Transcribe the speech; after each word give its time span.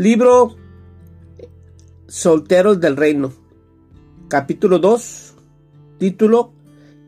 Libro 0.00 0.56
Solteros 2.06 2.80
del 2.80 2.96
Reino. 2.96 3.34
Capítulo 4.28 4.78
2. 4.78 5.34
Título 5.98 6.54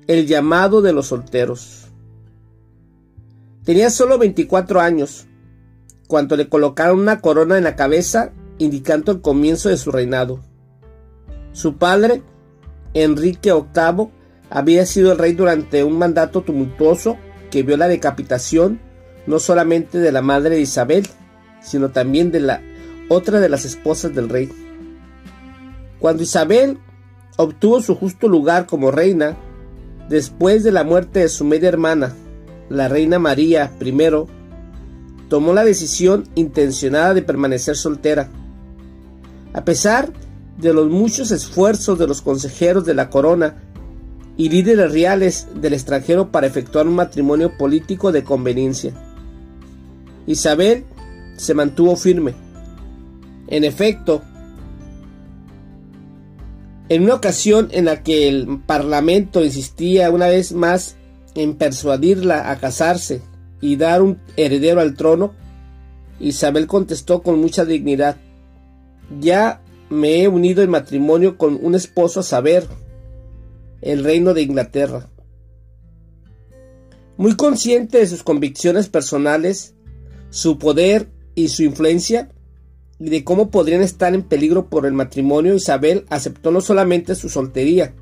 El 0.06 0.26
llamado 0.26 0.82
de 0.82 0.92
los 0.92 1.06
solteros. 1.06 1.86
Tenía 3.64 3.88
solo 3.88 4.18
24 4.18 4.82
años 4.82 5.26
cuando 6.06 6.36
le 6.36 6.50
colocaron 6.50 7.00
una 7.00 7.22
corona 7.22 7.56
en 7.56 7.64
la 7.64 7.76
cabeza 7.76 8.32
indicando 8.58 9.10
el 9.10 9.22
comienzo 9.22 9.70
de 9.70 9.78
su 9.78 9.90
reinado. 9.90 10.40
Su 11.52 11.78
padre, 11.78 12.22
Enrique 12.92 13.54
VIII, 13.54 14.10
había 14.50 14.84
sido 14.84 15.12
el 15.12 15.18
rey 15.18 15.32
durante 15.32 15.82
un 15.82 15.96
mandato 15.96 16.42
tumultuoso 16.42 17.16
que 17.50 17.62
vio 17.62 17.78
la 17.78 17.88
decapitación 17.88 18.82
no 19.26 19.38
solamente 19.38 19.96
de 19.96 20.12
la 20.12 20.20
madre 20.20 20.56
de 20.56 20.60
Isabel, 20.60 21.08
sino 21.62 21.90
también 21.90 22.30
de 22.30 22.40
la 22.40 22.60
otra 23.12 23.40
de 23.40 23.48
las 23.48 23.64
esposas 23.64 24.14
del 24.14 24.28
rey. 24.28 24.48
Cuando 25.98 26.22
Isabel 26.22 26.78
obtuvo 27.36 27.80
su 27.80 27.94
justo 27.94 28.28
lugar 28.28 28.66
como 28.66 28.90
reina, 28.90 29.36
después 30.08 30.64
de 30.64 30.72
la 30.72 30.84
muerte 30.84 31.20
de 31.20 31.28
su 31.28 31.44
media 31.44 31.68
hermana, 31.68 32.14
la 32.68 32.88
reina 32.88 33.18
María 33.18 33.70
I, 33.80 33.92
tomó 35.28 35.52
la 35.52 35.64
decisión 35.64 36.28
intencionada 36.34 37.14
de 37.14 37.22
permanecer 37.22 37.76
soltera. 37.76 38.28
A 39.52 39.64
pesar 39.64 40.12
de 40.58 40.72
los 40.72 40.88
muchos 40.88 41.30
esfuerzos 41.30 41.98
de 41.98 42.06
los 42.06 42.22
consejeros 42.22 42.84
de 42.84 42.94
la 42.94 43.10
corona 43.10 43.62
y 44.36 44.48
líderes 44.48 44.92
reales 44.92 45.48
del 45.54 45.74
extranjero 45.74 46.30
para 46.30 46.46
efectuar 46.46 46.86
un 46.86 46.94
matrimonio 46.94 47.56
político 47.56 48.12
de 48.12 48.24
conveniencia. 48.24 48.92
Isabel 50.26 50.84
se 51.36 51.54
mantuvo 51.54 51.96
firme. 51.96 52.34
En 53.52 53.64
efecto, 53.64 54.22
en 56.88 57.02
una 57.02 57.16
ocasión 57.16 57.68
en 57.72 57.84
la 57.84 58.02
que 58.02 58.26
el 58.26 58.62
Parlamento 58.64 59.44
insistía 59.44 60.10
una 60.10 60.28
vez 60.28 60.54
más 60.54 60.96
en 61.34 61.56
persuadirla 61.56 62.50
a 62.50 62.58
casarse 62.58 63.20
y 63.60 63.76
dar 63.76 64.00
un 64.00 64.18
heredero 64.38 64.80
al 64.80 64.96
trono, 64.96 65.34
Isabel 66.18 66.66
contestó 66.66 67.22
con 67.22 67.42
mucha 67.42 67.66
dignidad, 67.66 68.16
ya 69.20 69.60
me 69.90 70.22
he 70.22 70.28
unido 70.28 70.62
en 70.62 70.70
matrimonio 70.70 71.36
con 71.36 71.58
un 71.62 71.74
esposo 71.74 72.20
a 72.20 72.22
saber, 72.22 72.66
el 73.82 74.02
reino 74.02 74.32
de 74.32 74.40
Inglaterra. 74.40 75.10
Muy 77.18 77.36
consciente 77.36 77.98
de 77.98 78.06
sus 78.06 78.22
convicciones 78.22 78.88
personales, 78.88 79.74
su 80.30 80.58
poder 80.58 81.10
y 81.34 81.48
su 81.48 81.64
influencia, 81.64 82.30
de 83.10 83.24
cómo 83.24 83.50
podrían 83.50 83.82
estar 83.82 84.14
en 84.14 84.22
peligro 84.22 84.68
por 84.68 84.86
el 84.86 84.92
matrimonio, 84.92 85.56
Isabel 85.56 86.04
aceptó 86.08 86.52
no 86.52 86.60
solamente 86.60 87.16
su 87.16 87.28
soltería, 87.28 87.94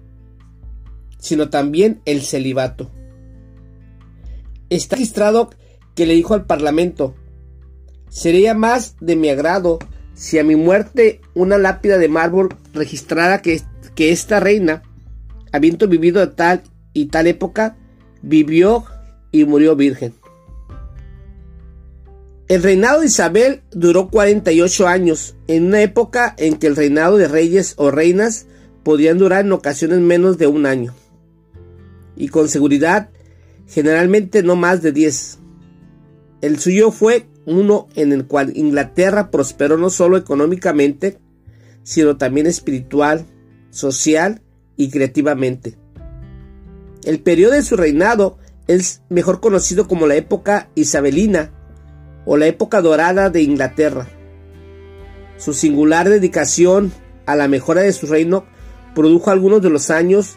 sino 1.18 1.48
también 1.48 2.02
el 2.04 2.22
celibato. 2.22 2.90
Está 4.68 4.96
registrado 4.96 5.50
que 5.94 6.04
le 6.04 6.14
dijo 6.14 6.34
al 6.34 6.44
Parlamento, 6.44 7.14
sería 8.10 8.52
más 8.54 8.96
de 9.00 9.16
mi 9.16 9.30
agrado 9.30 9.78
si 10.14 10.38
a 10.38 10.44
mi 10.44 10.54
muerte 10.54 11.20
una 11.34 11.56
lápida 11.56 11.96
de 11.96 12.08
mármol 12.08 12.54
registrara 12.74 13.40
que, 13.40 13.62
que 13.94 14.12
esta 14.12 14.38
reina, 14.38 14.82
habiendo 15.50 15.88
vivido 15.88 16.20
de 16.20 16.34
tal 16.34 16.62
y 16.92 17.06
tal 17.06 17.26
época, 17.26 17.78
vivió 18.20 18.84
y 19.32 19.46
murió 19.46 19.76
virgen. 19.76 20.19
El 22.50 22.64
reinado 22.64 22.98
de 22.98 23.06
Isabel 23.06 23.62
duró 23.70 24.08
48 24.08 24.88
años, 24.88 25.36
en 25.46 25.66
una 25.66 25.82
época 25.82 26.34
en 26.36 26.56
que 26.56 26.66
el 26.66 26.74
reinado 26.74 27.16
de 27.16 27.28
reyes 27.28 27.74
o 27.76 27.92
reinas 27.92 28.48
podían 28.82 29.18
durar 29.18 29.44
en 29.44 29.52
ocasiones 29.52 30.00
menos 30.00 30.36
de 30.36 30.48
un 30.48 30.66
año. 30.66 30.92
Y 32.16 32.26
con 32.26 32.48
seguridad, 32.48 33.10
generalmente 33.68 34.42
no 34.42 34.56
más 34.56 34.82
de 34.82 34.90
10. 34.90 35.38
El 36.40 36.58
suyo 36.58 36.90
fue 36.90 37.28
uno 37.46 37.86
en 37.94 38.10
el 38.10 38.26
cual 38.26 38.50
Inglaterra 38.56 39.30
prosperó 39.30 39.76
no 39.76 39.88
solo 39.88 40.16
económicamente, 40.16 41.20
sino 41.84 42.16
también 42.16 42.48
espiritual, 42.48 43.26
social 43.70 44.42
y 44.76 44.90
creativamente. 44.90 45.78
El 47.04 47.20
periodo 47.20 47.52
de 47.52 47.62
su 47.62 47.76
reinado 47.76 48.38
es 48.66 49.02
mejor 49.08 49.38
conocido 49.38 49.86
como 49.86 50.08
la 50.08 50.16
época 50.16 50.68
isabelina, 50.74 51.52
o 52.24 52.36
la 52.36 52.46
época 52.46 52.80
dorada 52.80 53.30
de 53.30 53.42
Inglaterra. 53.42 54.08
Su 55.36 55.54
singular 55.54 56.08
dedicación 56.08 56.92
a 57.26 57.36
la 57.36 57.48
mejora 57.48 57.82
de 57.82 57.92
su 57.92 58.06
reino 58.06 58.44
produjo 58.94 59.30
algunos 59.30 59.62
de 59.62 59.70
los 59.70 59.90
años 59.90 60.36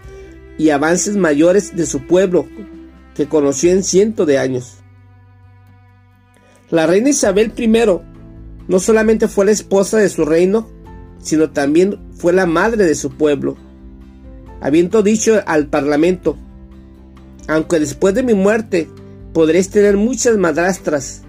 y 0.57 0.69
avances 0.69 1.15
mayores 1.15 1.75
de 1.75 1.85
su 1.85 2.07
pueblo 2.07 2.47
que 3.15 3.27
conoció 3.27 3.71
en 3.71 3.83
cientos 3.83 4.27
de 4.27 4.37
años. 4.37 4.77
La 6.69 6.87
reina 6.87 7.09
Isabel 7.09 7.53
I 7.57 7.67
no 8.67 8.79
solamente 8.79 9.27
fue 9.27 9.45
la 9.45 9.51
esposa 9.51 9.97
de 9.97 10.09
su 10.09 10.25
reino, 10.25 10.69
sino 11.19 11.51
también 11.51 11.99
fue 12.15 12.33
la 12.33 12.45
madre 12.45 12.85
de 12.85 12.95
su 12.95 13.11
pueblo, 13.11 13.57
habiendo 14.61 15.03
dicho 15.03 15.41
al 15.45 15.67
parlamento, 15.67 16.37
aunque 17.47 17.79
después 17.79 18.13
de 18.13 18.23
mi 18.23 18.33
muerte 18.33 18.89
podréis 19.33 19.69
tener 19.69 19.97
muchas 19.97 20.37
madrastras, 20.37 21.22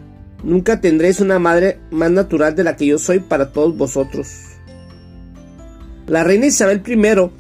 Nunca 0.45 0.79
tendréis 0.79 1.21
una 1.21 1.39
madre 1.39 1.81
más 1.91 2.11
natural 2.11 2.55
de 2.55 2.65
la 2.65 2.77
que 2.77 2.85
yo 2.85 2.99
soy 2.99 3.21
para 3.21 3.51
todos 3.51 3.75
vosotros. 3.79 4.29
La 6.07 6.23
reina 6.23 6.47
Isabel 6.47 6.83
I 6.87 7.31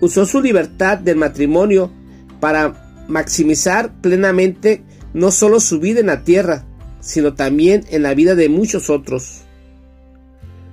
usó 0.00 0.26
su 0.26 0.42
libertad 0.42 0.98
del 0.98 1.16
matrimonio 1.16 1.92
para 2.40 3.04
maximizar 3.06 3.92
plenamente 4.00 4.82
no 5.14 5.30
solo 5.30 5.60
su 5.60 5.78
vida 5.78 6.00
en 6.00 6.06
la 6.06 6.24
tierra, 6.24 6.64
sino 6.98 7.34
también 7.34 7.84
en 7.90 8.02
la 8.02 8.12
vida 8.14 8.34
de 8.34 8.48
muchos 8.48 8.90
otros. 8.90 9.42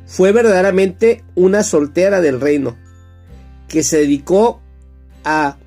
Fue 0.07 0.31
verdaderamente 0.31 1.23
una 1.35 1.61
soltera 1.61 2.19
del 2.19 2.41
reino, 2.41 2.77
que 3.67 3.83
se 3.83 3.97
dedicó 3.97 4.59
a 5.23 5.57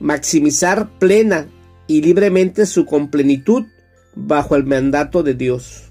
maximizar 0.00 0.98
plena 0.98 1.46
y 1.86 2.02
libremente 2.02 2.66
su 2.66 2.84
complenitud 2.84 3.64
bajo 4.16 4.56
el 4.56 4.64
mandato 4.64 5.22
de 5.22 5.34
Dios. 5.34 5.84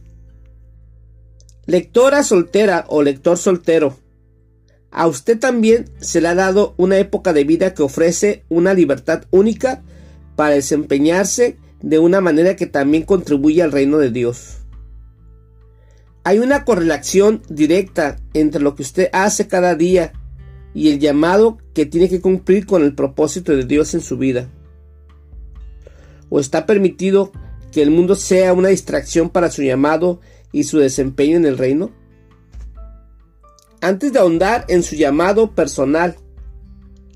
Lectora 1.65 2.23
soltera 2.23 2.85
o 2.89 3.01
lector 3.01 3.37
soltero, 3.37 3.97
a 4.95 5.07
usted 5.07 5.37
también 5.37 5.89
se 5.99 6.21
le 6.21 6.29
ha 6.29 6.35
dado 6.35 6.73
una 6.77 6.97
época 6.97 7.33
de 7.33 7.43
vida 7.43 7.73
que 7.73 7.83
ofrece 7.83 8.45
una 8.47 8.73
libertad 8.73 9.25
única 9.29 9.83
para 10.37 10.55
desempeñarse 10.55 11.57
de 11.81 11.99
una 11.99 12.21
manera 12.21 12.55
que 12.55 12.65
también 12.65 13.03
contribuye 13.03 13.61
al 13.61 13.73
reino 13.73 13.97
de 13.97 14.09
Dios. 14.09 14.59
Hay 16.23 16.39
una 16.39 16.63
correlación 16.63 17.41
directa 17.49 18.15
entre 18.33 18.61
lo 18.61 18.75
que 18.75 18.83
usted 18.83 19.09
hace 19.11 19.49
cada 19.49 19.75
día 19.75 20.13
y 20.73 20.89
el 20.91 20.99
llamado 20.99 21.57
que 21.73 21.85
tiene 21.85 22.07
que 22.07 22.21
cumplir 22.21 22.65
con 22.65 22.81
el 22.81 22.95
propósito 22.95 23.53
de 23.53 23.65
Dios 23.65 23.93
en 23.95 24.01
su 24.01 24.17
vida. 24.17 24.49
O 26.29 26.39
está 26.39 26.65
permitido 26.65 27.33
que 27.75 27.81
el 27.81 27.91
mundo 27.91 28.15
sea 28.15 28.53
una 28.53 28.69
distracción 28.69 29.29
para 29.29 29.51
su 29.51 29.61
llamado 29.61 30.21
y 30.53 30.63
su 30.63 30.77
desempeño 30.77 31.35
en 31.35 31.43
el 31.43 31.57
reino? 31.57 31.91
Antes 33.81 34.13
de 34.13 34.19
ahondar 34.19 34.63
en 34.69 34.81
su 34.81 34.95
llamado 34.95 35.51
personal, 35.55 36.15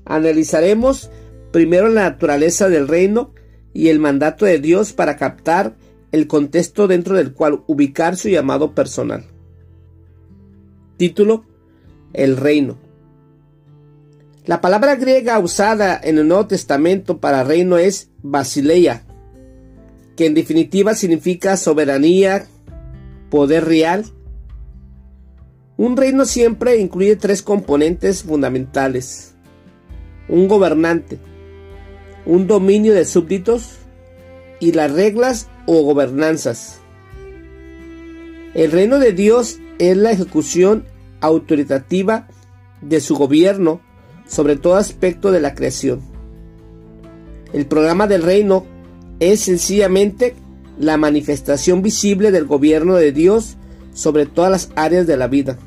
analizaremos 0.04 1.10
primero 1.50 1.88
la 1.88 2.02
naturaleza 2.02 2.68
del 2.68 2.88
reino 2.88 3.32
y 3.72 3.88
el 3.88 4.00
mandato 4.00 4.44
de 4.44 4.58
Dios 4.58 4.92
para 4.92 5.16
captar 5.16 5.78
el 6.12 6.26
contexto 6.26 6.86
dentro 6.86 7.16
del 7.16 7.32
cual 7.32 7.62
ubicar 7.66 8.18
su 8.18 8.28
llamado 8.28 8.74
personal. 8.74 9.24
Título 10.98 11.46
El 12.12 12.36
reino. 12.36 12.76
La 14.44 14.60
palabra 14.60 14.96
griega 14.96 15.38
usada 15.38 15.98
en 16.02 16.18
el 16.18 16.28
Nuevo 16.28 16.48
Testamento 16.48 17.18
para 17.18 17.44
reino 17.44 17.78
es 17.78 18.10
basileia, 18.20 19.06
que 20.16 20.26
en 20.26 20.34
definitiva 20.34 20.94
significa 20.94 21.56
soberanía, 21.56 22.46
poder 23.30 23.64
real. 23.64 24.04
Un 25.76 25.96
reino 25.96 26.24
siempre 26.24 26.78
incluye 26.78 27.16
tres 27.16 27.42
componentes 27.42 28.22
fundamentales. 28.22 29.34
Un 30.28 30.46
gobernante, 30.46 31.18
un 32.26 32.46
dominio 32.46 32.94
de 32.94 33.04
súbditos 33.04 33.78
y 34.60 34.72
las 34.72 34.92
reglas 34.92 35.48
o 35.66 35.82
gobernanzas. 35.82 36.80
El 38.54 38.72
reino 38.72 38.98
de 38.98 39.12
Dios 39.12 39.58
es 39.78 39.96
la 39.96 40.10
ejecución 40.10 40.84
autoritativa 41.20 42.28
de 42.82 43.00
su 43.00 43.16
gobierno 43.16 43.80
sobre 44.30 44.56
todo 44.56 44.76
aspecto 44.76 45.32
de 45.32 45.40
la 45.40 45.54
creación. 45.56 46.00
El 47.52 47.66
programa 47.66 48.06
del 48.06 48.22
reino 48.22 48.64
es 49.20 49.40
sencillamente 49.40 50.34
la 50.78 50.96
manifestación 50.96 51.82
visible 51.82 52.30
del 52.30 52.46
gobierno 52.46 52.96
de 52.96 53.12
Dios 53.12 53.56
sobre 53.92 54.26
todas 54.26 54.50
las 54.50 54.70
áreas 54.76 55.06
de 55.06 55.16
la 55.18 55.28
vida. 55.28 55.58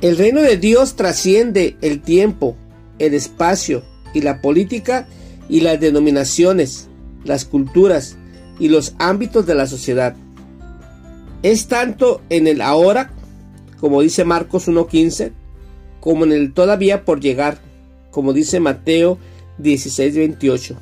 El 0.00 0.16
reino 0.16 0.40
de 0.40 0.56
Dios 0.56 0.96
trasciende 0.96 1.76
el 1.82 2.00
tiempo, 2.00 2.56
el 2.98 3.14
espacio 3.14 3.82
y 4.14 4.22
la 4.22 4.40
política 4.40 5.06
y 5.48 5.60
las 5.60 5.78
denominaciones, 5.78 6.88
las 7.24 7.44
culturas 7.44 8.16
y 8.58 8.68
los 8.68 8.94
ámbitos 8.98 9.46
de 9.46 9.54
la 9.54 9.66
sociedad. 9.66 10.16
Es 11.42 11.68
tanto 11.68 12.22
en 12.30 12.46
el 12.46 12.62
ahora, 12.62 13.10
como 13.78 14.00
dice 14.00 14.24
Marcos 14.24 14.68
1.15, 14.68 15.32
como 16.00 16.24
en 16.24 16.32
el 16.32 16.54
todavía 16.54 17.04
por 17.04 17.20
llegar, 17.20 17.58
como 18.10 18.32
dice 18.32 18.60
Mateo 18.60 19.18
16.28. 19.60 20.76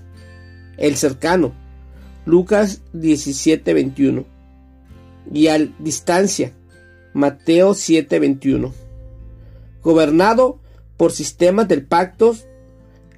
El 0.77 0.97
cercano, 0.97 1.53
Lucas 2.25 2.83
17.21. 2.95 4.25
Y 5.33 5.49
al 5.49 5.75
distancia, 5.79 6.53
Mateo 7.15 7.71
7.21 7.73 8.73
gobernado 9.87 10.59
por 10.97 11.13
sistemas 11.13 11.69
del 11.69 11.87
pacto, 11.87 12.37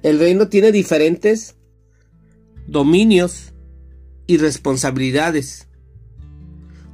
el 0.03 0.19
reino 0.19 0.49
tiene 0.49 0.71
diferentes 0.71 1.55
dominios 2.67 3.53
y 4.27 4.37
responsabilidades, 4.37 5.67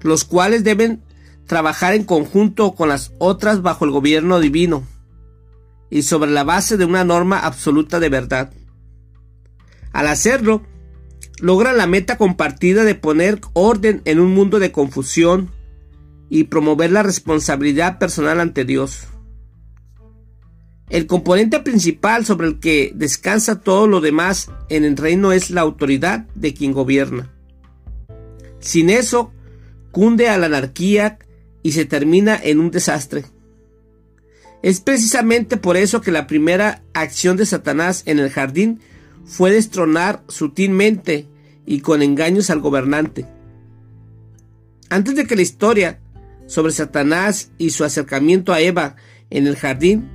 los 0.02 0.24
cuales 0.24 0.64
deben 0.64 1.02
trabajar 1.46 1.94
en 1.94 2.06
conjunto 2.06 2.74
con 2.74 2.88
las 2.88 3.12
otras 3.18 3.62
bajo 3.62 3.84
el 3.84 3.92
gobierno 3.92 4.40
divino 4.40 4.88
y 5.90 6.02
sobre 6.04 6.32
la 6.32 6.44
base 6.44 6.78
de 6.78 6.86
una 6.86 7.04
norma 7.04 7.40
absoluta 7.40 8.00
de 8.00 8.10
verdad. 8.10 8.54
Al 9.94 10.08
hacerlo, 10.08 10.64
logran 11.40 11.78
la 11.78 11.88
meta 11.88 12.18
compartida 12.18 12.84
de 12.84 12.96
poner 12.96 13.40
orden 13.54 14.02
en 14.06 14.20
un 14.20 14.34
mundo 14.34 14.60
de 14.60 14.72
confusión 14.72 15.52
y 16.30 16.46
promover 16.46 16.92
la 16.92 17.04
responsabilidad 17.04 18.00
personal 18.00 18.40
ante 18.40 18.66
Dios. 18.66 19.08
El 20.90 21.08
componente 21.08 21.60
principal 21.62 22.26
sobre 22.26 22.48
el 22.48 22.60
que 22.60 22.92
descansa 22.94 23.60
todo 23.60 23.88
lo 23.88 24.02
demás 24.02 24.52
en 24.70 24.84
el 24.84 24.98
reino 24.98 25.32
es 25.32 25.50
la 25.50 25.62
autoridad 25.62 26.28
de 26.36 26.54
quien 26.54 26.74
gobierna. 26.74 27.32
Sin 28.60 28.90
eso, 28.90 29.32
cunde 29.92 30.30
a 30.30 30.38
la 30.38 30.46
anarquía 30.46 31.20
y 31.64 31.72
se 31.72 31.86
termina 31.86 32.40
en 32.42 32.60
un 32.60 32.70
desastre. 32.70 33.26
Es 34.66 34.80
precisamente 34.80 35.58
por 35.58 35.78
eso 35.78 36.02
que 36.02 36.12
la 36.12 36.26
primera 36.26 36.82
acción 36.96 37.38
de 37.38 37.46
Satanás 37.46 38.02
en 38.08 38.18
el 38.18 38.32
jardín 38.32 38.80
fue 39.24 39.52
destronar 39.52 40.24
sutilmente 40.28 41.28
y 41.68 41.82
con 41.82 42.02
engaños 42.02 42.50
al 42.50 42.62
gobernante. 42.62 43.28
Antes 44.90 45.16
de 45.16 45.28
que 45.28 45.36
la 45.36 45.44
historia 45.44 46.00
sobre 46.48 46.72
Satanás 46.72 47.52
y 47.60 47.70
su 47.70 47.84
acercamiento 47.84 48.54
a 48.54 48.60
Eva 48.60 48.96
en 49.30 49.46
el 49.46 49.56
jardín 49.56 50.10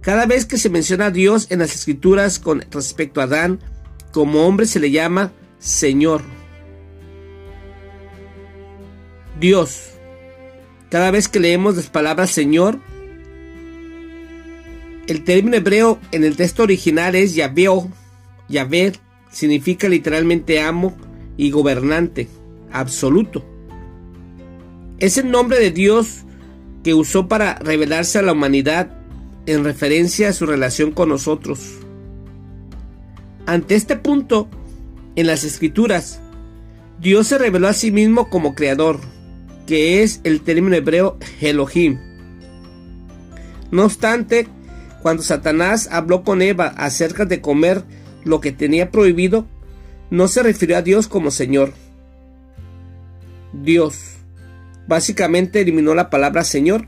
cada 0.00 0.26
vez 0.26 0.46
que 0.46 0.56
se 0.56 0.70
menciona 0.70 1.06
a 1.06 1.10
Dios 1.10 1.48
en 1.50 1.58
las 1.58 1.74
escrituras 1.74 2.38
con 2.38 2.64
respecto 2.70 3.20
a 3.20 3.24
Adán, 3.24 3.58
como 4.12 4.46
hombre 4.46 4.66
se 4.66 4.78
le 4.78 4.92
llama 4.92 5.32
Señor. 5.58 6.22
Dios. 9.40 9.88
Cada 10.88 11.10
vez 11.10 11.26
que 11.26 11.40
leemos 11.40 11.74
las 11.74 11.90
palabras 11.90 12.30
Señor, 12.30 12.78
el 15.06 15.24
término 15.24 15.56
hebreo 15.56 15.98
en 16.12 16.24
el 16.24 16.36
texto 16.36 16.62
original 16.62 17.14
es 17.14 17.34
Yahveo. 17.34 17.90
Yahvé 18.48 18.92
significa 19.30 19.88
literalmente 19.88 20.60
amo 20.60 20.96
y 21.36 21.50
gobernante, 21.50 22.28
absoluto. 22.72 23.44
Es 24.98 25.18
el 25.18 25.30
nombre 25.30 25.58
de 25.58 25.70
Dios 25.70 26.24
que 26.82 26.94
usó 26.94 27.28
para 27.28 27.56
revelarse 27.56 28.18
a 28.18 28.22
la 28.22 28.32
humanidad 28.32 28.90
en 29.46 29.64
referencia 29.64 30.28
a 30.28 30.32
su 30.32 30.46
relación 30.46 30.92
con 30.92 31.08
nosotros. 31.08 31.78
Ante 33.46 33.74
este 33.74 33.96
punto, 33.96 34.48
en 35.16 35.26
las 35.26 35.44
escrituras, 35.44 36.20
Dios 37.00 37.26
se 37.26 37.38
reveló 37.38 37.68
a 37.68 37.74
sí 37.74 37.90
mismo 37.90 38.30
como 38.30 38.54
creador, 38.54 39.00
que 39.66 40.02
es 40.02 40.20
el 40.24 40.40
término 40.40 40.76
hebreo 40.76 41.18
Elohim. 41.40 41.98
No 43.70 43.84
obstante, 43.84 44.48
cuando 45.04 45.22
Satanás 45.22 45.90
habló 45.92 46.24
con 46.24 46.40
Eva 46.40 46.68
acerca 46.78 47.26
de 47.26 47.42
comer 47.42 47.82
lo 48.24 48.40
que 48.40 48.52
tenía 48.52 48.90
prohibido, 48.90 49.46
no 50.08 50.28
se 50.28 50.42
refirió 50.42 50.78
a 50.78 50.82
Dios 50.82 51.08
como 51.08 51.30
Señor. 51.30 51.74
Dios 53.52 54.14
básicamente 54.88 55.60
eliminó 55.60 55.94
la 55.94 56.08
palabra 56.08 56.42
Señor 56.42 56.86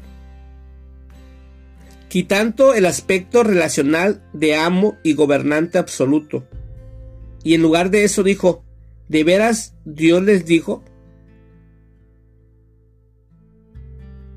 quitando 2.08 2.72
el 2.72 2.86
aspecto 2.86 3.42
relacional 3.42 4.22
de 4.32 4.56
amo 4.56 4.96
y 5.02 5.12
gobernante 5.12 5.76
absoluto. 5.76 6.48
Y 7.44 7.52
en 7.52 7.60
lugar 7.60 7.90
de 7.90 8.04
eso 8.04 8.22
dijo, 8.22 8.64
¿de 9.08 9.24
veras 9.24 9.74
Dios 9.84 10.22
les 10.22 10.46
dijo? 10.46 10.82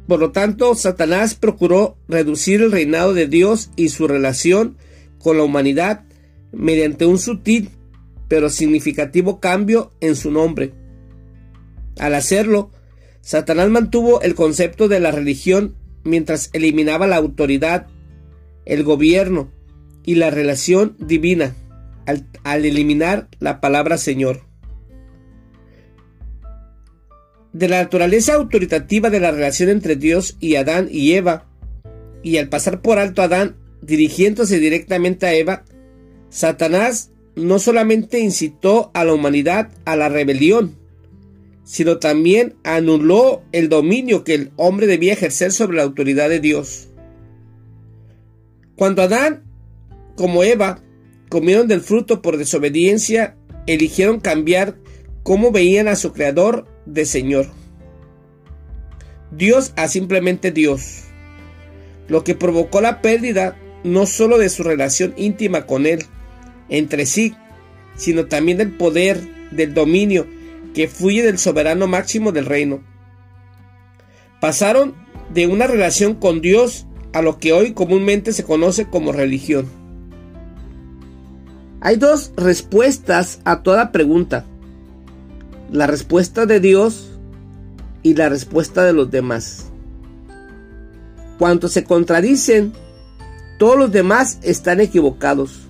Por 0.10 0.20
lo 0.20 0.32
tanto, 0.32 0.74
Satanás 0.74 1.36
procuró 1.36 1.96
reducir 2.08 2.64
el 2.64 2.72
reinado 2.72 3.14
de 3.14 3.28
Dios 3.28 3.70
y 3.76 3.90
su 3.90 4.08
relación 4.08 4.76
con 5.20 5.38
la 5.38 5.44
humanidad 5.44 6.04
mediante 6.52 7.06
un 7.06 7.20
sutil 7.20 7.70
pero 8.28 8.50
significativo 8.50 9.40
cambio 9.40 9.92
en 10.02 10.16
su 10.16 10.32
nombre. 10.32 10.74
Al 12.00 12.16
hacerlo, 12.16 12.72
Satanás 13.22 13.70
mantuvo 13.70 14.22
el 14.22 14.34
concepto 14.34 14.88
de 14.88 15.00
la 15.00 15.12
religión 15.12 15.76
mientras 16.04 16.50
eliminaba 16.54 17.06
la 17.06 17.18
autoridad, 17.18 17.86
el 18.66 18.84
gobierno 18.84 19.52
y 20.06 20.16
la 20.16 20.32
relación 20.32 20.96
divina 20.98 21.56
al, 22.08 22.66
eliminar 22.66 23.28
la 23.40 23.62
palabra 23.62 24.00
Señor. 24.00 24.49
De 27.54 27.68
la 27.68 27.82
naturaleza 27.82 28.36
autoritativa 28.36 29.10
de 29.10 29.20
la 29.20 29.32
relación 29.32 29.70
entre 29.70 29.96
Dios 29.96 30.38
y 30.40 30.56
Adán 30.56 30.88
y 30.92 31.14
Eva, 31.14 31.48
y 32.22 32.38
al 32.38 32.50
pasar 32.50 32.82
por 32.82 33.00
alto 33.00 33.22
a 33.22 33.26
Adán 33.26 33.56
dirigiéndose 33.82 34.60
directamente 34.60 35.26
a 35.26 35.34
Eva, 35.34 35.64
Satanás 36.30 37.12
no 37.36 37.60
solamente 37.60 38.20
incitó 38.20 38.92
a 38.94 39.04
la 39.06 39.14
humanidad 39.14 39.72
a 39.86 39.96
la 39.96 40.10
rebelión, 40.10 40.78
sino 41.64 41.98
también 41.98 42.56
anuló 42.64 43.44
el 43.52 43.70
dominio 43.70 44.24
que 44.24 44.36
el 44.36 44.52
hombre 44.56 44.88
debía 44.88 45.14
ejercer 45.14 45.52
sobre 45.52 45.78
la 45.78 45.84
autoridad 45.84 46.30
de 46.30 46.40
Dios. 46.40 46.90
Cuando 48.76 49.02
Adán, 49.02 49.44
como 50.16 50.44
Eva, 50.44 50.82
comieron 51.30 51.68
del 51.68 51.82
fruto 51.82 52.22
por 52.22 52.38
desobediencia, 52.38 53.38
eligieron 53.68 54.20
cambiar 54.20 54.78
cómo 55.24 55.52
veían 55.52 55.88
a 55.88 55.96
su 55.96 56.12
creador 56.12 56.66
de 56.94 57.06
Señor. 57.06 57.48
Dios 59.32 59.74
a 59.76 59.88
simplemente 59.88 60.52
Dios, 60.52 61.04
lo 62.08 62.24
que 62.24 62.36
provocó 62.36 62.82
la 62.82 63.02
pérdida 63.02 63.56
no 63.84 64.06
solo 64.06 64.38
de 64.38 64.50
su 64.50 64.64
relación 64.64 65.14
íntima 65.18 65.66
con 65.66 65.86
Él, 65.86 66.06
entre 66.68 67.06
sí, 67.06 67.36
sino 67.96 68.26
también 68.26 68.58
del 68.58 68.76
poder, 68.76 69.20
del 69.52 69.74
dominio 69.74 70.28
que 70.74 70.88
fluye 70.88 71.24
del 71.24 71.38
soberano 71.38 71.88
máximo 71.88 72.32
del 72.32 72.46
reino. 72.46 72.82
Pasaron 74.40 74.96
de 75.34 75.48
una 75.48 75.68
relación 75.68 76.16
con 76.16 76.42
Dios 76.42 76.88
a 77.14 77.22
lo 77.22 77.40
que 77.40 77.54
hoy 77.54 77.74
comúnmente 77.74 78.34
se 78.34 78.44
conoce 78.44 78.88
como 78.88 79.12
religión. 79.12 79.68
Hay 81.82 81.96
dos 81.96 82.34
respuestas 82.36 83.42
a 83.46 83.64
toda 83.64 83.92
pregunta. 83.92 84.46
La 85.72 85.86
respuesta 85.86 86.48
de 86.48 86.60
Dios 86.60 87.12
y 88.02 88.16
la 88.16 88.28
respuesta 88.28 88.84
de 88.86 88.94
los 88.94 89.12
demás. 89.12 89.68
Cuando 91.38 91.68
se 91.68 91.84
contradicen, 91.84 92.74
todos 93.60 93.78
los 93.78 93.92
demás 93.92 94.40
están 94.42 94.82
equivocados. 94.82 95.68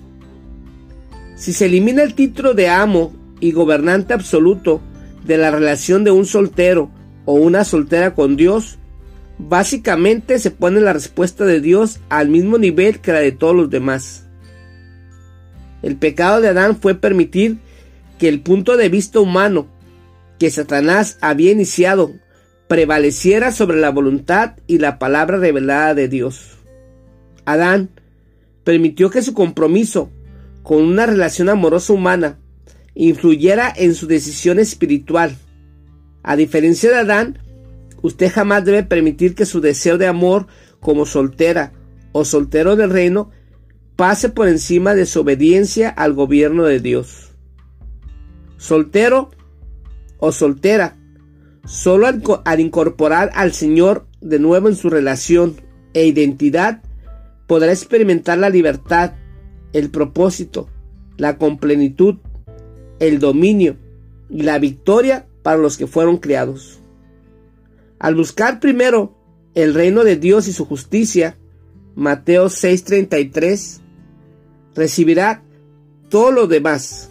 Si 1.36 1.52
se 1.52 1.66
elimina 1.66 2.02
el 2.02 2.14
título 2.14 2.54
de 2.54 2.70
amo 2.70 3.12
y 3.40 3.52
gobernante 3.52 4.14
absoluto 4.14 4.80
de 5.26 5.36
la 5.36 5.50
relación 5.50 6.02
de 6.02 6.12
un 6.12 6.24
soltero 6.24 6.90
o 7.26 7.34
una 7.34 7.64
soltera 7.64 8.14
con 8.14 8.36
Dios, 8.36 8.78
básicamente 9.36 10.38
se 10.38 10.50
pone 10.50 10.80
la 10.80 10.94
respuesta 10.94 11.44
de 11.44 11.60
Dios 11.60 12.00
al 12.08 12.30
mismo 12.30 12.56
nivel 12.56 13.00
que 13.00 13.12
la 13.12 13.20
de 13.20 13.32
todos 13.32 13.54
los 13.54 13.68
demás. 13.68 14.24
El 15.82 15.96
pecado 15.96 16.40
de 16.40 16.48
Adán 16.48 16.78
fue 16.80 16.94
permitir 16.94 17.58
que 18.18 18.28
el 18.28 18.40
punto 18.40 18.78
de 18.78 18.88
vista 18.88 19.20
humano 19.20 19.66
que 20.40 20.50
Satanás 20.50 21.18
había 21.20 21.52
iniciado 21.52 22.14
prevaleciera 22.66 23.52
sobre 23.52 23.78
la 23.78 23.90
voluntad 23.90 24.56
y 24.66 24.78
la 24.78 24.98
palabra 24.98 25.36
revelada 25.36 25.94
de 25.94 26.08
Dios. 26.08 26.56
Adán 27.44 27.90
permitió 28.64 29.10
que 29.10 29.20
su 29.20 29.34
compromiso 29.34 30.10
con 30.62 30.82
una 30.82 31.04
relación 31.04 31.50
amorosa 31.50 31.92
humana 31.92 32.38
influyera 32.94 33.70
en 33.74 33.94
su 33.94 34.06
decisión 34.06 34.58
espiritual 34.58 35.36
A 36.22 36.36
diferencia 36.36 36.90
de 36.90 36.96
Adán, 36.96 37.38
usted 38.00 38.32
jamás 38.32 38.64
debe 38.64 38.82
permitir 38.82 39.34
que 39.34 39.44
su 39.44 39.60
deseo 39.60 39.98
de 39.98 40.06
amor 40.06 40.46
como 40.80 41.04
soltera 41.04 41.74
o 42.12 42.24
soltero 42.24 42.76
del 42.76 42.88
reino 42.88 43.30
pase 43.94 44.30
por 44.30 44.48
encima 44.48 44.94
de 44.94 45.04
su 45.04 45.20
obediencia 45.20 45.90
al 45.90 46.14
gobierno 46.14 46.64
de 46.64 46.80
Dios. 46.80 47.32
Soltero 48.56 49.30
o 50.20 50.32
soltera, 50.32 50.96
solo 51.66 52.06
al, 52.06 52.60
incorporar 52.60 53.30
al 53.34 53.52
Señor 53.52 54.06
de 54.20 54.38
nuevo 54.38 54.68
en 54.68 54.76
su 54.76 54.90
relación 54.90 55.56
e 55.94 56.06
identidad, 56.06 56.82
podrá 57.46 57.72
experimentar 57.72 58.38
la 58.38 58.50
libertad, 58.50 59.14
el 59.72 59.90
propósito, 59.90 60.68
la 61.16 61.36
complenitud, 61.36 62.16
el 62.98 63.18
dominio 63.18 63.76
y 64.28 64.42
la 64.42 64.58
victoria 64.58 65.26
para 65.42 65.56
los 65.56 65.76
que 65.76 65.86
fueron 65.86 66.18
criados. 66.18 66.80
Al 67.98 68.14
buscar 68.14 68.60
primero 68.60 69.14
el 69.54 69.74
reino 69.74 70.04
de 70.04 70.16
Dios 70.16 70.48
y 70.48 70.52
su 70.52 70.64
justicia, 70.64 71.36
Mateo 71.94 72.48
6:33, 72.48 73.80
recibirá 74.74 75.42
todo 76.08 76.30
lo 76.30 76.46
demás. 76.46 77.09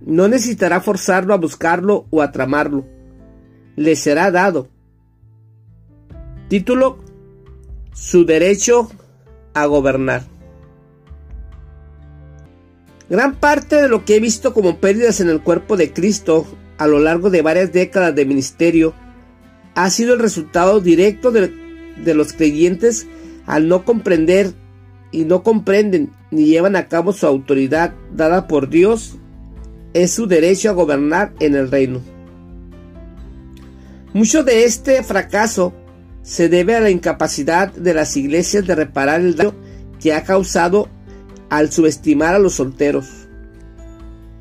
No 0.00 0.28
necesitará 0.28 0.80
forzarlo 0.80 1.34
a 1.34 1.38
buscarlo 1.38 2.06
o 2.10 2.22
a 2.22 2.32
tramarlo. 2.32 2.86
Le 3.76 3.96
será 3.96 4.30
dado. 4.30 4.68
Título 6.48 6.98
Su 7.92 8.24
derecho 8.24 8.90
a 9.54 9.66
gobernar. 9.66 10.22
Gran 13.08 13.36
parte 13.36 13.76
de 13.76 13.88
lo 13.88 14.04
que 14.04 14.16
he 14.16 14.20
visto 14.20 14.52
como 14.52 14.78
pérdidas 14.78 15.20
en 15.20 15.30
el 15.30 15.42
cuerpo 15.42 15.76
de 15.76 15.92
Cristo 15.92 16.46
a 16.76 16.86
lo 16.86 17.00
largo 17.00 17.30
de 17.30 17.42
varias 17.42 17.72
décadas 17.72 18.14
de 18.14 18.24
ministerio 18.24 18.94
ha 19.74 19.90
sido 19.90 20.14
el 20.14 20.20
resultado 20.20 20.80
directo 20.80 21.30
de, 21.30 21.52
los 22.14 22.32
creyentes 22.32 23.06
al 23.46 23.68
no 23.68 23.84
comprender 23.84 24.52
y 25.10 25.24
no 25.24 25.42
comprenden 25.42 26.12
ni 26.30 26.46
llevan 26.46 26.76
a 26.76 26.88
cabo 26.88 27.12
su 27.12 27.26
autoridad 27.26 27.94
dada 28.12 28.46
por 28.46 28.68
Dios, 28.68 29.16
es 30.02 30.12
su 30.12 30.26
derecho 30.26 30.70
a 30.70 30.74
gobernar 30.74 31.32
en 31.40 31.54
el 31.54 31.70
reino. 31.70 32.00
Mucho 34.12 34.42
de 34.42 34.64
este 34.64 35.02
fracaso 35.02 35.72
se 36.22 36.48
debe 36.48 36.74
a 36.74 36.80
la 36.80 36.90
incapacidad 36.90 37.72
de 37.72 37.94
las 37.94 38.16
iglesias 38.16 38.66
de 38.66 38.74
reparar 38.74 39.20
el 39.20 39.36
daño 39.36 39.54
que 40.00 40.12
ha 40.12 40.24
causado 40.24 40.88
al 41.50 41.72
subestimar 41.72 42.34
a 42.34 42.38
los 42.38 42.54
solteros 42.54 43.28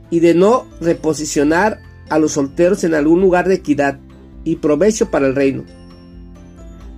y 0.09 0.19
de 0.19 0.33
no 0.33 0.67
reposicionar 0.79 1.79
a 2.09 2.19
los 2.19 2.33
solteros 2.33 2.83
en 2.83 2.93
algún 2.93 3.21
lugar 3.21 3.47
de 3.47 3.55
equidad 3.55 3.99
y 4.43 4.57
provecho 4.57 5.11
para 5.11 5.27
el 5.27 5.35
reino, 5.35 5.63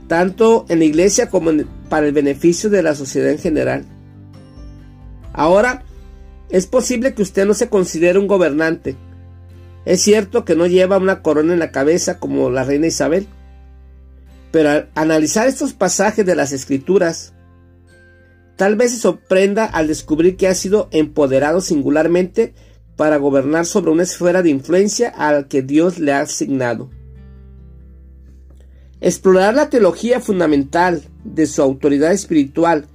tanto 0.07 0.65
en 0.69 0.79
la 0.79 0.85
iglesia 0.85 1.29
como 1.29 1.51
para 1.89 2.05
el 2.05 2.13
beneficio 2.13 2.69
de 2.69 2.83
la 2.83 2.93
sociedad 2.93 3.31
en 3.31 3.39
general. 3.39 3.85
Ahora, 5.33 5.83
es 6.49 6.67
posible 6.67 7.13
que 7.13 7.21
usted 7.21 7.45
no 7.45 7.53
se 7.53 7.69
considere 7.69 8.19
un 8.19 8.27
gobernante. 8.27 8.95
Es 9.85 10.01
cierto 10.01 10.45
que 10.45 10.55
no 10.55 10.67
lleva 10.67 10.97
una 10.97 11.21
corona 11.21 11.53
en 11.53 11.59
la 11.59 11.71
cabeza 11.71 12.19
como 12.19 12.49
la 12.49 12.63
reina 12.63 12.87
Isabel. 12.87 13.27
Pero 14.51 14.69
al 14.69 14.89
analizar 14.95 15.47
estos 15.47 15.73
pasajes 15.73 16.25
de 16.25 16.35
las 16.35 16.51
escrituras, 16.51 17.33
tal 18.55 18.75
vez 18.75 18.91
se 18.91 18.97
sorprenda 18.97 19.65
al 19.65 19.87
descubrir 19.87 20.37
que 20.37 20.47
ha 20.47 20.55
sido 20.55 20.89
empoderado 20.91 21.61
singularmente 21.61 22.53
para 22.95 23.17
gobernar 23.17 23.65
sobre 23.65 23.91
una 23.91 24.03
esfera 24.03 24.41
de 24.41 24.49
influencia 24.49 25.09
al 25.09 25.47
que 25.47 25.61
Dios 25.61 25.99
le 25.99 26.11
ha 26.11 26.21
asignado. 26.21 26.89
Explorar 29.01 29.53
la 29.53 29.69
teología 29.69 30.19
fundamental 30.19 31.03
de 31.23 31.47
su 31.47 31.61
autoridad 31.61 32.11
espiritual, 32.11 32.87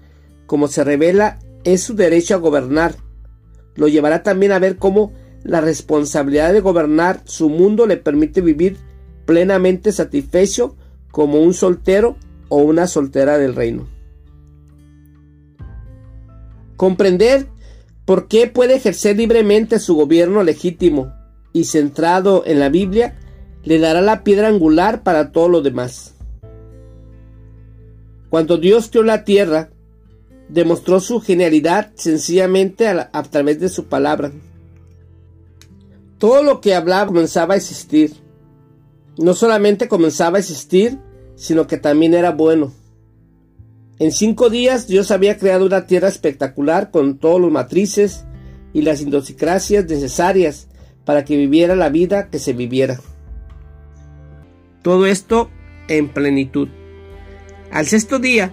como 0.45 0.69
se 0.69 0.85
revela, 0.85 1.39
es 1.65 1.83
su 1.83 1.95
derecho 1.95 2.35
a 2.35 2.39
gobernar. 2.39 2.97
Lo 3.77 3.89
llevará 3.89 4.23
también 4.23 4.53
a 4.53 4.59
ver 4.59 4.77
cómo 4.77 5.13
la 5.43 5.61
responsabilidad 5.61 6.53
de 6.53 6.61
gobernar 6.61 7.23
su 7.25 7.49
mundo 7.51 7.87
le 7.87 7.97
permite 7.97 8.41
vivir 8.41 8.79
plenamente 9.27 9.93
satisfecho 9.93 10.77
como 11.11 11.41
un 11.41 11.55
soltero 11.55 12.17
o 12.49 12.59
una 12.59 12.87
soltera 12.87 13.39
del 13.39 13.55
reino. 13.55 13.87
Comprender 16.77 17.47
por 18.05 18.29
qué 18.29 18.47
puede 18.47 18.75
ejercer 18.75 19.17
libremente 19.17 19.79
su 19.79 19.95
gobierno 19.95 20.43
legítimo 20.43 21.13
y 21.53 21.65
centrado 21.65 22.43
en 22.47 22.59
la 22.59 22.69
Biblia 22.69 23.17
le 23.63 23.79
dará 23.79 24.01
la 24.01 24.25
piedra 24.25 24.49
angular 24.49 25.03
para 25.03 25.33
todo 25.33 25.49
lo 25.49 25.63
demás. 25.63 26.15
Cuando 28.29 28.57
Dios 28.57 28.89
creó 28.91 29.05
la 29.05 29.25
tierra, 29.25 29.71
demostró 30.49 31.01
su 31.01 31.21
genialidad 31.21 31.93
sencillamente 31.95 32.89
a, 32.89 33.23
través 33.25 33.61
de 33.61 33.69
su 33.69 33.87
palabra. 33.87 34.33
Todo 36.19 36.43
lo 36.43 36.61
que 36.61 36.75
hablaba 36.75 37.07
comenzaba 37.07 37.55
a 37.55 37.57
existir. 37.57 38.13
No 39.19 39.35
solamente 39.35 39.89
comenzaba 39.89 40.37
a 40.37 40.41
existir, 40.41 40.99
sino 41.37 41.67
que 41.67 41.77
también 41.77 42.15
era 42.15 42.31
bueno. 42.31 42.73
En 43.99 44.13
cinco 44.13 44.51
días 44.51 44.87
Dios 44.87 45.11
había 45.11 45.39
creado 45.39 45.67
una 45.67 45.87
tierra 45.87 46.09
espectacular 46.09 46.91
con 46.91 47.19
todos 47.19 47.41
los 47.41 47.51
matrices 47.51 48.25
y 48.73 48.83
las 48.83 49.01
idiosincrasias 49.01 49.87
necesarias 49.87 50.69
para 51.05 51.25
que 51.25 51.37
viviera 51.37 51.77
la 51.77 51.91
vida 51.91 52.29
que 52.29 52.39
se 52.39 52.53
viviera. 52.53 53.01
Todo 54.83 55.07
esto 55.07 55.49
en 55.89 56.09
plenitud. 56.09 56.69
Al 57.71 57.87
sexto 57.87 58.19
día, 58.19 58.53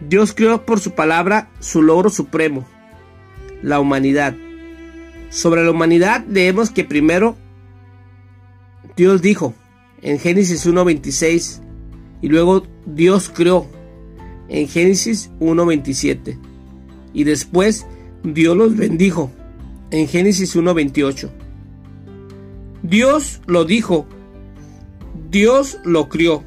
Dios 0.00 0.32
creó 0.32 0.64
por 0.64 0.80
su 0.80 0.92
palabra 0.92 1.50
su 1.60 1.82
logro 1.82 2.10
supremo, 2.10 2.66
la 3.62 3.80
humanidad. 3.80 4.34
Sobre 5.30 5.64
la 5.64 5.70
humanidad 5.70 6.24
leemos 6.28 6.70
que 6.70 6.84
primero 6.84 7.36
Dios 8.96 9.20
dijo 9.20 9.54
en 10.02 10.18
Génesis 10.18 10.66
1.26 10.66 11.60
y 12.22 12.28
luego 12.28 12.66
Dios 12.86 13.30
creó 13.34 13.66
en 14.48 14.68
Génesis 14.68 15.30
1.27 15.40 16.38
y 17.12 17.24
después 17.24 17.86
Dios 18.22 18.56
los 18.56 18.76
bendijo 18.76 19.30
en 19.90 20.08
Génesis 20.08 20.56
1.28. 20.56 21.28
Dios 22.82 23.40
lo 23.46 23.64
dijo 23.64 24.06
Dios 25.30 25.78
lo 25.84 26.08
crió 26.08 26.42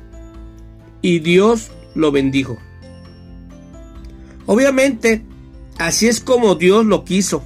y 1.02 1.20
Dios 1.20 1.72
lo 1.94 2.12
bendijo. 2.12 2.58
Obviamente, 4.46 5.24
así 5.78 6.08
es 6.08 6.20
como 6.20 6.56
Dios 6.56 6.86
lo 6.86 7.04
quiso. 7.06 7.44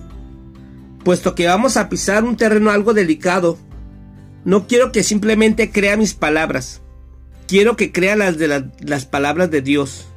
Puesto 1.04 1.36
que 1.36 1.48
vamos 1.48 1.78
a 1.78 1.90
pisar 1.90 2.24
un 2.24 2.38
terreno 2.38 2.72
algo 2.72 2.94
delicado, 2.94 3.58
no 4.44 4.68
quiero 4.68 4.92
que 4.92 5.04
simplemente 5.04 5.72
crea 5.72 5.98
mis 5.98 6.14
palabras. 6.14 6.82
Quiero 7.48 7.76
que 7.76 7.92
crea 7.92 8.16
las 8.16 8.38
de 8.38 8.72
las 8.80 9.06
palabras 9.06 9.52
de 9.52 9.62
Dios. 9.62 10.08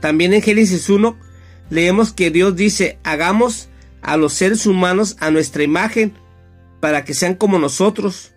También 0.00 0.32
en 0.34 0.42
Génesis 0.42 0.88
1 0.88 1.16
leemos 1.70 2.12
que 2.12 2.30
Dios 2.30 2.54
dice, 2.54 2.98
hagamos 3.02 3.68
a 4.02 4.16
los 4.16 4.32
seres 4.32 4.66
humanos 4.66 5.16
a 5.18 5.30
nuestra 5.30 5.64
imagen 5.64 6.14
para 6.80 7.04
que 7.04 7.14
sean 7.14 7.34
como 7.34 7.58
nosotros 7.58 8.32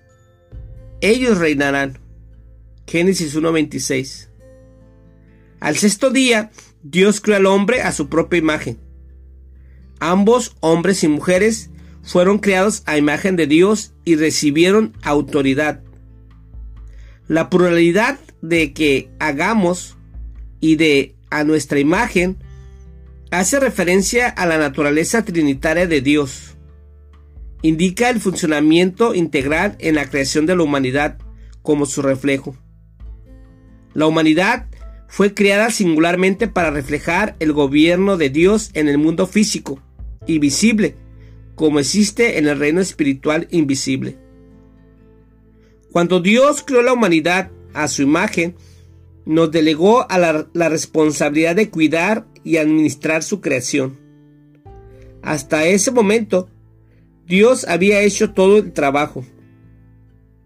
ellos 1.02 1.40
reinarán. 1.40 2.00
Génesis 2.88 3.36
1.26. 3.36 4.30
Al 5.60 5.78
sexto 5.78 6.12
día, 6.12 6.52
Dios 6.84 7.22
creó 7.22 7.38
al 7.38 7.46
hombre 7.46 7.82
a 7.82 7.92
su 7.92 8.10
propia 8.10 8.40
imagen. 8.40 8.80
Ambos, 10.00 10.56
hombres 10.62 11.04
y 11.04 11.08
mujeres, 11.08 11.70
fueron 12.04 12.40
creados 12.40 12.84
a 12.86 12.98
imagen 12.98 13.36
de 13.36 13.48
Dios 13.48 13.94
y 14.04 14.16
recibieron 14.16 14.94
autoridad. 15.04 15.82
La 17.28 17.50
pluralidad 17.50 18.20
de 18.42 18.74
que 18.74 19.10
hagamos 19.20 19.98
y 20.60 20.76
de 20.76 21.16
a 21.30 21.44
nuestra 21.44 21.80
imagen 21.80 22.38
hace 23.30 23.60
referencia 23.60 24.28
a 24.28 24.46
la 24.46 24.58
naturaleza 24.58 25.24
trinitaria 25.24 25.88
de 25.88 26.02
Dios 26.02 26.58
indica 27.62 28.10
el 28.10 28.20
funcionamiento 28.20 29.14
integral 29.14 29.76
en 29.80 29.96
la 29.96 30.10
creación 30.10 30.46
de 30.46 30.56
la 30.56 30.64
humanidad 30.64 31.18
como 31.62 31.86
su 31.86 32.02
reflejo. 32.02 32.56
La 33.94 34.08
humanidad 34.08 34.68
fue 35.12 35.34
creada 35.34 35.72
singularmente 35.72 36.48
para 36.48 36.72
reflejar 36.72 37.36
el 37.40 37.52
gobierno 37.52 38.16
de 38.16 38.30
Dios 38.30 38.72
en 38.76 38.88
el 38.88 38.98
mundo 38.98 39.28
físico 39.28 39.82
y 40.26 40.40
visible, 40.40 40.96
como 41.56 41.80
existe 41.80 42.38
en 42.38 42.48
el 42.48 42.58
reino 42.58 42.80
espiritual 42.80 43.46
invisible. 43.52 44.18
Cuando 45.92 46.22
Dios 46.22 46.64
creó 46.66 46.82
la 46.82 46.94
humanidad 46.94 47.52
a 47.74 47.90
su 47.90 48.04
imagen, 48.04 48.56
nos 49.26 49.52
delegó 49.52 50.10
a 50.10 50.18
la, 50.18 50.48
la 50.54 50.70
responsabilidad 50.70 51.58
de 51.58 51.70
cuidar 51.70 52.26
y 52.46 52.56
administrar 52.56 53.22
su 53.22 53.42
creación. 53.42 54.00
Hasta 55.22 55.66
ese 55.66 55.92
momento, 55.92 56.48
Dios 57.28 57.68
había 57.68 58.02
hecho 58.02 58.32
todo 58.32 58.60
el 58.60 58.72
trabajo. 58.72 59.26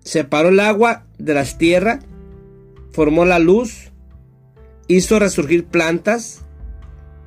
separó 0.03 0.49
el 0.49 0.59
agua 0.59 1.05
de 1.19 1.35
las 1.35 1.59
tierras, 1.59 2.03
formó 2.91 3.25
la 3.25 3.37
luz, 3.37 3.91
hizo 4.87 5.19
resurgir 5.19 5.65
plantas, 5.65 6.41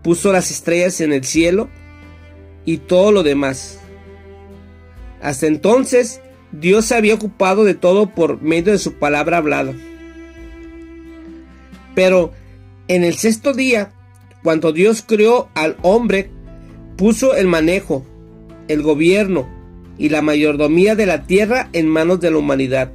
puso 0.03 0.33
las 0.33 0.51
estrellas 0.51 1.01
en 1.01 1.13
el 1.13 1.25
cielo 1.25 1.69
y 2.65 2.79
todo 2.79 3.13
lo 3.13 3.23
demás. 3.23 3.79
Hasta 5.21 5.47
entonces, 5.47 6.21
Dios 6.53 6.87
se 6.87 6.95
había 6.95 7.15
ocupado 7.15 7.65
de 7.65 7.75
todo 7.75 8.15
por 8.15 8.41
medio 8.41 8.73
de 8.73 8.79
su 8.79 8.95
palabra 8.95 9.39
hablada. 9.39 9.75
Pero 11.95 12.33
en 12.87 13.05
el 13.05 13.15
sexto 13.15 13.53
día, 13.53 13.93
cuando 14.43 14.73
Dios 14.73 15.05
creó 15.07 15.49
al 15.55 15.77
hombre, 15.83 16.31
puso 16.97 17.35
el 17.35 17.47
manejo, 17.47 18.07
el 18.69 18.83
gobierno 18.83 19.49
y 19.99 20.09
la 20.11 20.23
mayordomía 20.23 20.95
de 20.95 21.07
la 21.07 21.25
tierra 21.25 21.69
en 21.73 21.89
manos 21.89 22.21
de 22.21 22.31
la 22.31 22.39
humanidad. 22.39 22.93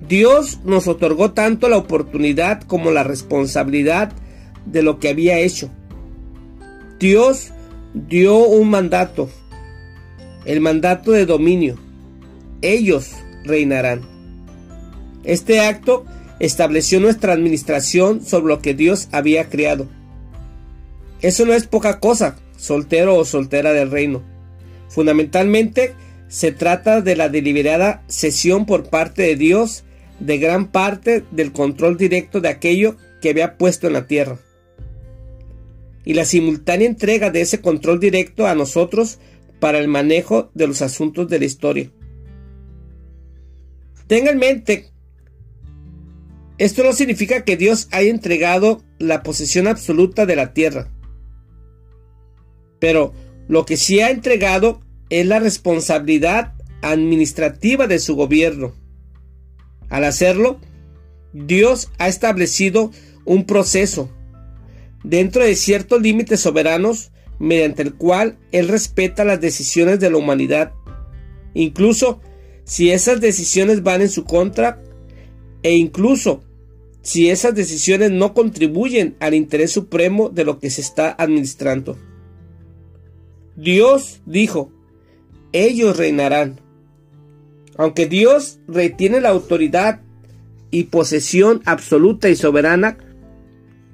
Dios 0.00 0.60
nos 0.64 0.88
otorgó 0.88 1.32
tanto 1.32 1.68
la 1.68 1.78
oportunidad 1.78 2.62
como 2.62 2.90
la 2.90 3.02
responsabilidad 3.02 4.12
de 4.66 4.82
lo 4.82 4.98
que 4.98 5.08
había 5.08 5.38
hecho. 5.38 5.70
Dios 6.98 7.52
dio 7.94 8.36
un 8.36 8.68
mandato, 8.68 9.28
el 10.44 10.60
mandato 10.60 11.12
de 11.12 11.26
dominio. 11.26 11.76
Ellos 12.62 13.12
reinarán. 13.44 14.02
Este 15.24 15.60
acto 15.60 16.04
estableció 16.38 17.00
nuestra 17.00 17.32
administración 17.32 18.24
sobre 18.24 18.54
lo 18.54 18.60
que 18.60 18.74
Dios 18.74 19.08
había 19.12 19.48
creado. 19.48 19.86
Eso 21.20 21.46
no 21.46 21.54
es 21.54 21.66
poca 21.66 21.98
cosa, 21.98 22.36
soltero 22.56 23.16
o 23.16 23.24
soltera 23.24 23.72
del 23.72 23.90
reino. 23.90 24.22
Fundamentalmente, 24.88 25.94
se 26.28 26.52
trata 26.52 27.00
de 27.00 27.16
la 27.16 27.28
deliberada 27.28 28.04
cesión 28.08 28.66
por 28.66 28.88
parte 28.88 29.22
de 29.22 29.36
Dios 29.36 29.84
de 30.20 30.38
gran 30.38 30.70
parte 30.70 31.24
del 31.30 31.52
control 31.52 31.96
directo 31.96 32.40
de 32.40 32.48
aquello 32.48 32.96
que 33.20 33.30
había 33.30 33.56
puesto 33.56 33.86
en 33.86 33.92
la 33.92 34.06
tierra. 34.06 34.38
Y 36.04 36.14
la 36.14 36.24
simultánea 36.24 36.86
entrega 36.86 37.30
de 37.30 37.40
ese 37.40 37.60
control 37.60 38.00
directo 38.00 38.46
a 38.46 38.54
nosotros 38.54 39.18
para 39.60 39.78
el 39.78 39.88
manejo 39.88 40.50
de 40.54 40.66
los 40.66 40.82
asuntos 40.82 41.28
de 41.28 41.38
la 41.38 41.44
historia. 41.44 41.90
Tenga 44.06 44.30
en 44.30 44.38
mente, 44.38 44.92
esto 46.58 46.84
no 46.84 46.92
significa 46.92 47.44
que 47.44 47.56
Dios 47.56 47.88
haya 47.90 48.10
entregado 48.10 48.82
la 48.98 49.22
posesión 49.22 49.66
absoluta 49.66 50.24
de 50.26 50.36
la 50.36 50.54
tierra. 50.54 50.90
Pero 52.78 53.12
lo 53.48 53.66
que 53.66 53.76
sí 53.76 54.00
ha 54.00 54.10
entregado 54.10 54.80
es 55.10 55.26
la 55.26 55.38
responsabilidad 55.38 56.54
administrativa 56.82 57.86
de 57.86 57.98
su 57.98 58.14
gobierno. 58.16 58.74
Al 59.88 60.04
hacerlo, 60.04 60.60
Dios 61.32 61.90
ha 61.98 62.08
establecido 62.08 62.90
un 63.24 63.44
proceso 63.44 64.10
dentro 65.04 65.44
de 65.44 65.54
ciertos 65.54 66.02
límites 66.02 66.40
soberanos 66.40 67.12
mediante 67.38 67.82
el 67.82 67.94
cual 67.94 68.38
Él 68.52 68.68
respeta 68.68 69.24
las 69.24 69.40
decisiones 69.40 70.00
de 70.00 70.10
la 70.10 70.16
humanidad, 70.16 70.72
incluso 71.54 72.20
si 72.64 72.90
esas 72.90 73.20
decisiones 73.20 73.82
van 73.82 74.02
en 74.02 74.08
su 74.08 74.24
contra 74.24 74.82
e 75.62 75.74
incluso 75.76 76.42
si 77.02 77.30
esas 77.30 77.54
decisiones 77.54 78.10
no 78.10 78.34
contribuyen 78.34 79.16
al 79.20 79.34
interés 79.34 79.70
supremo 79.70 80.28
de 80.28 80.44
lo 80.44 80.58
que 80.58 80.70
se 80.70 80.80
está 80.80 81.14
administrando. 81.16 81.96
Dios 83.54 84.20
dijo, 84.26 84.72
ellos 85.52 85.96
reinarán. 85.96 86.60
Aunque 87.76 88.06
Dios 88.06 88.58
retiene 88.66 89.20
la 89.20 89.30
autoridad 89.30 90.00
y 90.70 90.84
posesión 90.84 91.62
absoluta 91.64 92.28
y 92.28 92.36
soberana, 92.36 92.98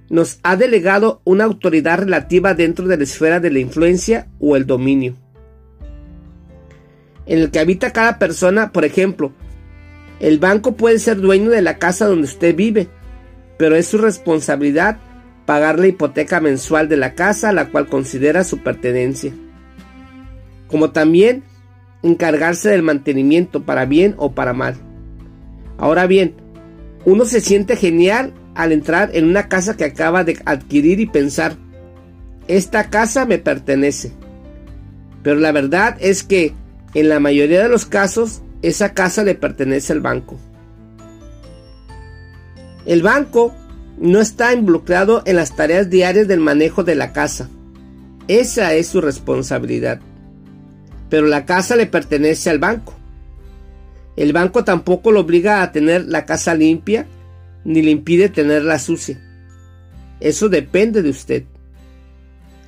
nos 0.09 0.39
ha 0.43 0.57
delegado 0.57 1.21
una 1.25 1.45
autoridad 1.45 2.01
relativa 2.01 2.55
dentro 2.55 2.87
de 2.87 2.97
la 2.97 3.05
esfera 3.05 3.41
de 3.41 3.51
la 3.51 3.61
influencia 3.61 4.29
o 4.39 4.57
el 4.57 4.67
dominio. 4.67 5.17
En 7.27 7.39
el 7.39 7.51
que 7.51 7.61
habita 7.61 7.93
cada 7.93 8.19
persona, 8.19 8.73
por 8.73 8.85
ejemplo, 8.85 9.33
el 10.21 10.39
banco 10.39 10.77
puede 10.77 10.99
ser 10.99 11.21
dueño 11.21 11.51
de 11.51 11.63
la 11.63 11.79
casa 11.79 12.07
donde 12.07 12.25
usted 12.25 12.55
vive, 12.55 12.89
pero 13.59 13.75
es 13.75 13.87
su 13.87 13.99
responsabilidad 13.99 14.99
pagar 15.47 15.79
la 15.79 15.89
hipoteca 15.89 16.41
mensual 16.41 16.89
de 16.89 16.97
la 16.97 17.15
casa 17.15 17.49
a 17.49 17.53
la 17.53 17.71
cual 17.71 17.87
considera 17.89 18.45
su 18.45 18.59
pertenencia. 18.59 19.33
Como 20.73 20.91
también 20.91 21.45
encargarse 22.03 22.71
del 22.71 22.83
mantenimiento 22.83 23.63
para 23.63 23.87
bien 23.87 24.15
o 24.19 24.33
para 24.33 24.53
mal. 24.53 24.75
Ahora 25.79 26.07
bien, 26.07 26.35
uno 27.05 27.25
se 27.25 27.41
siente 27.41 27.77
genial 27.77 28.35
al 28.55 28.73
entrar 28.73 29.11
en 29.15 29.27
una 29.27 29.49
casa 29.49 29.77
que 29.77 29.85
acaba 29.85 30.25
de 30.25 30.41
adquirir 30.45 30.99
y 31.01 31.07
pensar, 31.07 31.57
esta 32.49 32.91
casa 32.91 33.25
me 33.25 33.39
pertenece. 33.39 34.13
Pero 35.23 35.39
la 35.39 35.53
verdad 35.53 35.97
es 36.01 36.23
que 36.23 36.55
en 36.95 37.09
la 37.09 37.21
mayoría 37.21 37.63
de 37.63 37.69
los 37.69 37.87
casos 37.87 38.43
esa 38.63 38.95
casa 38.95 39.25
le 39.25 39.35
pertenece 39.35 39.93
al 39.93 40.01
banco. 40.01 40.39
El 42.85 43.03
banco 43.03 43.55
no 43.99 44.21
está 44.21 44.53
involucrado 44.53 45.23
en 45.25 45.37
las 45.37 45.55
tareas 45.55 45.89
diarias 45.89 46.27
del 46.27 46.41
manejo 46.41 46.83
de 46.83 46.97
la 46.97 47.13
casa. 47.13 47.49
Esa 48.27 48.75
es 48.75 48.89
su 48.89 49.01
responsabilidad 49.01 50.01
pero 51.13 51.27
la 51.27 51.45
casa 51.45 51.77
le 51.77 51.85
pertenece 51.85 52.49
al 52.49 52.59
banco. 52.59 52.95
El 54.17 54.33
banco 54.33 54.65
tampoco 54.65 55.13
lo 55.13 55.21
obliga 55.21 55.63
a 55.63 55.71
tener 55.71 56.07
la 56.07 56.25
casa 56.25 56.55
limpia 56.55 57.07
ni 57.67 57.83
le 57.83 57.91
impide 57.91 58.31
tenerla 58.31 58.79
sucia. 58.79 59.21
Eso 60.21 60.49
depende 60.49 61.03
de 61.03 61.11
usted. 61.11 61.45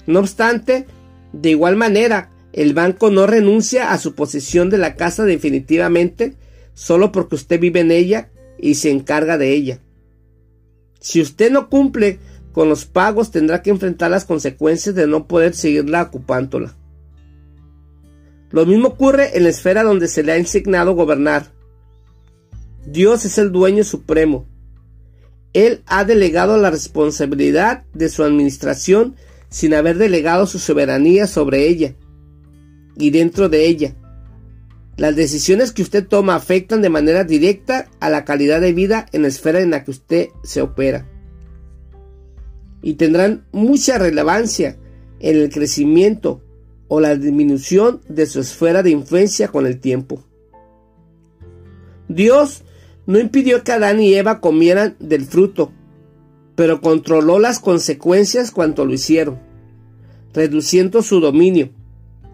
No 0.06 0.18
obstante, 0.18 0.86
de 1.32 1.48
igual 1.48 1.76
manera, 1.76 2.32
el 2.52 2.74
banco 2.74 3.08
no 3.10 3.26
renuncia 3.26 3.92
a 3.92 3.98
su 3.98 4.14
posesión 4.14 4.68
de 4.68 4.76
la 4.76 4.94
casa 4.94 5.24
definitivamente 5.24 6.34
solo 6.74 7.12
porque 7.12 7.36
usted 7.36 7.58
vive 7.58 7.80
en 7.80 7.92
ella 7.92 8.28
y 8.58 8.74
se 8.74 8.90
encarga 8.90 9.38
de 9.38 9.54
ella. 9.54 9.78
Si 11.00 11.22
usted 11.22 11.50
no 11.50 11.70
cumple 11.70 12.18
con 12.52 12.68
los 12.68 12.84
pagos 12.84 13.30
tendrá 13.30 13.62
que 13.62 13.70
enfrentar 13.70 14.10
las 14.10 14.26
consecuencias 14.26 14.94
de 14.94 15.06
no 15.06 15.26
poder 15.28 15.54
seguirla 15.54 16.02
ocupándola. 16.02 16.76
Lo 18.54 18.66
mismo 18.66 18.86
ocurre 18.86 19.36
en 19.36 19.42
la 19.42 19.48
esfera 19.48 19.82
donde 19.82 20.06
se 20.06 20.22
le 20.22 20.30
ha 20.30 20.36
asignado 20.36 20.94
gobernar. 20.94 21.50
Dios 22.86 23.24
es 23.24 23.36
el 23.38 23.50
dueño 23.50 23.82
supremo. 23.82 24.46
Él 25.54 25.82
ha 25.86 26.04
delegado 26.04 26.56
la 26.56 26.70
responsabilidad 26.70 27.82
de 27.94 28.08
su 28.08 28.22
administración 28.22 29.16
sin 29.48 29.74
haber 29.74 29.98
delegado 29.98 30.46
su 30.46 30.60
soberanía 30.60 31.26
sobre 31.26 31.66
ella 31.66 31.96
y 32.96 33.10
dentro 33.10 33.48
de 33.48 33.66
ella. 33.66 33.96
Las 34.96 35.16
decisiones 35.16 35.72
que 35.72 35.82
usted 35.82 36.06
toma 36.06 36.36
afectan 36.36 36.80
de 36.80 36.90
manera 36.90 37.24
directa 37.24 37.88
a 37.98 38.08
la 38.08 38.24
calidad 38.24 38.60
de 38.60 38.72
vida 38.72 39.06
en 39.10 39.22
la 39.22 39.28
esfera 39.28 39.62
en 39.62 39.72
la 39.72 39.82
que 39.82 39.90
usted 39.90 40.28
se 40.44 40.62
opera 40.62 41.08
y 42.82 42.94
tendrán 42.94 43.48
mucha 43.50 43.98
relevancia 43.98 44.76
en 45.18 45.38
el 45.38 45.50
crecimiento 45.50 46.43
o 46.94 47.00
la 47.00 47.16
disminución 47.16 48.02
de 48.08 48.24
su 48.24 48.38
esfera 48.38 48.84
de 48.84 48.90
influencia 48.90 49.48
con 49.48 49.66
el 49.66 49.80
tiempo. 49.80 50.22
Dios 52.06 52.62
no 53.04 53.18
impidió 53.18 53.64
que 53.64 53.72
Adán 53.72 53.98
y 54.00 54.14
Eva 54.14 54.40
comieran 54.40 54.94
del 55.00 55.24
fruto, 55.24 55.72
pero 56.54 56.80
controló 56.80 57.40
las 57.40 57.58
consecuencias 57.58 58.52
cuanto 58.52 58.84
lo 58.84 58.94
hicieron, 58.94 59.40
reduciendo 60.32 61.02
su 61.02 61.18
dominio 61.18 61.70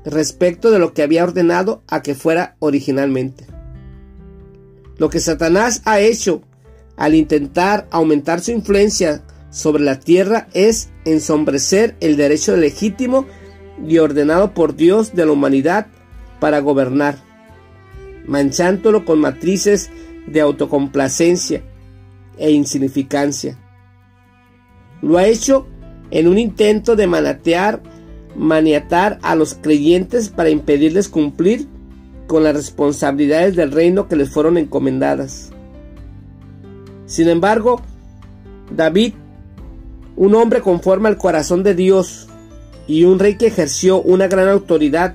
respecto 0.04 0.70
de 0.70 0.78
lo 0.78 0.92
que 0.92 1.04
había 1.04 1.24
ordenado 1.24 1.82
a 1.88 2.02
que 2.02 2.14
fuera 2.14 2.56
originalmente. 2.58 3.46
Lo 4.98 5.08
que 5.08 5.20
Satanás 5.20 5.80
ha 5.86 6.00
hecho 6.00 6.42
al 6.98 7.14
intentar 7.14 7.88
aumentar 7.90 8.42
su 8.42 8.50
influencia 8.50 9.24
sobre 9.48 9.84
la 9.84 10.00
tierra 10.00 10.48
es 10.52 10.90
ensombrecer 11.06 11.96
el 12.00 12.18
derecho 12.18 12.58
legítimo 12.58 13.24
y 13.86 13.98
ordenado 13.98 14.52
por 14.52 14.76
Dios 14.76 15.14
de 15.14 15.26
la 15.26 15.32
humanidad 15.32 15.86
para 16.38 16.60
gobernar, 16.60 17.18
manchándolo 18.26 19.04
con 19.04 19.20
matrices 19.20 19.90
de 20.26 20.40
autocomplacencia 20.40 21.62
e 22.38 22.50
insignificancia. 22.50 23.58
Lo 25.02 25.18
ha 25.18 25.26
hecho 25.26 25.66
en 26.10 26.28
un 26.28 26.38
intento 26.38 26.96
de 26.96 27.06
manatear, 27.06 27.82
maniatar 28.36 29.18
a 29.22 29.34
los 29.34 29.54
creyentes 29.54 30.28
para 30.28 30.50
impedirles 30.50 31.08
cumplir 31.08 31.68
con 32.26 32.44
las 32.44 32.54
responsabilidades 32.54 33.56
del 33.56 33.72
reino 33.72 34.08
que 34.08 34.16
les 34.16 34.30
fueron 34.30 34.56
encomendadas. 34.56 35.50
Sin 37.06 37.28
embargo, 37.28 37.82
David, 38.70 39.14
un 40.16 40.34
hombre 40.34 40.60
conforme 40.60 41.08
al 41.08 41.16
corazón 41.16 41.62
de 41.64 41.74
Dios, 41.74 42.29
y 42.90 43.04
un 43.04 43.20
rey 43.20 43.36
que 43.36 43.46
ejerció 43.46 44.02
una 44.02 44.26
gran 44.26 44.48
autoridad, 44.48 45.14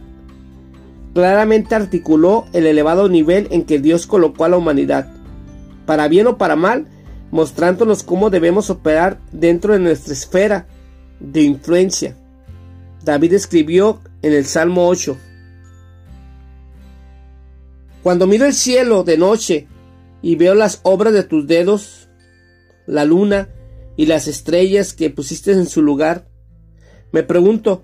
claramente 1.13 1.75
articuló 1.75 2.45
el 2.53 2.67
elevado 2.67 3.09
nivel 3.09 3.49
en 3.51 3.65
que 3.65 3.79
Dios 3.79 4.07
colocó 4.07 4.45
a 4.45 4.49
la 4.49 4.55
humanidad, 4.55 5.11
para 5.85 6.07
bien 6.07 6.25
o 6.27 6.37
para 6.37 6.55
mal, 6.55 6.87
mostrándonos 7.31 8.03
cómo 8.03 8.29
debemos 8.29 8.69
operar 8.69 9.19
dentro 9.33 9.73
de 9.73 9.79
nuestra 9.79 10.13
esfera 10.13 10.67
de 11.19 11.41
influencia. 11.41 12.15
David 13.03 13.33
escribió 13.33 13.99
en 14.21 14.31
el 14.31 14.45
Salmo 14.45 14.87
8, 14.87 15.17
Cuando 18.03 18.25
miro 18.25 18.45
el 18.45 18.53
cielo 18.53 19.03
de 19.03 19.17
noche 19.17 19.67
y 20.21 20.37
veo 20.37 20.55
las 20.55 20.79
obras 20.83 21.11
de 21.11 21.23
tus 21.23 21.45
dedos, 21.45 22.07
la 22.87 23.03
luna 23.03 23.49
y 23.97 24.05
las 24.05 24.29
estrellas 24.29 24.93
que 24.93 25.09
pusiste 25.09 25.51
en 25.51 25.67
su 25.67 25.81
lugar, 25.81 26.25
me 27.15 27.23
pregunto, 27.23 27.81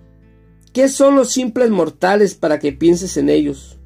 ¿qué 0.73 0.89
son 0.89 1.15
los 1.15 1.31
simples 1.31 1.69
mortales 1.69 2.35
para 2.35 2.59
que 2.59 2.73
pienses 2.73 3.15
en 3.15 3.29
ellos? 3.29 3.79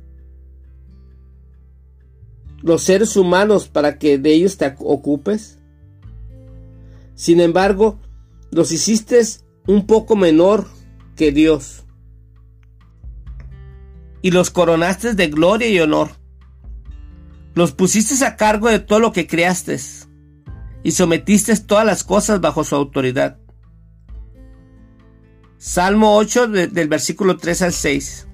Los 2.63 2.81
seres 2.81 3.15
humanos 3.15 3.67
para 3.67 3.99
que 3.99 4.17
de 4.17 4.33
ellos 4.33 4.57
te 4.57 4.73
ocupes. 4.79 5.59
Sin 7.13 7.41
embargo, 7.41 7.99
los 8.49 8.71
hiciste 8.71 9.21
un 9.67 9.85
poco 9.85 10.15
menor 10.15 10.65
que 11.15 11.31
Dios. 11.31 11.83
Y 14.23 14.31
los 14.31 14.49
coronaste 14.49 15.13
de 15.13 15.27
gloria 15.27 15.69
y 15.69 15.79
honor. 15.79 16.09
Los 17.53 17.71
pusiste 17.71 18.25
a 18.25 18.35
cargo 18.35 18.67
de 18.67 18.79
todo 18.79 18.99
lo 18.99 19.13
que 19.13 19.27
creaste 19.27 19.79
y 20.81 20.89
sometiste 20.89 21.55
todas 21.57 21.85
las 21.85 22.03
cosas 22.03 22.41
bajo 22.41 22.63
su 22.63 22.73
autoridad. 22.75 23.44
Salmo 25.57 26.15
8 26.17 26.47
del 26.47 26.87
versículo 26.87 27.37
3 27.37 27.61
al 27.63 27.73
6. 27.73 28.27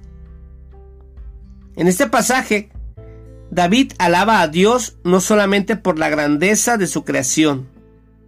En 1.76 1.86
este 1.86 2.06
pasaje, 2.06 2.70
David 3.50 3.92
alaba 3.98 4.40
a 4.40 4.48
Dios 4.48 4.96
no 5.04 5.20
solamente 5.20 5.76
por 5.76 5.98
la 5.98 6.08
grandeza 6.08 6.76
de 6.76 6.86
su 6.86 7.04
creación, 7.04 7.68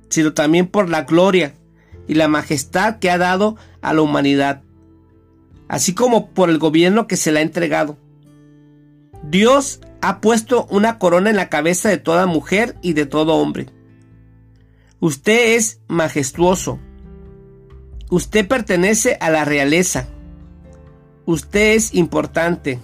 sino 0.08 0.32
también 0.32 0.66
por 0.66 0.88
la 0.88 1.02
gloria 1.02 1.54
y 2.06 2.14
la 2.14 2.28
majestad 2.28 2.98
que 2.98 3.10
ha 3.10 3.18
dado 3.18 3.56
a 3.80 3.92
la 3.94 4.02
humanidad, 4.02 4.62
así 5.68 5.94
como 5.94 6.30
por 6.30 6.50
el 6.50 6.58
gobierno 6.58 7.06
que 7.06 7.16
se 7.16 7.32
le 7.32 7.40
ha 7.40 7.42
entregado. 7.42 7.98
Dios 9.22 9.80
ha 10.02 10.20
puesto 10.20 10.66
una 10.70 10.98
corona 10.98 11.30
en 11.30 11.36
la 11.36 11.48
cabeza 11.48 11.88
de 11.88 11.96
toda 11.96 12.26
mujer 12.26 12.76
y 12.82 12.92
de 12.92 13.06
todo 13.06 13.36
hombre. 13.36 13.68
Usted 15.00 15.56
es 15.56 15.80
majestuoso, 15.88 16.78
Usted 18.14 18.46
pertenece 18.46 19.18
a 19.20 19.28
la 19.28 19.44
realeza. 19.44 20.06
Usted 21.26 21.74
es 21.74 21.94
importante. 21.94 22.78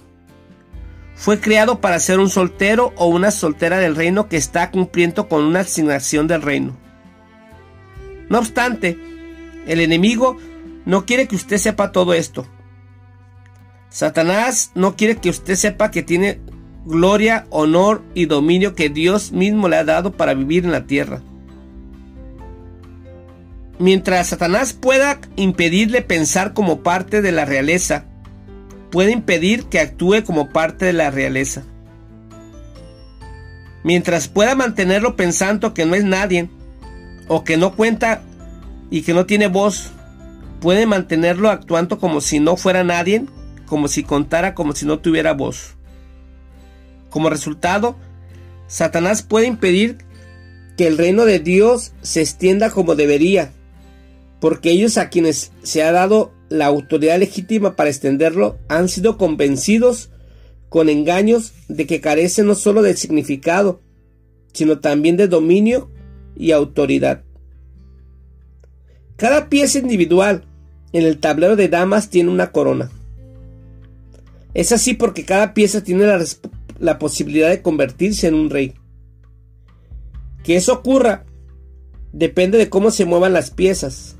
Fue 1.15 1.39
criado 1.39 1.79
para 1.79 2.01
ser 2.01 2.19
un 2.19 2.29
soltero 2.29 2.91
o 2.97 3.05
una 3.05 3.31
soltera 3.31 3.77
del 3.77 3.95
reino 3.95 4.27
que 4.27 4.35
está 4.35 4.71
cumpliendo 4.71 5.29
con 5.29 5.45
una 5.45 5.61
asignación 5.61 6.27
del 6.27 6.41
reino. 6.41 6.75
No 8.27 8.39
obstante, 8.39 8.99
el 9.67 9.79
enemigo 9.79 10.35
no 10.83 11.05
quiere 11.05 11.29
que 11.29 11.37
usted 11.37 11.59
sepa 11.59 11.93
todo 11.93 12.13
esto. 12.13 12.45
Satanás 13.87 14.73
no 14.75 14.97
quiere 14.97 15.15
que 15.15 15.29
usted 15.29 15.55
sepa 15.55 15.91
que 15.91 16.03
tiene 16.03 16.41
gloria, 16.83 17.47
honor 17.51 18.03
y 18.13 18.25
dominio 18.25 18.75
que 18.75 18.89
Dios 18.89 19.31
mismo 19.31 19.69
le 19.69 19.77
ha 19.77 19.85
dado 19.85 20.11
para 20.11 20.33
vivir 20.33 20.65
en 20.65 20.73
la 20.73 20.87
tierra. 20.87 21.21
Mientras 23.81 24.27
Satanás 24.27 24.73
pueda 24.73 25.19
impedirle 25.37 26.03
pensar 26.03 26.53
como 26.53 26.83
parte 26.83 27.23
de 27.23 27.31
la 27.31 27.45
realeza, 27.45 28.05
puede 28.91 29.09
impedir 29.09 29.65
que 29.69 29.79
actúe 29.79 30.23
como 30.23 30.49
parte 30.49 30.85
de 30.85 30.93
la 30.93 31.09
realeza. 31.09 31.63
Mientras 33.83 34.27
pueda 34.27 34.53
mantenerlo 34.53 35.15
pensando 35.15 35.73
que 35.73 35.87
no 35.87 35.95
es 35.95 36.03
nadie, 36.03 36.47
o 37.27 37.43
que 37.43 37.57
no 37.57 37.75
cuenta 37.75 38.21
y 38.91 39.01
que 39.01 39.15
no 39.15 39.25
tiene 39.25 39.47
voz, 39.47 39.89
puede 40.59 40.85
mantenerlo 40.85 41.49
actuando 41.49 41.97
como 41.97 42.21
si 42.21 42.39
no 42.39 42.57
fuera 42.57 42.83
nadie, 42.83 43.25
como 43.65 43.87
si 43.87 44.03
contara 44.03 44.53
como 44.53 44.75
si 44.75 44.85
no 44.85 44.99
tuviera 44.99 45.33
voz. 45.33 45.73
Como 47.09 47.31
resultado, 47.31 47.95
Satanás 48.67 49.23
puede 49.23 49.47
impedir 49.47 50.05
que 50.77 50.85
el 50.85 50.99
reino 50.99 51.25
de 51.25 51.39
Dios 51.39 51.93
se 52.03 52.21
extienda 52.21 52.69
como 52.69 52.93
debería 52.93 53.51
porque 54.41 54.71
ellos 54.71 54.97
a 54.97 55.09
quienes 55.09 55.51
se 55.61 55.83
ha 55.83 55.91
dado 55.91 56.33
la 56.49 56.65
autoridad 56.65 57.19
legítima 57.19 57.75
para 57.75 57.91
extenderlo 57.91 58.57
han 58.67 58.89
sido 58.89 59.15
convencidos 59.17 60.09
con 60.67 60.89
engaños 60.89 61.53
de 61.69 61.85
que 61.85 62.01
carece 62.01 62.43
no 62.43 62.55
solo 62.55 62.81
de 62.81 62.97
significado, 62.97 63.81
sino 64.51 64.79
también 64.79 65.15
de 65.15 65.27
dominio 65.27 65.91
y 66.35 66.51
autoridad. 66.51 67.23
Cada 69.15 69.47
pieza 69.47 69.77
individual 69.77 70.43
en 70.91 71.05
el 71.05 71.19
tablero 71.19 71.55
de 71.55 71.69
damas 71.69 72.09
tiene 72.09 72.31
una 72.31 72.51
corona. 72.51 72.89
Es 74.55 74.71
así 74.71 74.95
porque 74.95 75.23
cada 75.23 75.53
pieza 75.53 75.83
tiene 75.83 76.07
la, 76.07 76.19
la 76.79 76.97
posibilidad 76.97 77.49
de 77.49 77.61
convertirse 77.61 78.27
en 78.27 78.33
un 78.33 78.49
rey. 78.49 78.73
Que 80.43 80.55
eso 80.55 80.73
ocurra 80.73 81.25
depende 82.11 82.57
de 82.57 82.69
cómo 82.69 82.89
se 82.89 83.05
muevan 83.05 83.33
las 83.33 83.51
piezas 83.51 84.17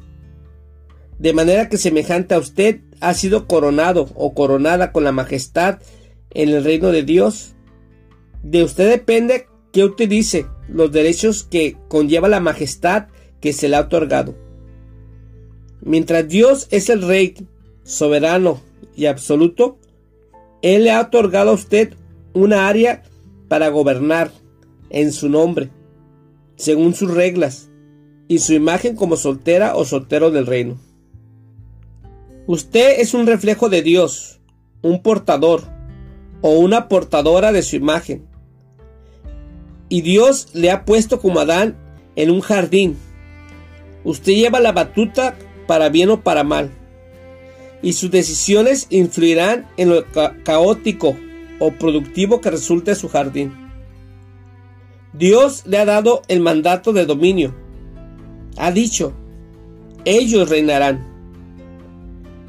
de 1.22 1.34
manera 1.34 1.70
que 1.70 1.78
semejante 1.78 2.34
a 2.34 2.40
usted 2.40 2.80
ha 3.00 3.14
sido 3.14 3.46
coronado 3.46 4.10
o 4.16 4.34
coronada 4.34 4.92
con 4.92 5.04
la 5.04 5.12
majestad 5.12 5.78
en 6.32 6.50
el 6.50 6.64
reino 6.64 6.92
de 6.92 7.04
Dios. 7.04 7.54
De 8.42 8.64
usted 8.64 8.90
depende 8.90 9.46
que 9.72 9.84
utilice 9.84 10.48
los 10.68 10.92
derechos 10.92 11.44
que 11.44 11.78
conlleva 11.90 12.28
la 12.28 12.40
majestad 12.40 13.10
que 13.40 13.54
se 13.54 13.70
le 13.70 13.76
ha 13.76 13.82
otorgado. 13.82 14.36
Mientras 15.84 16.28
Dios 16.28 16.68
es 16.72 16.90
el 16.90 17.04
rey 17.04 17.36
soberano 17.84 18.60
y 18.96 19.06
absoluto, 19.06 19.78
Él 20.64 20.86
le 20.86 20.92
ha 20.92 21.02
otorgado 21.02 21.52
a 21.52 21.56
usted 21.56 21.94
una 22.34 22.68
área 22.68 23.04
para 23.48 23.70
gobernar 23.70 24.32
en 24.90 25.12
su 25.12 25.30
nombre, 25.30 25.70
según 26.56 26.96
sus 26.96 27.14
reglas, 27.14 27.70
y 28.28 28.40
su 28.40 28.54
imagen 28.54 28.96
como 28.96 29.18
soltera 29.18 29.76
o 29.76 29.86
soltero 29.86 30.32
del 30.32 30.48
reino. 30.48 30.80
Usted 32.48 33.00
es 33.00 33.14
un 33.14 33.28
reflejo 33.28 33.70
de 33.70 33.84
Dios, 33.84 34.40
un 34.82 35.04
portador 35.04 35.64
o 36.42 36.58
una 36.58 36.88
portadora 36.88 37.52
de 37.52 37.62
su 37.62 37.76
imagen. 37.76 38.28
Y 39.90 40.02
Dios 40.02 40.48
le 40.54 40.72
ha 40.72 40.84
puesto 40.84 41.20
como 41.20 41.40
Adán 41.40 41.78
en 42.16 42.32
un 42.32 42.42
jardín. 42.42 42.98
Usted 44.04 44.34
lleva 44.34 44.60
la 44.60 44.72
batuta 44.72 45.38
para 45.68 45.90
bien 45.90 46.10
o 46.10 46.22
para 46.22 46.44
mal. 46.44 46.72
Y 47.84 47.94
sus 47.94 48.10
decisiones 48.10 48.88
influirán 48.90 49.68
en 49.78 49.90
lo 49.90 50.06
caótico 50.44 51.16
o 51.60 51.72
productivo 51.74 52.42
que 52.42 52.50
resulte 52.50 52.96
su 52.96 53.08
jardín. 53.08 53.54
Dios 55.14 55.64
le 55.68 55.78
ha 55.78 55.86
dado 55.86 56.24
el 56.28 56.40
mandato 56.40 56.92
de 56.92 57.06
dominio. 57.06 57.54
Ha 58.58 58.72
dicho, 58.72 59.14
ellos 60.06 60.50
reinarán. 60.50 61.11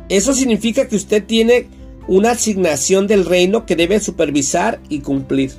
Eso 0.09 0.35
significa 0.35 0.88
que 0.88 0.97
usted 0.97 1.25
tiene 1.25 1.69
una 2.09 2.33
asignación 2.33 3.07
del 3.07 3.25
reino 3.25 3.65
que 3.67 3.77
debe 3.77 4.01
supervisar 4.01 4.81
y 4.88 5.01
cumplir. 5.01 5.53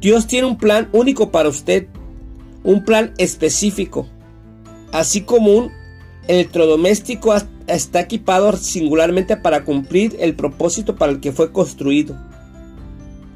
Dios 0.00 0.26
tiene 0.26 0.46
un 0.46 0.58
plan 0.58 0.88
único 0.92 1.30
para 1.30 1.48
usted, 1.48 1.86
un 2.62 2.84
plan 2.84 3.14
específico, 3.18 4.06
así 4.92 5.22
como 5.22 5.52
un 5.52 5.72
electrodoméstico 6.28 7.34
está 7.66 8.00
equipado 8.00 8.54
singularmente 8.56 9.36
para 9.36 9.64
cumplir 9.64 10.16
el 10.20 10.34
propósito 10.34 10.96
para 10.96 11.12
el 11.12 11.20
que 11.20 11.32
fue 11.32 11.52
construido. 11.52 12.16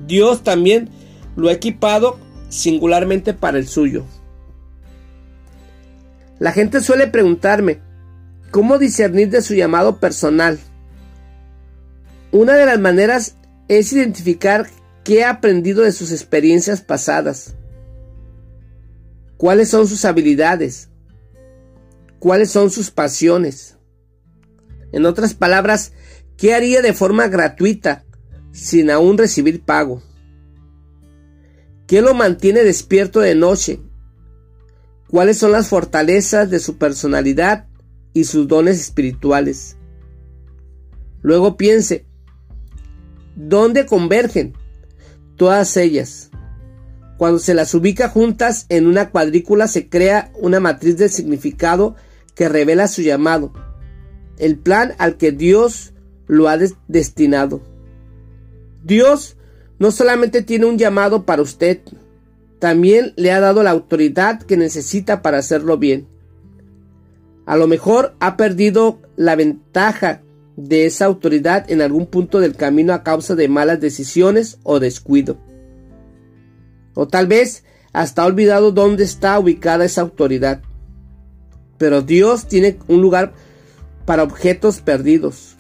Dios 0.07 0.42
también 0.42 0.90
lo 1.37 1.48
ha 1.48 1.53
equipado 1.53 2.18
singularmente 2.48 3.35
para 3.35 3.59
el 3.59 3.68
suyo. 3.68 4.05
La 6.38 6.53
gente 6.53 6.81
suele 6.81 7.09
preguntarme, 7.09 7.81
¿Cómo 8.50 8.78
discernir 8.78 9.28
de 9.28 9.42
su 9.42 9.54
llamado 9.54 9.98
personal? 9.98 10.58
Una 12.32 12.54
de 12.54 12.64
las 12.64 12.78
maneras 12.78 13.37
es 13.68 13.92
identificar 13.92 14.68
qué 15.04 15.24
ha 15.24 15.30
aprendido 15.30 15.82
de 15.82 15.92
sus 15.92 16.12
experiencias 16.12 16.80
pasadas. 16.80 17.54
¿Cuáles 19.37 19.68
son 19.68 19.87
sus 19.87 20.04
habilidades? 20.06 20.88
¿Cuáles 22.18 22.50
son 22.50 22.70
sus 22.70 22.90
pasiones? 22.90 23.76
En 24.92 25.04
otras 25.04 25.34
palabras, 25.34 25.92
¿qué 26.38 26.54
haría 26.54 26.80
de 26.80 26.94
forma 26.94 27.28
gratuita 27.28 28.04
sin 28.50 28.90
aún 28.90 29.18
recibir 29.18 29.62
pago? 29.62 30.02
¿Qué 31.87 32.00
lo 32.00 32.14
mantiene 32.14 32.64
despierto 32.64 33.20
de 33.20 33.34
noche? 33.34 33.80
¿Cuáles 35.08 35.38
son 35.38 35.52
las 35.52 35.68
fortalezas 35.68 36.50
de 36.50 36.58
su 36.58 36.78
personalidad 36.78 37.67
y 38.12 38.25
sus 38.25 38.49
dones 38.49 38.81
espirituales. 38.81 39.77
Luego 41.23 41.57
piense, 41.57 42.07
¿Dónde 43.40 43.87
convergen? 43.87 44.55
Todas 45.37 45.77
ellas. 45.77 46.31
Cuando 47.18 47.38
se 47.38 47.55
las 47.55 47.73
ubica 47.73 48.09
juntas 48.09 48.66
en 48.68 48.88
una 48.88 49.11
cuadrícula 49.11 49.68
se 49.68 49.88
crea 49.88 50.33
una 50.35 50.59
matriz 50.59 50.97
de 50.97 51.09
significado 51.09 51.94
que 52.35 52.49
revela 52.49 52.88
su 52.88 53.01
llamado, 53.03 53.53
el 54.38 54.59
plan 54.59 54.94
al 54.99 55.18
que 55.18 55.31
Dios 55.31 55.92
lo 56.27 56.49
ha 56.49 56.59
destinado. 56.88 57.62
Dios 58.83 59.37
no 59.79 59.92
solamente 59.92 60.42
tiene 60.42 60.66
un 60.66 60.77
llamado 60.77 61.25
para 61.25 61.42
usted, 61.42 61.81
también 62.59 63.12
le 63.14 63.31
ha 63.31 63.38
dado 63.38 63.62
la 63.62 63.71
autoridad 63.71 64.42
que 64.42 64.57
necesita 64.57 65.23
para 65.23 65.38
hacerlo 65.38 65.79
bien. 65.79 66.09
A 67.48 67.56
lo 67.56 67.66
mejor 67.66 68.14
ha 68.20 68.37
perdido 68.37 69.00
la 69.16 69.34
ventaja 69.34 70.20
de 70.56 70.84
esa 70.84 71.06
autoridad 71.06 71.64
en 71.70 71.80
algún 71.80 72.04
punto 72.04 72.40
del 72.40 72.54
camino 72.54 72.92
a 72.92 73.02
causa 73.02 73.34
de 73.37 73.48
malas 73.48 73.80
decisiones 73.80 74.58
o 74.64 74.80
descuido. 74.80 75.38
O 76.92 77.08
tal 77.08 77.26
vez 77.26 77.64
hasta 77.94 78.20
ha 78.20 78.26
olvidado 78.26 78.70
dónde 78.70 79.04
está 79.04 79.38
ubicada 79.38 79.87
esa 79.87 80.02
autoridad. 80.02 80.61
Pero 81.78 82.02
Dios 82.02 82.48
tiene 82.48 82.78
un 82.87 83.00
lugar 83.00 83.32
para 84.04 84.24
objetos 84.24 84.82
perdidos. 84.82 85.56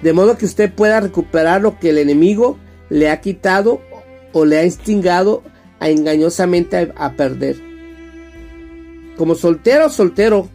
De 0.00 0.12
modo 0.12 0.38
que 0.38 0.44
usted 0.44 0.72
pueda 0.72 1.00
recuperar 1.00 1.60
lo 1.60 1.80
que 1.80 1.90
el 1.90 1.98
enemigo 1.98 2.56
le 2.88 3.10
ha 3.10 3.20
quitado 3.20 3.80
o 4.32 4.44
le 4.44 4.58
ha 4.58 4.64
instigado 4.64 5.42
a 5.80 5.88
engañosamente 5.88 6.92
a, 6.94 7.12
perder. 7.14 7.56
Como 9.16 9.34
soltero 9.34 9.86
o 9.86 9.90
soltero, 9.90 10.48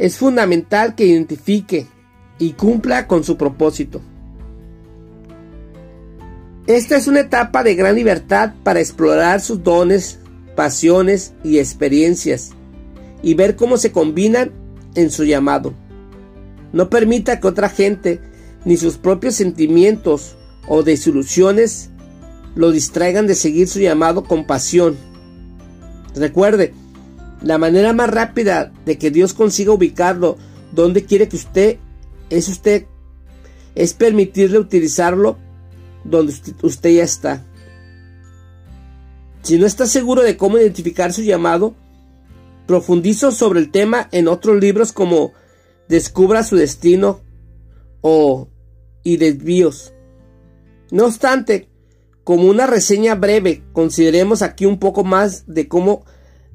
es 0.00 0.16
fundamental 0.16 0.94
que 0.94 1.04
identifique 1.04 1.86
y 2.38 2.52
cumpla 2.52 3.06
con 3.06 3.22
su 3.22 3.36
propósito. 3.36 4.00
Esta 6.66 6.96
es 6.96 7.06
una 7.06 7.20
etapa 7.20 7.62
de 7.62 7.74
gran 7.74 7.96
libertad 7.96 8.54
para 8.64 8.80
explorar 8.80 9.42
sus 9.42 9.62
dones, 9.62 10.18
pasiones 10.56 11.34
y 11.44 11.58
experiencias 11.58 12.52
y 13.22 13.34
ver 13.34 13.56
cómo 13.56 13.76
se 13.76 13.92
combinan 13.92 14.52
en 14.94 15.10
su 15.10 15.24
llamado. 15.24 15.74
No 16.72 16.88
permita 16.88 17.38
que 17.38 17.48
otra 17.48 17.68
gente 17.68 18.20
ni 18.64 18.78
sus 18.78 18.96
propios 18.96 19.34
sentimientos 19.34 20.34
o 20.66 20.82
desilusiones 20.82 21.90
lo 22.54 22.72
distraigan 22.72 23.26
de 23.26 23.34
seguir 23.34 23.68
su 23.68 23.80
llamado 23.80 24.24
con 24.24 24.46
pasión. 24.46 24.96
Recuerde, 26.14 26.72
la 27.42 27.58
manera 27.58 27.92
más 27.92 28.10
rápida 28.10 28.72
de 28.84 28.98
que 28.98 29.10
Dios 29.10 29.34
consiga 29.34 29.72
ubicarlo 29.72 30.36
donde 30.72 31.04
quiere 31.04 31.28
que 31.28 31.36
usted 31.36 31.78
es 32.28 32.48
usted 32.48 32.86
es 33.74 33.94
permitirle 33.94 34.58
utilizarlo 34.58 35.38
donde 36.04 36.34
usted 36.62 36.90
ya 36.90 37.04
está. 37.04 37.44
Si 39.42 39.58
no 39.58 39.66
está 39.66 39.86
seguro 39.86 40.22
de 40.22 40.36
cómo 40.36 40.58
identificar 40.58 41.12
su 41.12 41.22
llamado, 41.22 41.74
profundizo 42.66 43.32
sobre 43.32 43.60
el 43.60 43.70
tema 43.70 44.08
en 44.12 44.28
otros 44.28 44.60
libros 44.60 44.92
como 44.92 45.32
Descubra 45.88 46.44
su 46.44 46.54
destino 46.54 47.20
o 48.00 48.48
Y 49.02 49.16
desvíos. 49.16 49.92
No 50.92 51.06
obstante, 51.06 51.68
como 52.22 52.44
una 52.44 52.66
reseña 52.66 53.16
breve, 53.16 53.64
consideremos 53.72 54.42
aquí 54.42 54.66
un 54.66 54.78
poco 54.78 55.02
más 55.02 55.44
de 55.46 55.66
cómo 55.66 56.04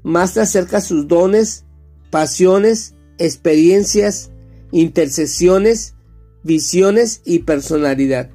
más 0.05 0.35
te 0.35 0.41
acerca 0.41 0.81
sus 0.81 1.07
dones, 1.07 1.65
pasiones, 2.11 2.93
experiencias, 3.17 4.29
intercesiones, 4.71 5.95
visiones 6.43 7.23
y 7.25 7.39
personalidad. 7.39 8.29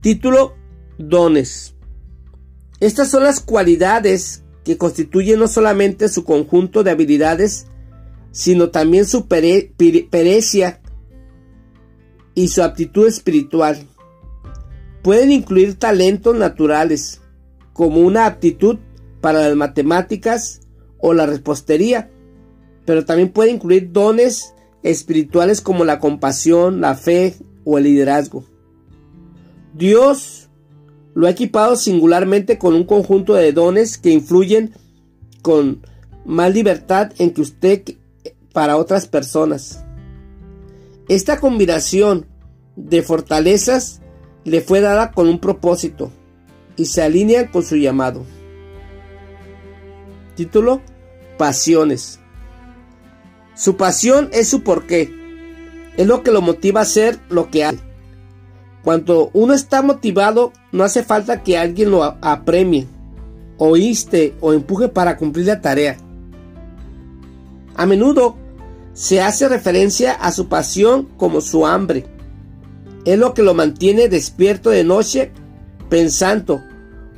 Título 0.00 0.56
Dones. 0.98 1.76
Estas 2.80 3.08
son 3.08 3.22
las 3.22 3.38
cualidades 3.38 4.42
que 4.64 4.76
constituyen 4.76 5.38
no 5.38 5.46
solamente 5.46 6.08
su 6.08 6.24
conjunto 6.24 6.82
de 6.82 6.90
habilidades, 6.90 7.68
sino 8.32 8.70
también 8.70 9.06
su 9.06 9.28
perecia 9.28 10.80
y 12.34 12.48
su 12.48 12.60
aptitud 12.60 13.06
espiritual. 13.06 13.86
Pueden 15.04 15.30
incluir 15.30 15.78
talentos 15.78 16.34
naturales, 16.34 17.20
como 17.72 18.00
una 18.00 18.26
aptitud 18.26 18.78
para 19.26 19.48
las 19.48 19.56
matemáticas 19.56 20.60
o 21.00 21.12
la 21.12 21.26
repostería, 21.26 22.12
pero 22.84 23.04
también 23.04 23.32
puede 23.32 23.50
incluir 23.50 23.90
dones 23.90 24.54
espirituales 24.84 25.60
como 25.60 25.84
la 25.84 25.98
compasión, 25.98 26.80
la 26.80 26.94
fe 26.94 27.34
o 27.64 27.76
el 27.76 27.82
liderazgo. 27.82 28.44
Dios 29.74 30.48
lo 31.12 31.26
ha 31.26 31.30
equipado 31.30 31.74
singularmente 31.74 32.56
con 32.56 32.74
un 32.74 32.84
conjunto 32.84 33.34
de 33.34 33.52
dones 33.52 33.98
que 33.98 34.10
influyen 34.10 34.74
con 35.42 35.84
más 36.24 36.54
libertad 36.54 37.10
en 37.18 37.32
que 37.32 37.40
usted 37.40 37.82
para 38.52 38.76
otras 38.76 39.08
personas. 39.08 39.82
Esta 41.08 41.40
combinación 41.40 42.26
de 42.76 43.02
fortalezas 43.02 44.02
le 44.44 44.60
fue 44.60 44.80
dada 44.80 45.10
con 45.10 45.26
un 45.26 45.40
propósito 45.40 46.12
y 46.76 46.84
se 46.84 47.02
alinean 47.02 47.48
con 47.48 47.64
su 47.64 47.74
llamado. 47.74 48.24
Título 50.36 50.82
Pasiones. 51.38 52.20
Su 53.54 53.76
pasión 53.78 54.28
es 54.32 54.48
su 54.48 54.62
porqué. 54.62 55.10
Es 55.96 56.06
lo 56.06 56.22
que 56.22 56.30
lo 56.30 56.42
motiva 56.42 56.80
a 56.80 56.82
hacer 56.82 57.18
lo 57.30 57.50
que 57.50 57.64
hace. 57.64 57.80
Cuando 58.84 59.30
uno 59.32 59.54
está 59.54 59.80
motivado, 59.80 60.52
no 60.72 60.84
hace 60.84 61.02
falta 61.02 61.42
que 61.42 61.56
alguien 61.56 61.90
lo 61.90 62.04
apremie, 62.04 62.86
o 63.56 63.78
inste 63.78 64.34
o 64.40 64.52
empuje 64.52 64.88
para 64.88 65.16
cumplir 65.16 65.46
la 65.46 65.62
tarea. 65.62 65.96
A 67.74 67.86
menudo 67.86 68.36
se 68.92 69.22
hace 69.22 69.48
referencia 69.48 70.12
a 70.12 70.32
su 70.32 70.48
pasión 70.48 71.08
como 71.16 71.40
su 71.40 71.66
hambre. 71.66 72.04
Es 73.06 73.18
lo 73.18 73.32
que 73.32 73.42
lo 73.42 73.54
mantiene 73.54 74.10
despierto 74.10 74.68
de 74.68 74.84
noche 74.84 75.32
pensando 75.88 76.62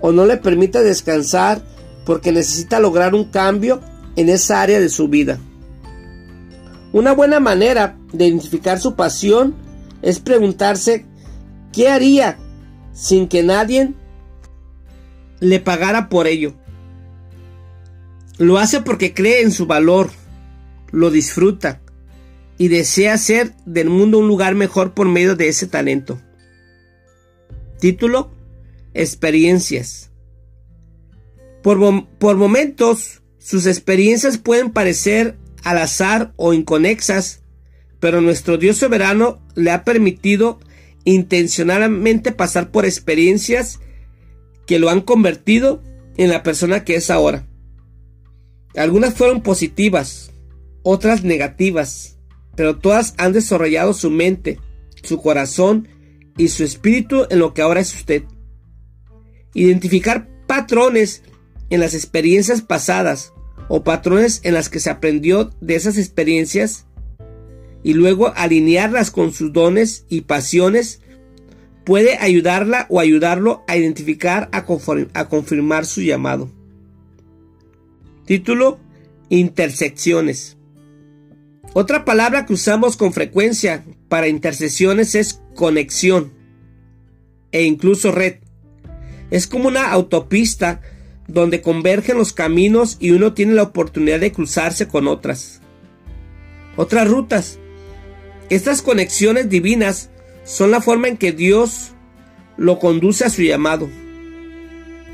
o 0.00 0.12
no 0.12 0.24
le 0.24 0.36
permite 0.36 0.84
descansar 0.84 1.60
porque 2.08 2.32
necesita 2.32 2.80
lograr 2.80 3.14
un 3.14 3.24
cambio 3.24 3.82
en 4.16 4.30
esa 4.30 4.62
área 4.62 4.80
de 4.80 4.88
su 4.88 5.08
vida. 5.08 5.38
Una 6.90 7.12
buena 7.12 7.38
manera 7.38 7.98
de 8.14 8.28
identificar 8.28 8.80
su 8.80 8.94
pasión 8.94 9.54
es 10.00 10.18
preguntarse 10.18 11.04
¿Qué 11.70 11.90
haría 11.90 12.38
sin 12.94 13.28
que 13.28 13.42
nadie 13.42 13.92
le 15.40 15.60
pagara 15.60 16.08
por 16.08 16.26
ello? 16.26 16.54
Lo 18.38 18.56
hace 18.56 18.80
porque 18.80 19.12
cree 19.12 19.42
en 19.42 19.52
su 19.52 19.66
valor, 19.66 20.08
lo 20.90 21.10
disfruta 21.10 21.82
y 22.56 22.68
desea 22.68 23.12
hacer 23.12 23.52
del 23.66 23.90
mundo 23.90 24.18
un 24.18 24.28
lugar 24.28 24.54
mejor 24.54 24.94
por 24.94 25.08
medio 25.08 25.36
de 25.36 25.48
ese 25.48 25.66
talento. 25.66 26.18
Título, 27.78 28.30
experiencias. 28.94 30.07
Por, 31.62 32.36
momentos, 32.36 33.22
sus 33.38 33.66
experiencias 33.66 34.38
pueden 34.38 34.70
parecer 34.70 35.36
al 35.64 35.78
azar 35.78 36.32
o 36.36 36.52
inconexas, 36.52 37.42
pero 38.00 38.20
nuestro 38.20 38.58
Dios 38.58 38.76
soberano 38.76 39.40
le 39.54 39.70
ha 39.70 39.84
permitido 39.84 40.60
intencionalmente 41.04 42.32
pasar 42.32 42.70
por 42.70 42.84
experiencias 42.84 43.80
que 44.66 44.78
lo 44.78 44.90
han 44.90 45.00
convertido 45.00 45.82
en 46.16 46.30
la 46.30 46.42
persona 46.42 46.84
que 46.84 46.96
es 46.96 47.10
ahora. 47.10 47.46
Algunas 48.76 49.14
fueron 49.14 49.42
positivas, 49.42 50.30
otras 50.82 51.24
negativas, 51.24 52.18
pero 52.54 52.78
todas 52.78 53.14
han 53.18 53.32
desarrollado 53.32 53.94
su 53.94 54.10
mente, 54.10 54.60
su 55.02 55.20
corazón 55.20 55.88
y 56.36 56.48
su 56.48 56.64
espíritu 56.64 57.26
en 57.30 57.40
lo 57.40 57.54
que 57.54 57.62
ahora 57.62 57.80
es 57.80 57.94
usted. 57.94 58.22
Identificar 59.54 60.28
patrones 60.46 61.22
en 61.70 61.80
las 61.80 61.94
experiencias 61.94 62.62
pasadas 62.62 63.32
o 63.68 63.84
patrones 63.84 64.40
en 64.44 64.54
las 64.54 64.68
que 64.68 64.80
se 64.80 64.90
aprendió 64.90 65.50
de 65.60 65.76
esas 65.76 65.98
experiencias 65.98 66.86
y 67.82 67.94
luego 67.94 68.32
alinearlas 68.34 69.10
con 69.10 69.32
sus 69.32 69.52
dones 69.52 70.04
y 70.08 70.22
pasiones 70.22 71.00
puede 71.84 72.18
ayudarla 72.18 72.86
o 72.90 73.00
ayudarlo 73.00 73.64
a 73.66 73.76
identificar, 73.76 74.48
a, 74.52 74.66
a 75.14 75.28
confirmar 75.28 75.86
su 75.86 76.02
llamado. 76.02 76.50
Título, 78.26 78.78
intersecciones. 79.30 80.58
Otra 81.74 82.04
palabra 82.04 82.44
que 82.44 82.54
usamos 82.54 82.96
con 82.96 83.12
frecuencia 83.12 83.84
para 84.08 84.28
intersecciones 84.28 85.14
es 85.14 85.40
conexión 85.54 86.32
e 87.52 87.62
incluso 87.62 88.12
red. 88.12 88.36
Es 89.30 89.46
como 89.46 89.68
una 89.68 89.90
autopista 89.90 90.80
donde 91.28 91.62
convergen 91.62 92.18
los 92.18 92.32
caminos 92.32 92.96
y 92.98 93.12
uno 93.12 93.32
tiene 93.34 93.54
la 93.54 93.62
oportunidad 93.62 94.18
de 94.18 94.32
cruzarse 94.32 94.88
con 94.88 95.06
otras. 95.06 95.60
Otras 96.76 97.08
rutas 97.08 97.58
estas 98.50 98.80
conexiones 98.80 99.50
divinas 99.50 100.08
son 100.44 100.70
la 100.70 100.80
forma 100.80 101.08
en 101.08 101.18
que 101.18 101.32
Dios 101.32 101.92
lo 102.56 102.78
conduce 102.78 103.26
a 103.26 103.30
su 103.30 103.42
llamado. 103.42 103.90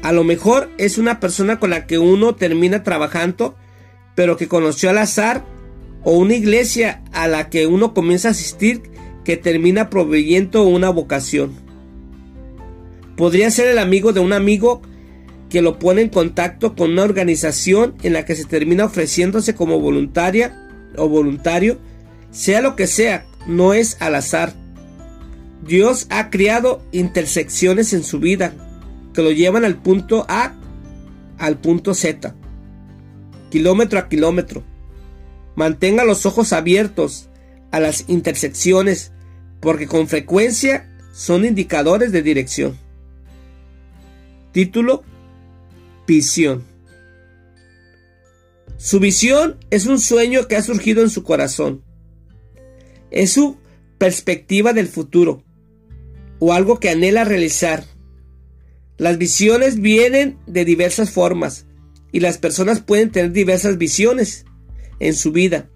A 0.02 0.12
lo 0.12 0.22
mejor 0.22 0.70
es 0.78 0.98
una 0.98 1.18
persona 1.18 1.58
con 1.58 1.70
la 1.70 1.86
que 1.86 1.98
uno 1.98 2.36
termina 2.36 2.84
trabajando, 2.84 3.56
pero 4.14 4.36
que 4.36 4.46
conoció 4.46 4.90
al 4.90 4.98
azar, 4.98 5.44
o 6.04 6.12
una 6.12 6.34
iglesia 6.34 7.02
a 7.12 7.26
la 7.26 7.50
que 7.50 7.66
uno 7.66 7.92
comienza 7.92 8.28
a 8.28 8.32
asistir 8.32 8.82
que 9.24 9.36
termina 9.36 9.90
proveyendo 9.90 10.62
una 10.62 10.90
vocación. 10.90 11.54
Podría 13.16 13.50
ser 13.50 13.66
el 13.66 13.78
amigo 13.78 14.12
de 14.12 14.20
un 14.20 14.32
amigo 14.32 14.80
que 15.54 15.62
lo 15.62 15.78
pone 15.78 16.02
en 16.02 16.08
contacto 16.08 16.74
con 16.74 16.90
una 16.90 17.04
organización 17.04 17.94
en 18.02 18.12
la 18.12 18.24
que 18.24 18.34
se 18.34 18.44
termina 18.44 18.86
ofreciéndose 18.86 19.54
como 19.54 19.78
voluntaria 19.78 20.68
o 20.96 21.08
voluntario, 21.08 21.78
sea 22.32 22.60
lo 22.60 22.74
que 22.74 22.88
sea, 22.88 23.24
no 23.46 23.72
es 23.72 23.96
al 24.02 24.16
azar. 24.16 24.52
Dios 25.64 26.08
ha 26.10 26.28
creado 26.28 26.82
intersecciones 26.90 27.92
en 27.92 28.02
su 28.02 28.18
vida, 28.18 28.52
que 29.14 29.22
lo 29.22 29.30
llevan 29.30 29.64
al 29.64 29.80
punto 29.80 30.26
A 30.28 30.54
al 31.38 31.60
punto 31.60 31.94
Z, 31.94 32.34
kilómetro 33.52 34.00
a 34.00 34.08
kilómetro. 34.08 34.64
Mantenga 35.54 36.02
los 36.02 36.26
ojos 36.26 36.52
abiertos 36.52 37.28
a 37.70 37.78
las 37.78 38.06
intersecciones 38.08 39.12
porque 39.60 39.86
con 39.86 40.08
frecuencia 40.08 40.92
son 41.12 41.44
indicadores 41.44 42.10
de 42.10 42.22
dirección. 42.22 42.76
Título 44.50 45.04
Visión. 46.06 46.64
Su 48.76 49.00
visión 49.00 49.56
es 49.70 49.86
un 49.86 49.98
sueño 49.98 50.46
que 50.48 50.56
ha 50.56 50.62
surgido 50.62 51.02
en 51.02 51.10
su 51.10 51.22
corazón. 51.22 51.82
Es 53.10 53.32
su 53.32 53.56
perspectiva 53.98 54.72
del 54.72 54.88
futuro 54.88 55.42
o 56.40 56.52
algo 56.52 56.80
que 56.80 56.90
anhela 56.90 57.24
realizar 57.24 57.84
las 58.96 59.18
visiones 59.18 59.80
vienen 59.80 60.38
de 60.46 60.64
diversas 60.64 61.10
formas 61.10 61.66
y 62.12 62.20
las 62.20 62.38
personas 62.38 62.80
pueden 62.80 63.10
tener 63.10 63.32
diversas 63.32 63.76
visiones 63.76 64.44
en 65.00 65.14
su 65.14 65.32
vida. 65.32 65.68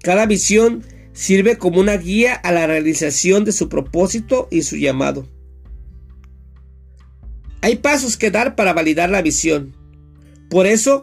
Cada 0.00 0.26
visión 0.26 0.84
sirve 1.12 1.58
como 1.58 1.80
una 1.80 1.96
guía 1.96 2.34
a 2.34 2.52
la 2.52 2.68
realización 2.68 3.44
de 3.44 3.50
su 3.50 3.68
propósito 3.68 4.46
y 4.52 4.62
su 4.62 4.76
llamado. 4.76 5.26
Hay 7.66 7.74
pasos 7.74 8.16
que 8.16 8.30
dar 8.30 8.54
para 8.54 8.72
validar 8.72 9.10
la 9.10 9.22
visión. 9.22 9.74
Por 10.48 10.68
eso, 10.68 11.02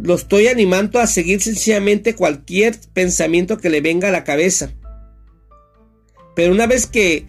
lo 0.00 0.16
estoy 0.16 0.48
animando 0.48 0.98
a 0.98 1.06
seguir 1.06 1.40
sencillamente 1.40 2.16
cualquier 2.16 2.76
pensamiento 2.92 3.58
que 3.58 3.70
le 3.70 3.80
venga 3.80 4.08
a 4.08 4.10
la 4.10 4.24
cabeza. 4.24 4.72
Pero 6.34 6.50
una 6.50 6.66
vez 6.66 6.88
que 6.88 7.26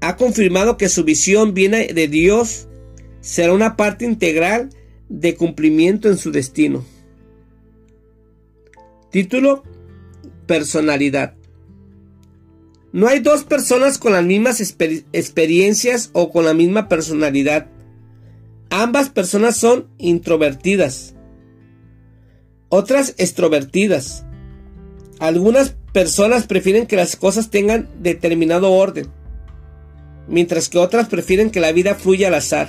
ha 0.00 0.16
confirmado 0.16 0.76
que 0.76 0.88
su 0.88 1.04
visión 1.04 1.54
viene 1.54 1.92
de 1.94 2.08
Dios, 2.08 2.66
será 3.20 3.52
una 3.52 3.76
parte 3.76 4.04
integral 4.04 4.70
de 5.08 5.36
cumplimiento 5.36 6.08
en 6.08 6.18
su 6.18 6.32
destino. 6.32 6.84
Título 9.12 9.62
Personalidad. 10.48 11.36
No 12.90 13.06
hay 13.06 13.20
dos 13.20 13.44
personas 13.44 13.96
con 13.96 14.10
las 14.10 14.24
mismas 14.24 14.60
experiencias 14.60 16.10
o 16.14 16.32
con 16.32 16.44
la 16.46 16.54
misma 16.54 16.88
personalidad. 16.88 17.68
Ambas 18.70 19.08
personas 19.08 19.56
son 19.56 19.88
introvertidas, 19.98 21.14
otras 22.68 23.14
extrovertidas. 23.16 24.24
Algunas 25.18 25.74
personas 25.92 26.46
prefieren 26.46 26.86
que 26.86 26.96
las 26.96 27.16
cosas 27.16 27.50
tengan 27.50 27.88
determinado 28.00 28.70
orden, 28.72 29.08
mientras 30.28 30.68
que 30.68 30.78
otras 30.78 31.08
prefieren 31.08 31.50
que 31.50 31.60
la 31.60 31.72
vida 31.72 31.94
fluya 31.94 32.28
al 32.28 32.34
azar. 32.34 32.68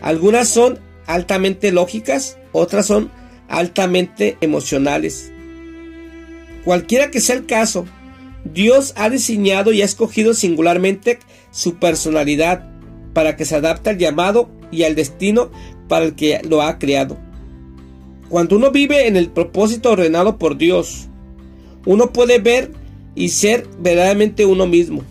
Algunas 0.00 0.48
son 0.48 0.78
altamente 1.06 1.70
lógicas, 1.70 2.38
otras 2.52 2.86
son 2.86 3.10
altamente 3.48 4.38
emocionales. 4.40 5.30
Cualquiera 6.64 7.10
que 7.10 7.20
sea 7.20 7.36
el 7.36 7.46
caso, 7.46 7.84
Dios 8.44 8.94
ha 8.96 9.10
diseñado 9.10 9.72
y 9.72 9.82
ha 9.82 9.84
escogido 9.84 10.32
singularmente 10.32 11.18
su 11.50 11.76
personalidad 11.76 12.70
para 13.12 13.36
que 13.36 13.44
se 13.44 13.56
adapte 13.56 13.90
al 13.90 13.98
llamado 13.98 14.50
y 14.70 14.84
al 14.84 14.94
destino 14.94 15.50
para 15.88 16.04
el 16.04 16.14
que 16.14 16.40
lo 16.48 16.62
ha 16.62 16.78
creado. 16.78 17.16
Cuando 18.28 18.56
uno 18.56 18.70
vive 18.70 19.06
en 19.06 19.16
el 19.16 19.30
propósito 19.30 19.92
ordenado 19.92 20.38
por 20.38 20.58
Dios, 20.58 21.08
uno 21.86 22.12
puede 22.12 22.38
ver 22.38 22.72
y 23.14 23.30
ser 23.30 23.66
verdaderamente 23.80 24.44
uno 24.44 24.66
mismo. 24.66 25.02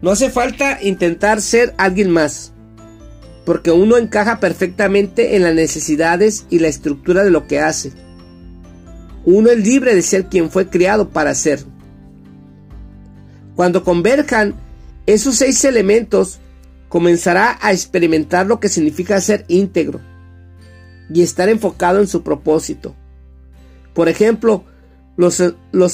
No 0.00 0.10
hace 0.10 0.30
falta 0.30 0.82
intentar 0.82 1.42
ser 1.42 1.74
alguien 1.76 2.10
más 2.10 2.52
porque 3.50 3.70
uno 3.70 3.96
encaja 3.96 4.38
perfectamente 4.38 5.34
en 5.34 5.42
las 5.42 5.54
necesidades 5.54 6.46
y 6.50 6.58
la 6.58 6.68
estructura 6.68 7.24
de 7.24 7.30
lo 7.30 7.46
que 7.46 7.58
hace. 7.58 7.92
Uno 9.24 9.50
es 9.50 9.58
libre 9.58 9.94
de 9.94 10.02
ser 10.02 10.26
quien 10.26 10.50
fue 10.50 10.68
creado 10.68 11.08
para 11.08 11.34
ser. 11.34 11.64
Cuando 13.56 13.82
converjan 13.82 14.54
esos 15.06 15.36
seis 15.36 15.64
elementos, 15.64 16.38
comenzará 16.90 17.56
a 17.62 17.72
experimentar 17.72 18.46
lo 18.46 18.58
que 18.60 18.68
significa 18.68 19.20
ser 19.20 19.46
íntegro 19.48 20.00
y 21.08 21.22
estar 21.22 21.48
enfocado 21.48 22.00
en 22.00 22.08
su 22.08 22.22
propósito. 22.22 22.96
Por 23.94 24.08
ejemplo, 24.08 24.64
los, 25.16 25.40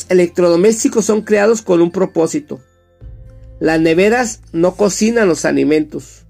electrodomésticos 0.09 1.05
son 1.05 1.21
creados 1.21 1.61
con 1.61 1.83
un 1.83 1.91
propósito. 1.91 2.61
Las 3.61 3.79
neveras 3.79 4.41
no 4.53 4.75
cocinan 4.75 5.29
los 5.29 5.45
alimentos. 5.45 6.25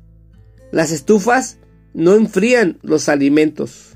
Las 0.72 0.90
estufas 0.90 1.58
no 1.94 2.14
enfrían 2.14 2.78
los 2.82 3.08
alimentos. 3.08 3.92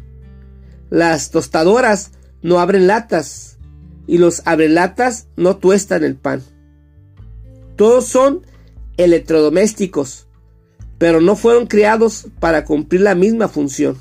Las 0.88 1.30
tostadoras 1.30 2.12
no 2.42 2.60
abren 2.60 2.86
latas 2.86 3.58
y 4.06 4.18
los 4.18 4.42
abrelatas 4.44 5.26
no 5.36 5.56
tuestan 5.56 6.04
el 6.04 6.14
pan. 6.14 6.42
Todos 7.74 8.06
son 8.06 8.46
electrodomésticos, 8.96 10.28
pero 11.00 11.22
no 11.22 11.34
fueron 11.34 11.66
creados 11.66 12.26
para 12.40 12.66
cumplir 12.66 13.00
la 13.00 13.14
misma 13.14 13.48
función. 13.48 13.96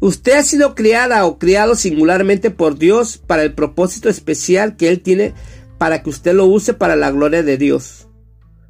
Usted 0.00 0.38
ha 0.38 0.42
sido 0.42 0.74
criada 0.74 1.26
o 1.26 1.38
criado 1.38 1.74
singularmente 1.74 2.50
por 2.50 2.78
Dios 2.78 3.18
para 3.18 3.42
el 3.42 3.52
propósito 3.52 4.08
especial 4.08 4.78
que 4.78 4.88
Él 4.88 5.02
tiene 5.02 5.34
para 5.76 6.02
que 6.02 6.08
usted 6.08 6.32
lo 6.32 6.46
use 6.46 6.72
para 6.72 6.96
la 6.96 7.10
gloria 7.10 7.42
de 7.42 7.58
Dios, 7.58 8.08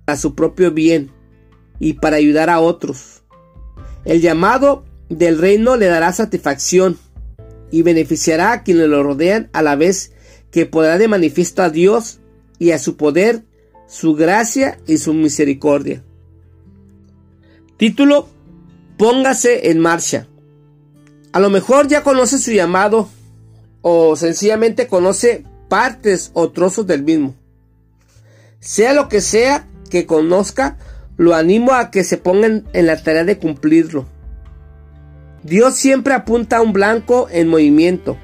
a 0.06 0.16
su 0.16 0.34
propio 0.34 0.72
bien 0.72 1.12
y 1.78 1.92
para 1.92 2.16
ayudar 2.16 2.50
a 2.50 2.58
otros. 2.58 3.22
El 4.04 4.20
llamado 4.20 4.84
del 5.08 5.38
reino 5.38 5.76
le 5.76 5.86
dará 5.86 6.12
satisfacción 6.12 6.98
y 7.70 7.82
beneficiará 7.82 8.50
a 8.50 8.62
quienes 8.64 8.88
lo 8.88 9.04
rodean 9.04 9.48
a 9.52 9.62
la 9.62 9.76
vez 9.76 10.10
que 10.50 10.66
podrá 10.66 10.98
de 10.98 11.06
manifiesto 11.06 11.62
a 11.62 11.70
Dios 11.70 12.18
y 12.58 12.72
a 12.72 12.80
su 12.80 12.96
poder, 12.96 13.44
su 13.94 14.16
gracia 14.16 14.76
y 14.88 14.98
su 14.98 15.14
misericordia. 15.14 16.02
Título 17.76 18.28
Póngase 18.98 19.70
en 19.70 19.78
marcha. 19.78 20.26
A 21.30 21.38
lo 21.38 21.48
mejor 21.48 21.86
ya 21.86 22.02
conoce 22.02 22.38
su 22.38 22.50
llamado 22.50 23.08
o 23.82 24.16
sencillamente 24.16 24.88
conoce 24.88 25.44
partes 25.68 26.32
o 26.34 26.50
trozos 26.50 26.88
del 26.88 27.04
mismo. 27.04 27.36
Sea 28.58 28.94
lo 28.94 29.08
que 29.08 29.20
sea 29.20 29.68
que 29.90 30.06
conozca, 30.06 30.76
lo 31.16 31.36
animo 31.36 31.72
a 31.72 31.92
que 31.92 32.02
se 32.02 32.18
pongan 32.18 32.64
en 32.72 32.86
la 32.86 33.00
tarea 33.00 33.22
de 33.22 33.38
cumplirlo. 33.38 34.06
Dios 35.44 35.76
siempre 35.76 36.14
apunta 36.14 36.56
a 36.56 36.62
un 36.62 36.72
blanco 36.72 37.28
en 37.30 37.46
movimiento. 37.46 38.16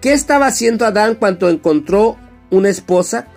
¿Qué 0.00 0.14
estaba 0.14 0.46
haciendo 0.46 0.86
Adán 0.86 1.16
cuando 1.16 1.50
encontró 1.50 2.16
una 2.50 2.70
esposa? 2.70 3.28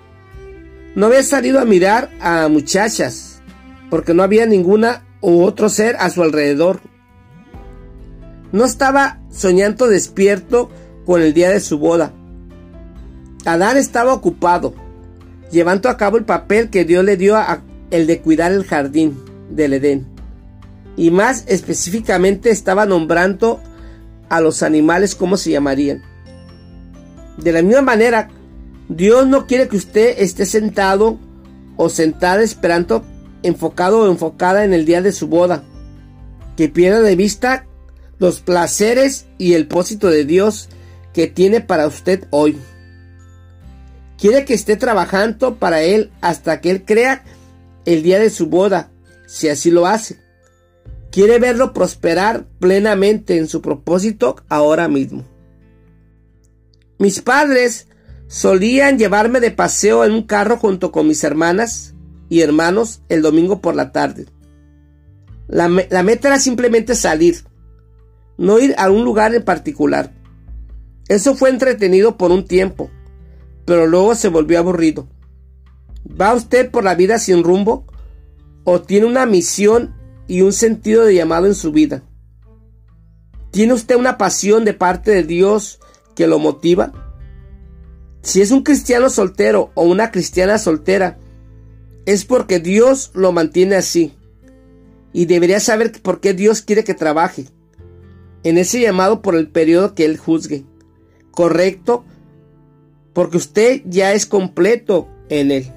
No 0.95 1.05
había 1.05 1.23
salido 1.23 1.59
a 1.59 1.65
mirar 1.65 2.09
a 2.19 2.47
muchachas, 2.47 3.41
porque 3.89 4.13
no 4.13 4.23
había 4.23 4.45
ninguna 4.45 5.05
u 5.21 5.43
otro 5.43 5.69
ser 5.69 5.95
a 5.99 6.09
su 6.09 6.23
alrededor. 6.23 6.81
No 8.51 8.65
estaba 8.65 9.19
soñando 9.29 9.87
despierto 9.87 10.69
con 11.05 11.21
el 11.21 11.33
día 11.33 11.49
de 11.49 11.59
su 11.59 11.77
boda. 11.77 12.13
Adán 13.45 13.77
estaba 13.77 14.13
ocupado, 14.13 14.73
llevando 15.51 15.89
a 15.89 15.97
cabo 15.97 16.17
el 16.17 16.25
papel 16.25 16.69
que 16.69 16.85
Dios 16.85 17.05
le 17.05 17.17
dio 17.17 17.35
a, 17.35 17.61
el 17.91 18.07
de 18.07 18.21
cuidar 18.21 18.51
el 18.51 18.65
jardín 18.65 19.17
del 19.49 19.73
Edén. 19.73 20.07
Y 20.97 21.11
más 21.11 21.45
específicamente 21.47 22.49
estaba 22.49 22.85
nombrando 22.85 23.61
a 24.27 24.41
los 24.41 24.63
animales 24.63 25.15
cómo 25.15 25.37
se 25.37 25.51
llamarían. 25.51 26.01
De 27.37 27.51
la 27.51 27.61
misma 27.61 27.81
manera, 27.81 28.29
Dios 28.89 29.27
no 29.27 29.45
quiere 29.45 29.67
que 29.67 29.77
usted 29.77 30.15
esté 30.17 30.47
sentado 30.47 31.19
o 31.77 31.89
sentada 31.89 32.41
esperando, 32.41 33.05
enfocado 33.43 34.01
o 34.01 34.11
enfocada 34.11 34.65
en 34.65 34.73
el 34.73 34.85
día 34.85 35.03
de 35.03 35.11
su 35.11 35.27
boda, 35.27 35.63
que 36.57 36.69
pierda 36.69 37.01
de 37.01 37.15
vista 37.15 37.67
los 38.17 38.41
placeres 38.41 39.27
y 39.37 39.53
el 39.53 39.67
propósito 39.67 40.09
de 40.09 40.25
Dios 40.25 40.69
que 41.13 41.27
tiene 41.27 41.61
para 41.61 41.87
usted 41.87 42.25
hoy. 42.31 42.57
Quiere 44.17 44.43
que 44.43 44.55
esté 44.55 44.75
trabajando 44.75 45.59
para 45.59 45.83
él 45.83 46.11
hasta 46.19 46.59
que 46.59 46.71
él 46.71 46.83
crea 46.83 47.23
el 47.85 48.01
día 48.03 48.19
de 48.19 48.31
su 48.31 48.47
boda, 48.47 48.91
si 49.27 49.49
así 49.49 49.69
lo 49.69 49.85
hace. 49.85 50.19
Quiere 51.11 51.39
verlo 51.39 51.73
prosperar 51.73 52.47
plenamente 52.59 53.37
en 53.37 53.47
su 53.47 53.61
propósito 53.61 54.35
ahora 54.49 54.87
mismo. 54.87 55.25
Mis 56.97 57.21
padres 57.21 57.87
solían 58.29 58.99
llevarme 58.99 59.39
de 59.39 59.49
paseo 59.49 60.05
en 60.05 60.11
un 60.11 60.21
carro 60.21 60.55
junto 60.55 60.91
con 60.91 61.07
mis 61.07 61.23
hermanas 61.23 61.95
y 62.29 62.41
hermanos 62.41 63.01
el 63.09 63.23
domingo 63.23 63.59
por 63.59 63.75
la 63.75 63.91
tarde. 63.91 64.27
La, 65.47 65.67
meta 65.67 66.27
era 66.27 66.39
simplemente 66.39 66.93
salir, 66.93 67.43
no 68.37 68.59
ir 68.59 68.75
a 68.77 68.91
un 68.91 69.03
lugar 69.03 69.33
en 69.33 69.43
particular. 69.43 70.13
Eso 71.07 71.35
fue 71.35 71.49
entretenido 71.49 72.17
por 72.17 72.31
un 72.31 72.45
tiempo, 72.45 72.91
pero 73.65 73.87
luego 73.87 74.13
se 74.13 74.27
volvió 74.27 74.59
aburrido. 74.59 75.07
¿Va 76.09 76.35
usted 76.35 76.69
por 76.69 76.83
la 76.83 76.93
vida 76.93 77.17
sin 77.17 77.43
rumbo? 77.43 77.87
¿O 78.63 78.79
tiene 78.79 79.07
una 79.07 79.25
misión 79.25 79.95
y 80.27 80.41
un 80.41 80.53
sentido 80.53 81.03
de 81.03 81.15
llamado 81.15 81.47
en 81.47 81.55
su 81.55 81.71
vida? 81.71 82.03
¿Tiene 83.49 83.73
usted 83.73 83.95
una 83.95 84.19
pasión 84.19 84.65
de 84.65 84.75
parte 84.75 85.09
de 85.09 85.23
Dios 85.23 85.79
que 86.15 86.27
lo 86.27 86.37
motiva? 86.37 87.08
Si 88.21 88.41
es 88.41 88.51
un 88.51 88.63
cristiano 88.63 89.09
soltero 89.09 89.71
o 89.75 89.83
una 89.83 90.11
cristiana 90.11 90.57
soltera, 90.57 91.17
es 92.05 92.25
porque 92.25 92.59
Dios 92.59 93.11
lo 93.13 93.31
mantiene 93.31 93.75
así. 93.75 94.13
Y 95.13 95.25
debería 95.25 95.59
saber 95.59 95.91
por 96.01 96.19
qué 96.19 96.33
Dios 96.33 96.61
quiere 96.61 96.83
que 96.83 96.93
trabaje 96.93 97.45
en 98.43 98.57
ese 98.57 98.79
llamado 98.79 99.21
por 99.21 99.35
el 99.35 99.47
periodo 99.49 99.95
que 99.95 100.05
Él 100.05 100.17
juzgue. 100.17 100.63
Correcto, 101.31 102.05
porque 103.13 103.37
usted 103.37 103.81
ya 103.85 104.13
es 104.13 104.25
completo 104.25 105.07
en 105.29 105.51
Él. 105.51 105.73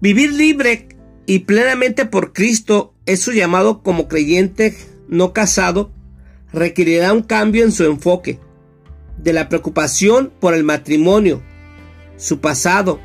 Vivir 0.00 0.32
libre 0.32 0.88
y 1.26 1.40
plenamente 1.40 2.06
por 2.06 2.32
Cristo 2.32 2.94
es 3.04 3.20
su 3.20 3.32
llamado 3.32 3.82
como 3.82 4.08
creyente 4.08 4.76
no 5.08 5.32
casado, 5.32 5.90
requerirá 6.52 7.12
un 7.12 7.22
cambio 7.22 7.64
en 7.64 7.72
su 7.72 7.84
enfoque, 7.84 8.38
de 9.22 9.32
la 9.32 9.48
preocupación 9.48 10.32
por 10.40 10.54
el 10.54 10.64
matrimonio, 10.64 11.42
su 12.16 12.40
pasado, 12.40 13.00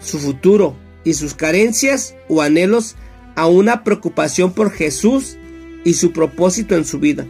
su 0.00 0.18
futuro 0.18 0.76
y 1.04 1.14
sus 1.14 1.34
carencias 1.34 2.14
o 2.28 2.42
anhelos 2.42 2.96
a 3.36 3.46
una 3.46 3.84
preocupación 3.84 4.52
por 4.52 4.70
Jesús 4.70 5.36
y 5.84 5.94
su 5.94 6.12
propósito 6.12 6.74
en 6.74 6.84
su 6.84 6.98
vida. 6.98 7.26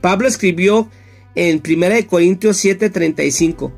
Pablo 0.00 0.26
escribió 0.26 0.88
en 1.34 1.62
1 1.64 2.06
Corintios 2.08 2.62
7:35, 2.64 3.72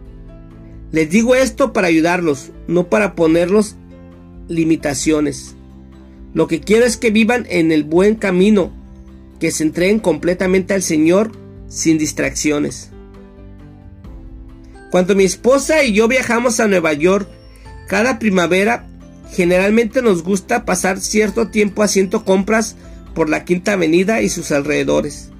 Les 0.92 1.10
digo 1.10 1.34
esto 1.34 1.72
para 1.72 1.88
ayudarlos, 1.88 2.52
no 2.66 2.88
para 2.88 3.14
ponerlos 3.14 3.76
limitaciones. 4.48 5.54
Lo 6.32 6.46
que 6.46 6.60
quiero 6.60 6.84
es 6.84 6.96
que 6.96 7.10
vivan 7.10 7.46
en 7.48 7.70
el 7.70 7.84
buen 7.84 8.16
camino, 8.16 8.72
que 9.38 9.50
se 9.50 9.62
entreguen 9.62 10.00
completamente 10.00 10.74
al 10.74 10.82
Señor 10.82 11.32
sin 11.68 11.98
distracciones. 11.98 12.93
Cuando 14.94 15.16
mi 15.16 15.24
esposa 15.24 15.82
y 15.82 15.92
yo 15.92 16.06
viajamos 16.06 16.60
a 16.60 16.68
Nueva 16.68 16.92
York, 16.92 17.28
cada 17.88 18.20
primavera 18.20 18.86
generalmente 19.32 20.02
nos 20.02 20.22
gusta 20.22 20.64
pasar 20.64 21.00
cierto 21.00 21.48
tiempo 21.48 21.82
haciendo 21.82 22.24
compras 22.24 22.76
por 23.12 23.28
la 23.28 23.44
Quinta 23.44 23.72
Avenida 23.72 24.22
y 24.22 24.28
sus 24.28 24.52
alrededores. 24.52 25.30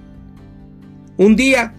Un 1.19 1.37
día, 1.37 1.73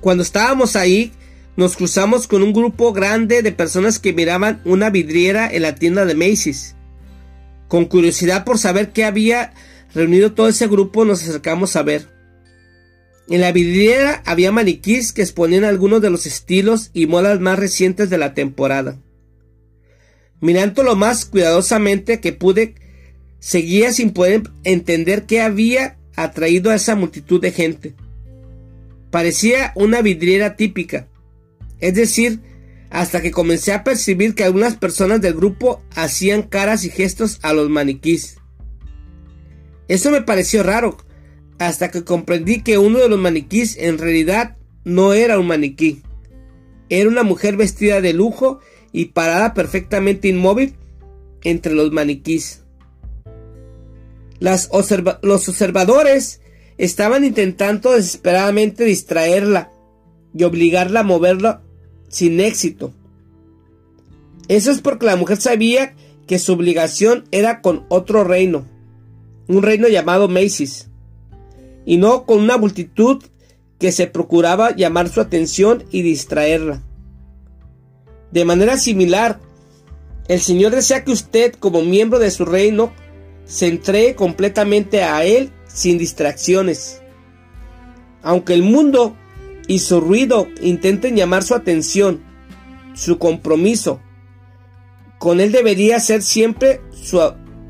cuando 0.00 0.22
estábamos 0.22 0.76
ahí, 0.76 1.10
nos 1.56 1.74
cruzamos 1.74 2.28
con 2.28 2.44
un 2.44 2.52
grupo 2.52 2.92
grande 2.92 3.42
de 3.42 3.50
personas 3.50 3.98
que 3.98 4.12
miraban 4.12 4.62
una 4.64 4.90
vidriera 4.90 5.52
en 5.52 5.62
la 5.62 5.74
tienda 5.74 6.04
de 6.04 6.14
Macy's. 6.14 6.76
Con 7.66 7.86
curiosidad 7.86 8.44
por 8.44 8.58
saber 8.58 8.92
qué 8.92 9.04
había 9.04 9.54
reunido 9.92 10.34
todo 10.34 10.46
ese 10.46 10.68
grupo, 10.68 11.04
nos 11.04 11.20
acercamos 11.24 11.74
a 11.74 11.82
ver. 11.82 12.17
En 13.30 13.42
la 13.42 13.52
vidriera 13.52 14.22
había 14.24 14.52
maniquís 14.52 15.12
que 15.12 15.20
exponían 15.20 15.64
algunos 15.64 16.00
de 16.00 16.08
los 16.08 16.24
estilos 16.24 16.90
y 16.94 17.06
modas 17.06 17.40
más 17.40 17.58
recientes 17.58 18.08
de 18.08 18.16
la 18.16 18.32
temporada. 18.32 18.98
Mirando 20.40 20.82
lo 20.82 20.96
más 20.96 21.26
cuidadosamente 21.26 22.20
que 22.20 22.32
pude, 22.32 22.74
seguía 23.38 23.92
sin 23.92 24.12
poder 24.12 24.44
entender 24.64 25.26
qué 25.26 25.42
había 25.42 25.98
atraído 26.16 26.70
a 26.70 26.76
esa 26.76 26.94
multitud 26.94 27.40
de 27.40 27.52
gente. 27.52 27.94
Parecía 29.10 29.72
una 29.74 30.00
vidriera 30.00 30.56
típica, 30.56 31.06
es 31.80 31.94
decir, 31.94 32.40
hasta 32.90 33.20
que 33.20 33.30
comencé 33.30 33.72
a 33.72 33.84
percibir 33.84 34.34
que 34.34 34.44
algunas 34.44 34.76
personas 34.76 35.20
del 35.20 35.34
grupo 35.34 35.82
hacían 35.94 36.42
caras 36.42 36.84
y 36.84 36.90
gestos 36.90 37.38
a 37.42 37.52
los 37.52 37.68
maniquís. 37.68 38.38
Eso 39.86 40.10
me 40.10 40.22
pareció 40.22 40.62
raro, 40.62 40.96
hasta 41.58 41.90
que 41.90 42.04
comprendí 42.04 42.62
que 42.62 42.78
uno 42.78 42.98
de 42.98 43.08
los 43.08 43.18
maniquís 43.18 43.76
en 43.78 43.98
realidad 43.98 44.56
no 44.84 45.12
era 45.12 45.38
un 45.38 45.46
maniquí. 45.46 46.02
Era 46.88 47.08
una 47.08 47.22
mujer 47.22 47.56
vestida 47.56 48.00
de 48.00 48.12
lujo 48.12 48.60
y 48.92 49.06
parada 49.06 49.54
perfectamente 49.54 50.28
inmóvil 50.28 50.74
entre 51.42 51.74
los 51.74 51.92
maniquís. 51.92 52.62
los 54.40 55.48
observadores 55.48 56.40
estaban 56.78 57.24
intentando 57.24 57.92
desesperadamente 57.92 58.84
distraerla 58.84 59.72
y 60.32 60.44
obligarla 60.44 61.00
a 61.00 61.04
moverla 61.04 61.62
sin 62.08 62.40
éxito. 62.40 62.92
Eso 64.46 64.70
es 64.70 64.80
porque 64.80 65.06
la 65.06 65.16
mujer 65.16 65.38
sabía 65.38 65.94
que 66.26 66.38
su 66.38 66.52
obligación 66.52 67.24
era 67.32 67.60
con 67.60 67.84
otro 67.88 68.24
reino, 68.24 68.64
un 69.48 69.62
reino 69.62 69.88
llamado 69.88 70.28
Macy's, 70.28 70.87
y 71.88 71.96
no 71.96 72.26
con 72.26 72.40
una 72.40 72.58
multitud 72.58 73.24
que 73.78 73.92
se 73.92 74.06
procuraba 74.08 74.76
llamar 74.76 75.08
su 75.08 75.22
atención 75.22 75.84
y 75.90 76.02
distraerla. 76.02 76.82
De 78.30 78.44
manera 78.44 78.76
similar, 78.76 79.40
el 80.28 80.38
Señor 80.38 80.72
desea 80.72 81.02
que 81.02 81.12
usted, 81.12 81.54
como 81.54 81.80
miembro 81.80 82.18
de 82.18 82.30
su 82.30 82.44
reino, 82.44 82.92
se 83.46 83.68
entregue 83.68 84.14
completamente 84.16 85.02
a 85.02 85.24
Él 85.24 85.50
sin 85.66 85.96
distracciones. 85.96 87.00
Aunque 88.22 88.52
el 88.52 88.62
mundo 88.62 89.16
y 89.66 89.78
su 89.78 90.02
ruido 90.02 90.46
intenten 90.60 91.16
llamar 91.16 91.42
su 91.42 91.54
atención, 91.54 92.22
su 92.92 93.16
compromiso, 93.16 93.98
con 95.18 95.40
Él 95.40 95.52
debería 95.52 95.98
ser 96.00 96.20
siempre 96.20 96.82
su 96.92 97.18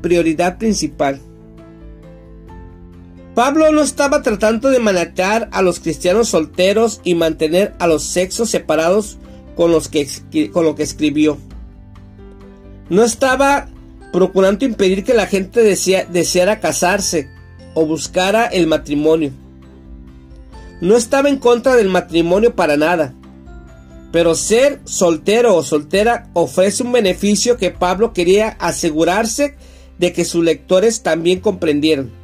prioridad 0.01 0.57
principal. 0.57 1.21
Pablo 3.35 3.71
no 3.71 3.81
estaba 3.81 4.21
tratando 4.21 4.69
de 4.69 4.79
manejar 4.79 5.49
a 5.51 5.61
los 5.61 5.79
cristianos 5.79 6.29
solteros 6.29 6.99
y 7.03 7.15
mantener 7.15 7.73
a 7.79 7.87
los 7.87 8.03
sexos 8.03 8.49
separados 8.49 9.17
con, 9.55 9.71
los 9.71 9.87
que, 9.87 10.07
con 10.51 10.65
lo 10.65 10.75
que 10.75 10.83
escribió. 10.83 11.37
No 12.89 13.03
estaba 13.03 13.69
procurando 14.11 14.65
impedir 14.65 15.03
que 15.03 15.13
la 15.13 15.27
gente 15.27 15.61
deseara 15.61 16.59
casarse 16.59 17.29
o 17.75 17.85
buscara 17.85 18.45
el 18.45 18.67
matrimonio. 18.67 19.31
No 20.81 20.95
estaba 20.97 21.29
en 21.29 21.37
contra 21.37 21.75
del 21.75 21.89
matrimonio 21.89 22.55
para 22.55 22.77
nada. 22.77 23.13
Pero 24.11 24.33
ser 24.33 24.81
soltero 24.85 25.55
o 25.55 25.63
soltera 25.63 26.29
ofrece 26.33 26.81
un 26.81 26.91
beneficio 26.91 27.57
que 27.57 27.69
Pablo 27.69 28.11
quería 28.11 28.49
asegurarse 28.59 29.55
de 29.99 30.13
que 30.13 30.25
sus 30.25 30.43
lectores 30.43 31.03
también 31.03 31.41
comprendieran. 31.41 32.18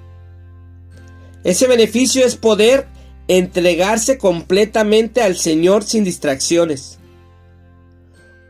Ese 1.45 1.67
beneficio 1.67 2.25
es 2.25 2.35
poder 2.35 2.87
entregarse 3.27 4.17
completamente 4.17 5.21
al 5.21 5.37
Señor 5.37 5.83
sin 5.83 6.03
distracciones. 6.03 6.97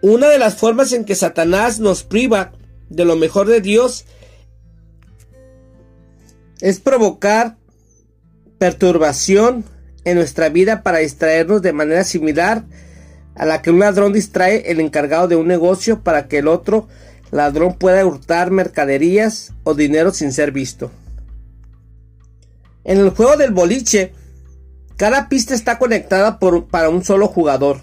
Una 0.02 0.30
de 0.30 0.40
las 0.40 0.56
formas 0.56 0.94
en 0.94 1.04
que 1.04 1.14
Satanás 1.14 1.82
nos 1.82 2.04
priva 2.04 2.54
de 2.90 3.04
lo 3.04 3.18
mejor 3.18 3.48
de 3.48 3.60
Dios 3.60 4.06
es 6.62 6.80
provocar 6.80 7.58
perturbación 8.60 9.66
en 10.06 10.16
nuestra 10.16 10.48
vida 10.48 10.82
para 10.82 11.00
distraernos 11.00 11.62
de 11.62 11.74
manera 11.74 12.06
similar 12.06 12.64
a 13.36 13.46
la 13.46 13.62
que 13.62 13.72
un 13.72 13.80
ladrón 13.80 14.14
distrae 14.14 14.72
el 14.72 14.80
encargado 14.80 15.28
de 15.28 15.36
un 15.36 15.48
negocio 15.48 16.02
para 16.02 16.30
que 16.30 16.38
el 16.38 16.48
otro 16.48 16.88
ladrón 17.32 17.74
pueda 17.74 18.06
hurtar 18.06 18.52
mercaderías 18.52 19.52
o 19.66 19.74
dinero 19.74 20.14
sin 20.14 20.32
ser 20.32 20.54
visto. 20.54 20.92
En 22.86 23.00
el 23.00 23.10
juego 23.10 23.36
del 23.36 23.52
boliche, 23.52 24.14
cada 24.96 25.28
pista 25.28 25.56
está 25.56 25.80
conectada 25.80 26.40
para 26.40 26.90
un 26.90 27.04
solo 27.04 27.28
jugador. 27.28 27.80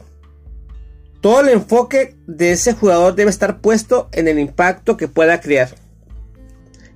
Todo 1.20 1.40
el 1.40 1.48
enfoque 1.50 2.16
de 2.26 2.52
ese 2.52 2.72
jugador 2.72 3.14
debe 3.14 3.30
estar 3.30 3.60
puesto 3.60 4.08
en 4.12 4.28
el 4.28 4.38
impacto 4.38 4.96
que 4.96 5.08
pueda 5.08 5.40
crear. 5.40 5.74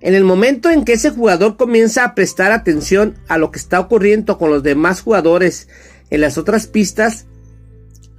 En 0.00 0.14
el 0.14 0.24
momento 0.24 0.70
en 0.70 0.84
que 0.84 0.92
ese 0.92 1.10
jugador 1.10 1.56
comienza 1.56 2.04
a 2.04 2.14
prestar 2.14 2.52
atención 2.52 3.16
a 3.26 3.38
lo 3.38 3.50
que 3.50 3.58
está 3.58 3.80
ocurriendo 3.80 4.38
con 4.38 4.50
los 4.50 4.62
demás 4.62 5.00
jugadores 5.00 5.68
en 6.10 6.20
las 6.20 6.38
otras 6.38 6.68
pistas, 6.68 7.26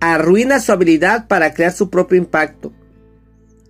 arruina 0.01 0.59
su 0.59 0.73
habilidad 0.73 1.27
para 1.27 1.53
crear 1.53 1.71
su 1.71 1.89
propio 1.89 2.17
impacto 2.17 2.73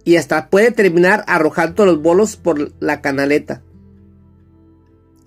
y 0.04 0.16
hasta 0.16 0.50
puede 0.50 0.72
terminar 0.72 1.24
arrojando 1.28 1.86
los 1.86 2.02
bolos 2.02 2.38
por 2.38 2.72
la 2.80 3.02
canaleta. 3.02 3.62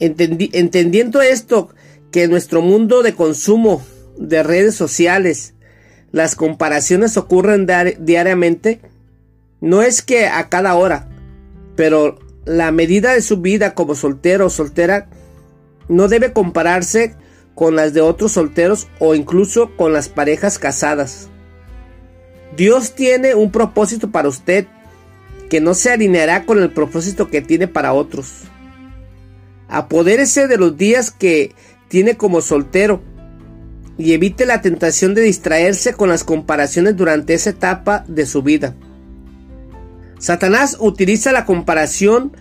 Entendiendo 0.00 1.22
esto, 1.22 1.68
que 2.10 2.24
en 2.24 2.30
nuestro 2.30 2.62
mundo 2.62 3.02
de 3.02 3.14
consumo 3.14 3.82
de 4.18 4.42
redes 4.42 4.74
sociales 4.74 5.54
las 6.12 6.34
comparaciones 6.34 7.16
ocurren 7.16 7.66
diariamente, 8.00 8.80
no 9.60 9.82
es 9.82 10.02
que 10.02 10.26
a 10.26 10.48
cada 10.48 10.74
hora, 10.74 11.08
pero 11.76 12.18
la 12.44 12.72
medida 12.72 13.12
de 13.12 13.22
su 13.22 13.36
vida 13.38 13.74
como 13.74 13.94
soltero 13.94 14.46
o 14.46 14.50
soltera 14.50 15.08
no 15.88 16.08
debe 16.08 16.32
compararse 16.32 17.14
con 17.54 17.76
las 17.76 17.92
de 17.92 18.00
otros 18.00 18.32
solteros 18.32 18.88
o 18.98 19.14
incluso 19.14 19.76
con 19.76 19.92
las 19.92 20.08
parejas 20.08 20.58
casadas. 20.58 21.28
Dios 22.56 22.94
tiene 22.94 23.34
un 23.34 23.52
propósito 23.52 24.10
para 24.10 24.28
usted 24.28 24.66
que 25.48 25.60
no 25.60 25.74
se 25.74 25.90
alineará 25.90 26.46
con 26.46 26.62
el 26.62 26.72
propósito 26.72 27.28
que 27.28 27.42
tiene 27.42 27.68
para 27.68 27.92
otros. 27.92 28.44
Apodérese 29.70 30.48
de 30.48 30.56
los 30.56 30.76
días 30.76 31.10
que 31.10 31.54
tiene 31.88 32.16
como 32.16 32.40
soltero 32.40 33.00
y 33.96 34.12
evite 34.12 34.46
la 34.46 34.62
tentación 34.62 35.14
de 35.14 35.22
distraerse 35.22 35.94
con 35.94 36.08
las 36.08 36.24
comparaciones 36.24 36.96
durante 36.96 37.34
esa 37.34 37.50
etapa 37.50 38.04
de 38.08 38.26
su 38.26 38.42
vida. 38.42 38.74
Satanás 40.18 40.76
utiliza 40.80 41.32
la 41.32 41.44
comparación 41.46 42.32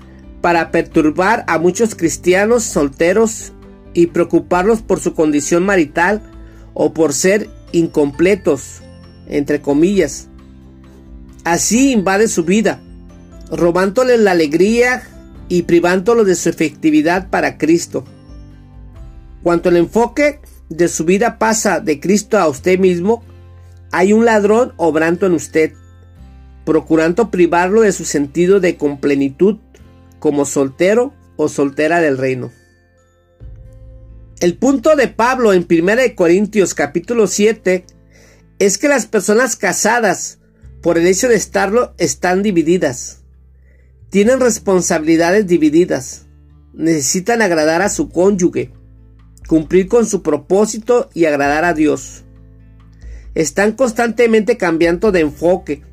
para 0.41 0.71
perturbar 0.71 1.43
a 1.47 1.59
muchos 1.59 1.95
cristianos 1.95 2.63
solteros 2.63 3.51
y 3.93 4.07
preocuparlos 4.07 4.81
por 4.81 4.99
su 4.99 5.13
condición 5.13 5.65
marital 5.65 6.21
o 6.73 6.93
por 6.93 7.13
ser 7.13 7.49
incompletos, 7.71 8.81
entre 9.27 9.61
comillas. 9.61 10.29
Así 11.43 11.91
invade 11.91 12.27
su 12.27 12.43
vida, 12.43 12.79
robándoles 13.51 14.19
la 14.19 14.31
alegría 14.31 15.03
y 15.49 15.63
privándolos 15.63 16.25
de 16.25 16.35
su 16.35 16.47
efectividad 16.47 17.29
para 17.29 17.57
Cristo. 17.57 18.05
Cuanto 19.43 19.69
el 19.69 19.77
enfoque 19.77 20.39
de 20.69 20.87
su 20.87 21.03
vida 21.03 21.39
pasa 21.39 21.79
de 21.79 21.99
Cristo 21.99 22.37
a 22.37 22.47
usted 22.47 22.79
mismo, 22.79 23.23
hay 23.91 24.13
un 24.13 24.23
ladrón 24.23 24.73
obrando 24.77 25.25
en 25.25 25.33
usted, 25.33 25.73
procurando 26.65 27.31
privarlo 27.31 27.81
de 27.81 27.91
su 27.91 28.05
sentido 28.05 28.59
de 28.59 28.77
complenitud 28.77 29.57
como 30.19 30.45
soltero 30.45 31.13
o 31.35 31.49
soltera 31.49 31.99
del 31.99 32.17
reino. 32.17 32.51
El 34.39 34.55
punto 34.55 34.95
de 34.95 35.07
Pablo 35.07 35.51
en 35.51 35.65
1 35.69 36.15
Corintios 36.15 36.73
capítulo 36.73 37.27
7 37.27 37.85
es 38.59 38.77
que 38.77 38.87
las 38.87 39.05
personas 39.05 39.55
casadas, 39.55 40.39
por 40.81 40.97
el 40.97 41.07
hecho 41.07 41.27
de 41.27 41.35
estarlo, 41.35 41.93
están 41.97 42.43
divididas. 42.43 43.18
Tienen 44.09 44.39
responsabilidades 44.39 45.45
divididas. 45.45 46.25
Necesitan 46.73 47.41
agradar 47.41 47.81
a 47.81 47.89
su 47.89 48.09
cónyuge, 48.09 48.71
cumplir 49.47 49.87
con 49.87 50.05
su 50.05 50.23
propósito 50.23 51.09
y 51.13 51.25
agradar 51.25 51.63
a 51.63 51.73
Dios. 51.73 52.23
Están 53.35 53.73
constantemente 53.73 54.57
cambiando 54.57 55.11
de 55.11 55.21
enfoque 55.21 55.83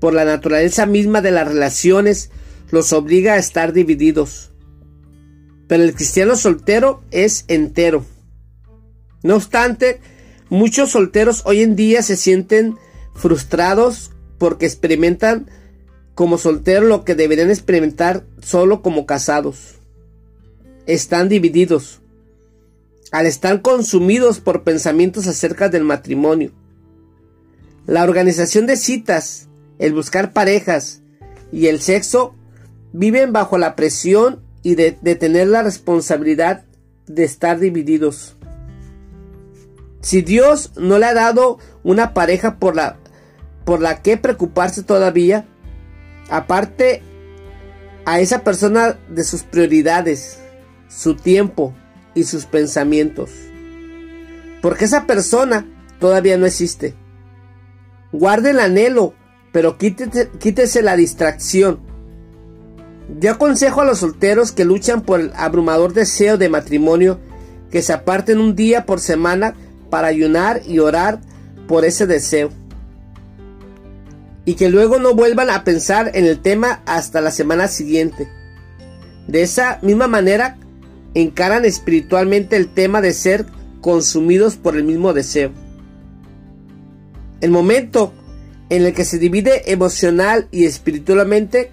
por 0.00 0.14
la 0.14 0.24
naturaleza 0.24 0.86
misma 0.86 1.20
de 1.20 1.30
las 1.30 1.48
relaciones 1.48 2.30
los 2.70 2.92
obliga 2.92 3.34
a 3.34 3.38
estar 3.38 3.72
divididos. 3.72 4.52
Pero 5.68 5.82
el 5.82 5.94
cristiano 5.94 6.36
soltero 6.36 7.02
es 7.10 7.44
entero. 7.48 8.04
No 9.22 9.36
obstante, 9.36 10.00
muchos 10.48 10.90
solteros 10.90 11.42
hoy 11.44 11.62
en 11.62 11.76
día 11.76 12.02
se 12.02 12.16
sienten 12.16 12.76
frustrados 13.14 14.12
porque 14.38 14.66
experimentan 14.66 15.50
como 16.16 16.38
solteros 16.38 16.88
lo 16.88 17.04
que 17.04 17.14
deberían 17.14 17.50
experimentar 17.50 18.24
solo 18.40 18.80
como 18.80 19.04
casados. 19.04 19.74
Están 20.86 21.28
divididos. 21.28 22.00
Al 23.12 23.26
estar 23.26 23.60
consumidos 23.60 24.40
por 24.40 24.64
pensamientos 24.64 25.26
acerca 25.26 25.68
del 25.68 25.84
matrimonio. 25.84 26.52
La 27.84 28.02
organización 28.02 28.64
de 28.66 28.78
citas, 28.78 29.48
el 29.78 29.92
buscar 29.92 30.32
parejas 30.32 31.02
y 31.52 31.66
el 31.66 31.82
sexo 31.82 32.34
viven 32.94 33.34
bajo 33.34 33.58
la 33.58 33.76
presión 33.76 34.40
y 34.62 34.74
de, 34.74 34.92
tener 34.92 35.48
la 35.48 35.62
responsabilidad 35.62 36.64
de 37.06 37.24
estar 37.24 37.60
divididos. 37.60 38.36
Si 40.00 40.22
Dios 40.22 40.72
no 40.76 40.98
le 40.98 41.04
ha 41.04 41.14
dado 41.14 41.58
una 41.82 42.14
pareja 42.14 42.56
por 42.58 42.74
la, 42.74 42.96
por 43.66 43.82
la 43.82 44.00
que 44.00 44.16
preocuparse 44.16 44.82
todavía, 44.82 45.46
aparte 46.28 47.02
a 48.04 48.20
esa 48.20 48.44
persona 48.44 48.98
de 49.08 49.24
sus 49.24 49.42
prioridades, 49.42 50.38
su 50.88 51.16
tiempo 51.16 51.74
y 52.14 52.24
sus 52.24 52.46
pensamientos. 52.46 53.30
Porque 54.62 54.84
esa 54.84 55.06
persona 55.06 55.66
todavía 55.98 56.36
no 56.38 56.46
existe. 56.46 56.94
Guarde 58.12 58.50
el 58.50 58.60
anhelo, 58.60 59.14
pero 59.52 59.78
quítese, 59.78 60.30
quítese 60.38 60.82
la 60.82 60.96
distracción 60.96 61.86
yo 63.08 63.30
aconsejo 63.30 63.82
a 63.82 63.84
los 63.84 63.98
solteros 63.98 64.52
que 64.52 64.64
luchan 64.64 65.02
por 65.02 65.20
el 65.20 65.32
abrumador 65.36 65.92
deseo 65.92 66.38
de 66.38 66.48
matrimonio 66.48 67.20
que 67.70 67.82
se 67.82 67.92
aparten 67.92 68.38
un 68.38 68.56
día 68.56 68.84
por 68.84 69.00
semana 69.00 69.54
para 69.90 70.08
ayunar 70.08 70.62
y 70.66 70.80
orar 70.80 71.20
por 71.68 71.84
ese 71.84 72.06
deseo. 72.06 72.50
Y 74.46 74.54
que 74.54 74.70
luego 74.70 74.98
no 74.98 75.14
vuelvan 75.14 75.50
a 75.50 75.62
pensar 75.64 76.12
en 76.14 76.24
el 76.24 76.40
tema 76.40 76.82
hasta 76.86 77.20
la 77.20 77.30
semana 77.30 77.68
siguiente. 77.68 78.28
De 79.28 79.42
esa 79.42 79.78
misma 79.82 80.06
manera, 80.06 80.56
encaran 81.12 81.66
espiritualmente 81.66 82.56
el 82.56 82.68
tema 82.68 83.02
de 83.02 83.12
ser 83.12 83.44
consumidos 83.82 84.56
por 84.56 84.76
el 84.76 84.84
mismo 84.84 85.12
deseo. 85.12 85.52
El 87.42 87.50
momento 87.50 88.14
en 88.70 88.86
el 88.86 88.94
que 88.94 89.04
se 89.04 89.18
divide 89.18 89.70
emocional 89.70 90.48
y 90.50 90.64
espiritualmente 90.64 91.70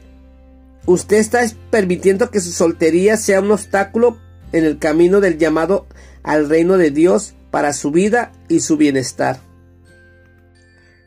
Usted 0.86 1.18
está 1.18 1.46
permitiendo 1.70 2.30
que 2.30 2.42
su 2.42 2.52
soltería 2.52 3.16
sea 3.16 3.40
un 3.40 3.52
obstáculo 3.52 4.18
en 4.52 4.66
el 4.66 4.80
camino 4.80 5.22
del 5.22 5.38
llamado 5.38 5.88
al 6.24 6.50
reino 6.50 6.78
de 6.78 6.92
Dios 6.92 7.36
para 7.52 7.72
su 7.72 7.92
vida 7.92 8.34
y 8.50 8.60
su 8.60 8.76
bienestar. 8.76 9.40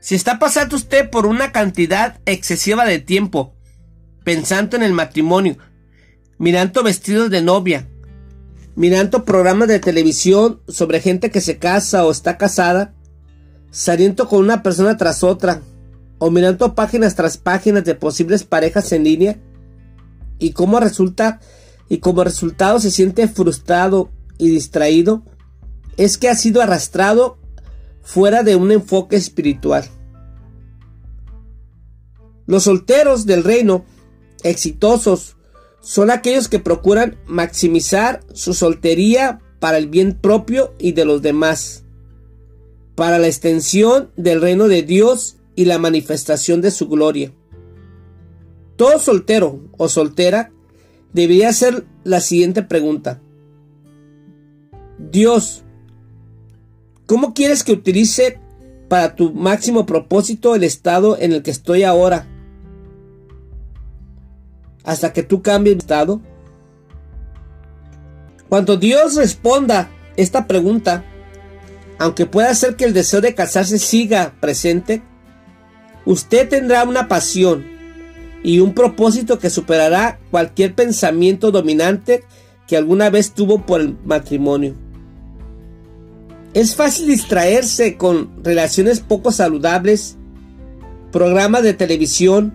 Si 0.06 0.14
está 0.14 0.38
pasando 0.38 0.76
usted 0.76 1.10
por 1.10 1.26
una 1.26 1.50
cantidad 1.50 2.20
excesiva 2.26 2.84
de 2.84 3.00
tiempo 3.00 3.56
pensando 4.22 4.76
en 4.76 4.84
el 4.84 4.92
matrimonio, 4.92 5.56
mirando 6.38 6.84
vestidos 6.84 7.28
de 7.28 7.42
novia, 7.42 7.88
mirando 8.76 9.24
programas 9.24 9.66
de 9.66 9.80
televisión 9.80 10.60
sobre 10.68 11.00
gente 11.00 11.32
que 11.32 11.40
se 11.40 11.58
casa 11.58 12.06
o 12.06 12.12
está 12.12 12.38
casada, 12.38 12.94
saliendo 13.72 14.28
con 14.28 14.44
una 14.44 14.62
persona 14.62 14.96
tras 14.96 15.24
otra, 15.24 15.60
o 16.18 16.30
mirando 16.30 16.76
páginas 16.76 17.16
tras 17.16 17.36
páginas 17.36 17.82
de 17.82 17.96
posibles 17.96 18.44
parejas 18.44 18.92
en 18.92 19.02
línea, 19.02 19.40
y 20.38 20.52
como 20.52 20.78
resulta 20.78 21.40
y 21.88 21.98
como 21.98 22.22
resultado 22.22 22.78
se 22.78 22.92
siente 22.92 23.26
frustrado 23.26 24.12
y 24.38 24.50
distraído 24.50 25.24
es 25.96 26.16
que 26.16 26.28
ha 26.28 26.36
sido 26.36 26.62
arrastrado 26.62 27.38
fuera 28.04 28.44
de 28.44 28.54
un 28.54 28.70
enfoque 28.70 29.16
espiritual. 29.16 29.90
Los 32.46 32.64
solteros 32.64 33.26
del 33.26 33.44
reino 33.44 33.84
exitosos 34.42 35.36
son 35.80 36.10
aquellos 36.10 36.48
que 36.48 36.58
procuran 36.58 37.16
maximizar 37.26 38.24
su 38.32 38.54
soltería 38.54 39.40
para 39.60 39.78
el 39.78 39.88
bien 39.88 40.18
propio 40.20 40.74
y 40.78 40.92
de 40.92 41.04
los 41.04 41.22
demás, 41.22 41.84
para 42.94 43.18
la 43.18 43.26
extensión 43.26 44.10
del 44.16 44.40
reino 44.40 44.68
de 44.68 44.82
Dios 44.82 45.36
y 45.54 45.64
la 45.64 45.78
manifestación 45.78 46.60
de 46.60 46.70
su 46.70 46.88
gloria. 46.88 47.32
Todo 48.76 48.98
soltero 48.98 49.60
o 49.78 49.88
soltera 49.88 50.52
debería 51.12 51.48
hacer 51.48 51.86
la 52.04 52.20
siguiente 52.20 52.62
pregunta. 52.62 53.22
Dios, 54.98 55.62
¿cómo 57.06 57.32
quieres 57.32 57.64
que 57.64 57.72
utilice 57.72 58.38
para 58.88 59.16
tu 59.16 59.32
máximo 59.32 59.86
propósito 59.86 60.54
el 60.54 60.62
estado 60.62 61.18
en 61.18 61.32
el 61.32 61.42
que 61.42 61.50
estoy 61.50 61.82
ahora? 61.82 62.28
Hasta 64.86 65.12
que 65.12 65.22
tú 65.22 65.42
cambies 65.42 65.76
de 65.76 65.80
estado. 65.80 66.22
Cuando 68.48 68.78
Dios 68.78 69.16
responda 69.16 69.90
esta 70.16 70.46
pregunta, 70.46 71.04
aunque 71.98 72.24
pueda 72.24 72.54
ser 72.54 72.76
que 72.76 72.86
el 72.86 72.94
deseo 72.94 73.20
de 73.20 73.34
casarse 73.34 73.78
siga 73.78 74.34
presente, 74.40 75.02
usted 76.06 76.48
tendrá 76.48 76.84
una 76.84 77.08
pasión 77.08 77.66
y 78.42 78.60
un 78.60 78.74
propósito 78.74 79.38
que 79.38 79.50
superará 79.50 80.20
cualquier 80.30 80.74
pensamiento 80.74 81.50
dominante 81.50 82.24
que 82.66 82.76
alguna 82.76 83.10
vez 83.10 83.32
tuvo 83.32 83.66
por 83.66 83.80
el 83.80 83.96
matrimonio. 84.04 84.74
Es 86.54 86.74
fácil 86.74 87.08
distraerse 87.08 87.96
con 87.96 88.42
relaciones 88.42 89.00
poco 89.00 89.32
saludables, 89.32 90.16
programas 91.12 91.62
de 91.62 91.74
televisión 91.74 92.54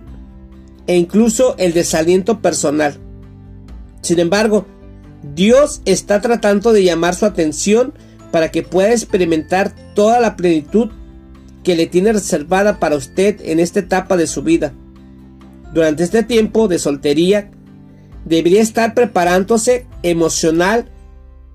e 0.86 0.96
incluso 0.96 1.54
el 1.58 1.72
desaliento 1.72 2.40
personal. 2.40 2.96
Sin 4.00 4.18
embargo, 4.18 4.66
Dios 5.34 5.82
está 5.84 6.20
tratando 6.20 6.72
de 6.72 6.84
llamar 6.84 7.14
su 7.14 7.24
atención 7.24 7.94
para 8.32 8.50
que 8.50 8.62
pueda 8.62 8.90
experimentar 8.90 9.74
toda 9.94 10.20
la 10.20 10.36
plenitud 10.36 10.90
que 11.62 11.76
le 11.76 11.86
tiene 11.86 12.12
reservada 12.12 12.80
para 12.80 12.96
usted 12.96 13.40
en 13.44 13.60
esta 13.60 13.80
etapa 13.80 14.16
de 14.16 14.26
su 14.26 14.42
vida. 14.42 14.72
Durante 15.72 16.02
este 16.02 16.22
tiempo 16.22 16.66
de 16.66 16.78
soltería, 16.78 17.50
debería 18.24 18.60
estar 18.60 18.94
preparándose 18.94 19.86
emocional 20.02 20.90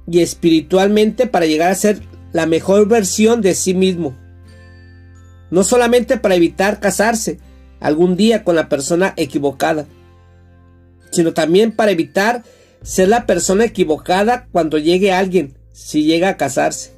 y 0.10 0.22
espiritualmente 0.22 1.28
para 1.28 1.46
llegar 1.46 1.72
a 1.72 1.76
ser 1.76 2.02
la 2.32 2.46
mejor 2.46 2.88
versión 2.88 3.42
de 3.42 3.54
sí 3.54 3.74
mismo. 3.74 4.16
No 5.52 5.64
solamente 5.64 6.18
para 6.18 6.36
evitar 6.36 6.80
casarse 6.80 7.40
algún 7.80 8.16
día 8.16 8.44
con 8.44 8.56
la 8.56 8.70
persona 8.70 9.14
equivocada, 9.18 9.86
sino 11.12 11.34
también 11.34 11.72
para 11.72 11.92
evitar 11.92 12.44
ser 12.82 13.10
la 13.10 13.26
persona 13.26 13.66
equivocada 13.66 14.48
cuando 14.52 14.78
llegue 14.78 15.12
alguien, 15.12 15.58
si 15.74 16.04
llega 16.04 16.30
a 16.30 16.38
casarse. 16.38 16.98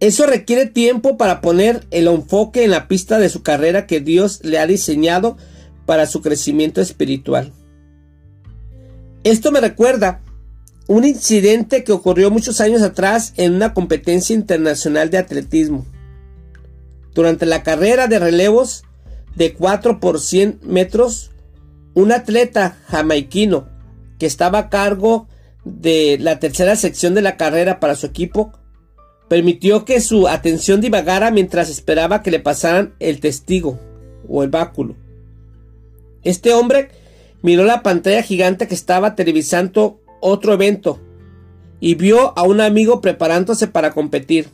Eso 0.00 0.26
requiere 0.26 0.66
tiempo 0.66 1.16
para 1.16 1.40
poner 1.40 1.86
el 1.90 2.06
enfoque 2.06 2.64
en 2.64 2.70
la 2.70 2.86
pista 2.86 3.18
de 3.18 3.28
su 3.28 3.42
carrera 3.42 3.86
que 3.86 4.00
Dios 4.00 4.40
le 4.44 4.58
ha 4.58 4.66
diseñado 4.66 5.36
para 5.86 6.06
su 6.06 6.22
crecimiento 6.22 6.80
espiritual. 6.80 7.52
Esto 9.24 9.50
me 9.50 9.60
recuerda 9.60 10.22
un 10.86 11.04
incidente 11.04 11.84
que 11.84 11.92
ocurrió 11.92 12.30
muchos 12.30 12.60
años 12.60 12.82
atrás 12.82 13.34
en 13.36 13.54
una 13.54 13.74
competencia 13.74 14.34
internacional 14.34 15.10
de 15.10 15.18
atletismo. 15.18 15.84
Durante 17.12 17.44
la 17.44 17.62
carrera 17.62 18.06
de 18.06 18.18
relevos 18.20 18.84
de 19.36 19.54
4 19.54 20.00
por 20.00 20.20
100 20.20 20.60
metros, 20.62 21.30
un 21.94 22.12
atleta 22.12 22.78
jamaiquino 22.86 23.68
que 24.18 24.26
estaba 24.26 24.58
a 24.58 24.68
cargo 24.68 25.28
de 25.64 26.18
la 26.20 26.38
tercera 26.38 26.76
sección 26.76 27.14
de 27.14 27.22
la 27.22 27.36
carrera 27.36 27.80
para 27.80 27.94
su 27.94 28.06
equipo 28.06 28.52
permitió 29.28 29.84
que 29.84 30.00
su 30.00 30.26
atención 30.26 30.80
divagara 30.80 31.30
mientras 31.30 31.68
esperaba 31.68 32.22
que 32.22 32.30
le 32.30 32.40
pasaran 32.40 32.94
el 32.98 33.20
testigo 33.20 33.78
o 34.28 34.42
el 34.42 34.50
báculo. 34.50 34.96
Este 36.24 36.52
hombre 36.52 36.88
miró 37.42 37.64
la 37.64 37.82
pantalla 37.82 38.22
gigante 38.22 38.66
que 38.66 38.74
estaba 38.74 39.14
televisando 39.14 40.00
otro 40.20 40.54
evento 40.54 40.98
y 41.80 41.94
vio 41.94 42.36
a 42.36 42.42
un 42.42 42.60
amigo 42.60 43.00
preparándose 43.00 43.68
para 43.68 43.92
competir. 43.92 44.48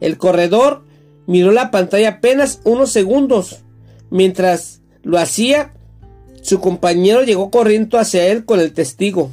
El 0.00 0.18
corredor 0.18 0.82
miró 1.26 1.52
la 1.52 1.70
pantalla 1.70 2.08
apenas 2.08 2.60
unos 2.64 2.90
segundos. 2.90 3.60
Mientras 4.10 4.82
lo 5.02 5.18
hacía, 5.18 5.72
su 6.42 6.60
compañero 6.60 7.22
llegó 7.22 7.50
corriendo 7.50 7.98
hacia 7.98 8.26
él 8.26 8.44
con 8.44 8.60
el 8.60 8.72
testigo 8.72 9.30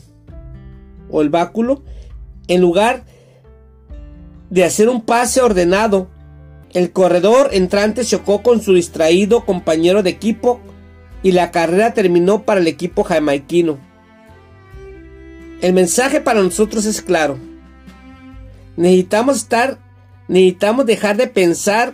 o 1.09 1.21
el 1.21 1.29
báculo 1.29 1.83
en 2.47 2.61
lugar 2.61 3.03
de 4.49 4.63
hacer 4.63 4.89
un 4.89 5.01
pase 5.01 5.41
ordenado. 5.41 6.09
El 6.73 6.91
corredor 6.91 7.49
entrante 7.51 8.05
chocó 8.05 8.43
con 8.43 8.61
su 8.61 8.75
distraído 8.75 9.45
compañero 9.45 10.03
de 10.03 10.11
equipo 10.11 10.59
y 11.23 11.31
la 11.31 11.51
carrera 11.51 11.93
terminó 11.93 12.43
para 12.43 12.59
el 12.59 12.67
equipo 12.67 13.03
jamaiquino. 13.03 13.79
El 15.61 15.73
mensaje 15.73 16.21
para 16.21 16.41
nosotros 16.41 16.85
es 16.85 17.01
claro. 17.01 17.37
Necesitamos 18.77 19.37
estar, 19.37 19.79
necesitamos 20.29 20.85
dejar 20.85 21.17
de 21.17 21.27
pensar 21.27 21.91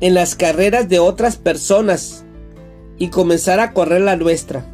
en 0.00 0.14
las 0.14 0.34
carreras 0.34 0.88
de 0.88 0.98
otras 0.98 1.36
personas 1.36 2.24
y 2.98 3.08
comenzar 3.08 3.60
a 3.60 3.72
correr 3.72 4.00
la 4.00 4.16
nuestra. 4.16 4.66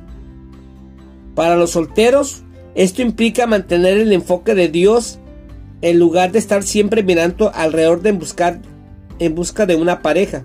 Para 1.34 1.56
los 1.56 1.72
solteros, 1.72 2.42
esto 2.74 3.02
implica 3.02 3.46
mantener 3.46 3.98
el 3.98 4.12
enfoque 4.12 4.54
de 4.54 4.68
Dios 4.68 5.18
en 5.82 5.98
lugar 5.98 6.32
de 6.32 6.38
estar 6.38 6.62
siempre 6.62 7.02
mirando 7.02 7.52
alrededor 7.54 8.02
de 8.02 8.12
buscar 8.12 8.60
en 9.18 9.34
busca 9.34 9.66
de 9.66 9.74
una 9.76 10.00
pareja 10.00 10.44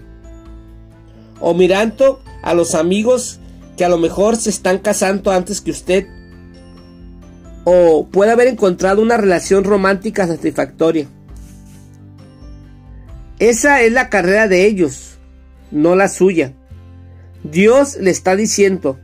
o 1.40 1.54
mirando 1.54 2.22
a 2.42 2.54
los 2.54 2.74
amigos 2.74 3.40
que 3.78 3.86
a 3.86 3.90
lo 3.90 4.00
mejor 4.00 4.36
se 4.36 4.50
están 4.50 4.80
casando 4.80 5.32
antes 5.32 5.62
que 5.62 5.72
usted 5.72 6.08
o 7.66 8.08
puede 8.12 8.32
haber 8.32 8.48
encontrado 8.48 9.02
una 9.02 9.18
relación 9.18 9.64
romántica 9.64 10.26
satisfactoria. 10.26 11.08
Esa 13.40 13.84
es 13.84 13.92
la 13.92 14.10
carrera 14.10 14.48
de 14.48 14.66
ellos, 14.66 15.18
no 15.72 15.96
la 15.96 16.08
suya. 16.08 16.54
Dios 17.44 17.98
le 17.98 18.10
está 18.10 18.36
diciendo, 18.36 19.00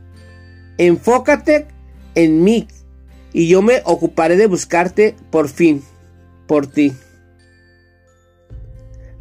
enfócate 0.76 1.66
en 2.16 2.42
mí 2.42 2.66
y 3.32 3.48
yo 3.48 3.62
me 3.62 3.82
ocuparé 3.84 4.36
de 4.36 4.46
buscarte 4.46 5.14
por 5.30 5.48
fin 5.48 5.82
por 6.46 6.66
ti. 6.66 6.92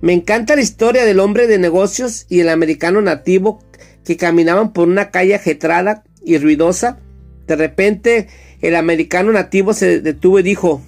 Me 0.02 0.14
encanta 0.14 0.56
la 0.56 0.62
historia 0.62 1.06
del 1.06 1.20
hombre 1.20 1.48
de 1.48 1.60
negocios 1.60 2.26
y 2.28 2.40
el 2.40 2.50
americano 2.50 3.02
nativo 3.02 3.64
que 4.04 4.18
caminaban 4.18 4.74
por 4.74 4.88
una 4.88 5.12
calle 5.12 5.36
ajetrada 5.36 6.04
y 6.26 6.38
ruidosa. 6.40 7.00
De 7.48 7.56
repente 7.56 8.28
el 8.62 8.76
americano 8.76 9.32
nativo 9.32 9.74
se 9.74 10.02
detuvo 10.02 10.40
y 10.40 10.44
dijo, 10.44 10.82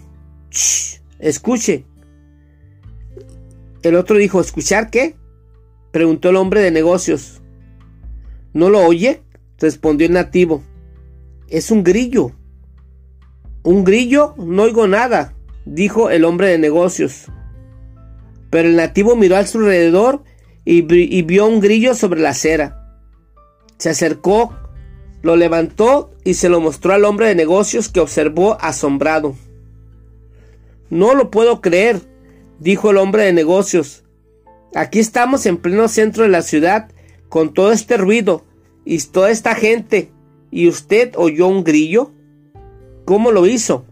escuche. 1.20 1.86
El 3.86 3.96
otro 3.96 4.18
dijo, 4.18 4.42
¿escuchar 4.42 4.90
qué? 4.90 5.16
Preguntó 5.92 6.30
el 6.30 6.36
hombre 6.36 6.60
de 6.60 6.72
negocios. 6.72 7.42
¿No 8.52 8.70
lo 8.70 8.86
oye? 8.86 9.22
Respondió 9.60 10.08
el 10.08 10.14
nativo. 10.14 10.62
Es 11.48 11.72
un 11.72 11.84
grillo. 11.84 12.34
¿Un 13.64 13.86
grillo? 13.86 14.36
No 14.38 14.64
oigo 14.64 14.88
nada 14.88 15.36
dijo 15.66 16.10
el 16.10 16.24
hombre 16.24 16.48
de 16.50 16.58
negocios. 16.58 17.26
Pero 18.50 18.70
el 18.70 18.76
nativo 18.76 19.16
miró 19.16 19.36
a 19.36 19.46
su 19.46 19.60
alrededor 19.60 20.24
y, 20.64 20.82
vio 20.82 21.46
un 21.48 21.60
grillo 21.60 21.94
sobre 21.96 22.22
la 22.22 22.30
acera. 22.30 22.98
Se 23.78 23.90
acercó, 23.90 24.56
lo 25.22 25.36
levantó 25.36 26.12
y 26.24 26.36
se 26.36 26.50
lo 26.50 26.62
mostró 26.62 26.94
al 26.94 27.06
hombre 27.06 27.28
de 27.28 27.36
negocios 27.36 27.90
que 27.90 28.00
observó 28.00 28.58
asombrado. 28.62 29.36
No 30.90 31.14
lo 31.14 31.30
puedo 31.30 31.62
creer, 31.62 32.02
dijo 32.60 32.92
el 32.92 32.98
hombre 32.98 33.24
de 33.24 33.34
negocios. 33.34 34.04
Aquí 34.74 35.00
estamos 35.00 35.46
en 35.46 35.58
pleno 35.58 35.88
centro 35.88 36.24
de 36.24 36.30
la 36.30 36.42
ciudad, 36.42 36.90
con 37.30 37.54
todo 37.54 37.72
este 37.72 37.98
ruido 37.98 38.44
y 38.84 39.00
toda 39.00 39.32
esta 39.32 39.56
gente, 39.56 40.12
y 40.52 40.68
usted 40.68 41.14
oyó 41.16 41.48
un 41.48 41.64
grillo. 41.64 42.12
¿Cómo 43.06 43.32
lo 43.32 43.46
hizo? 43.46 43.86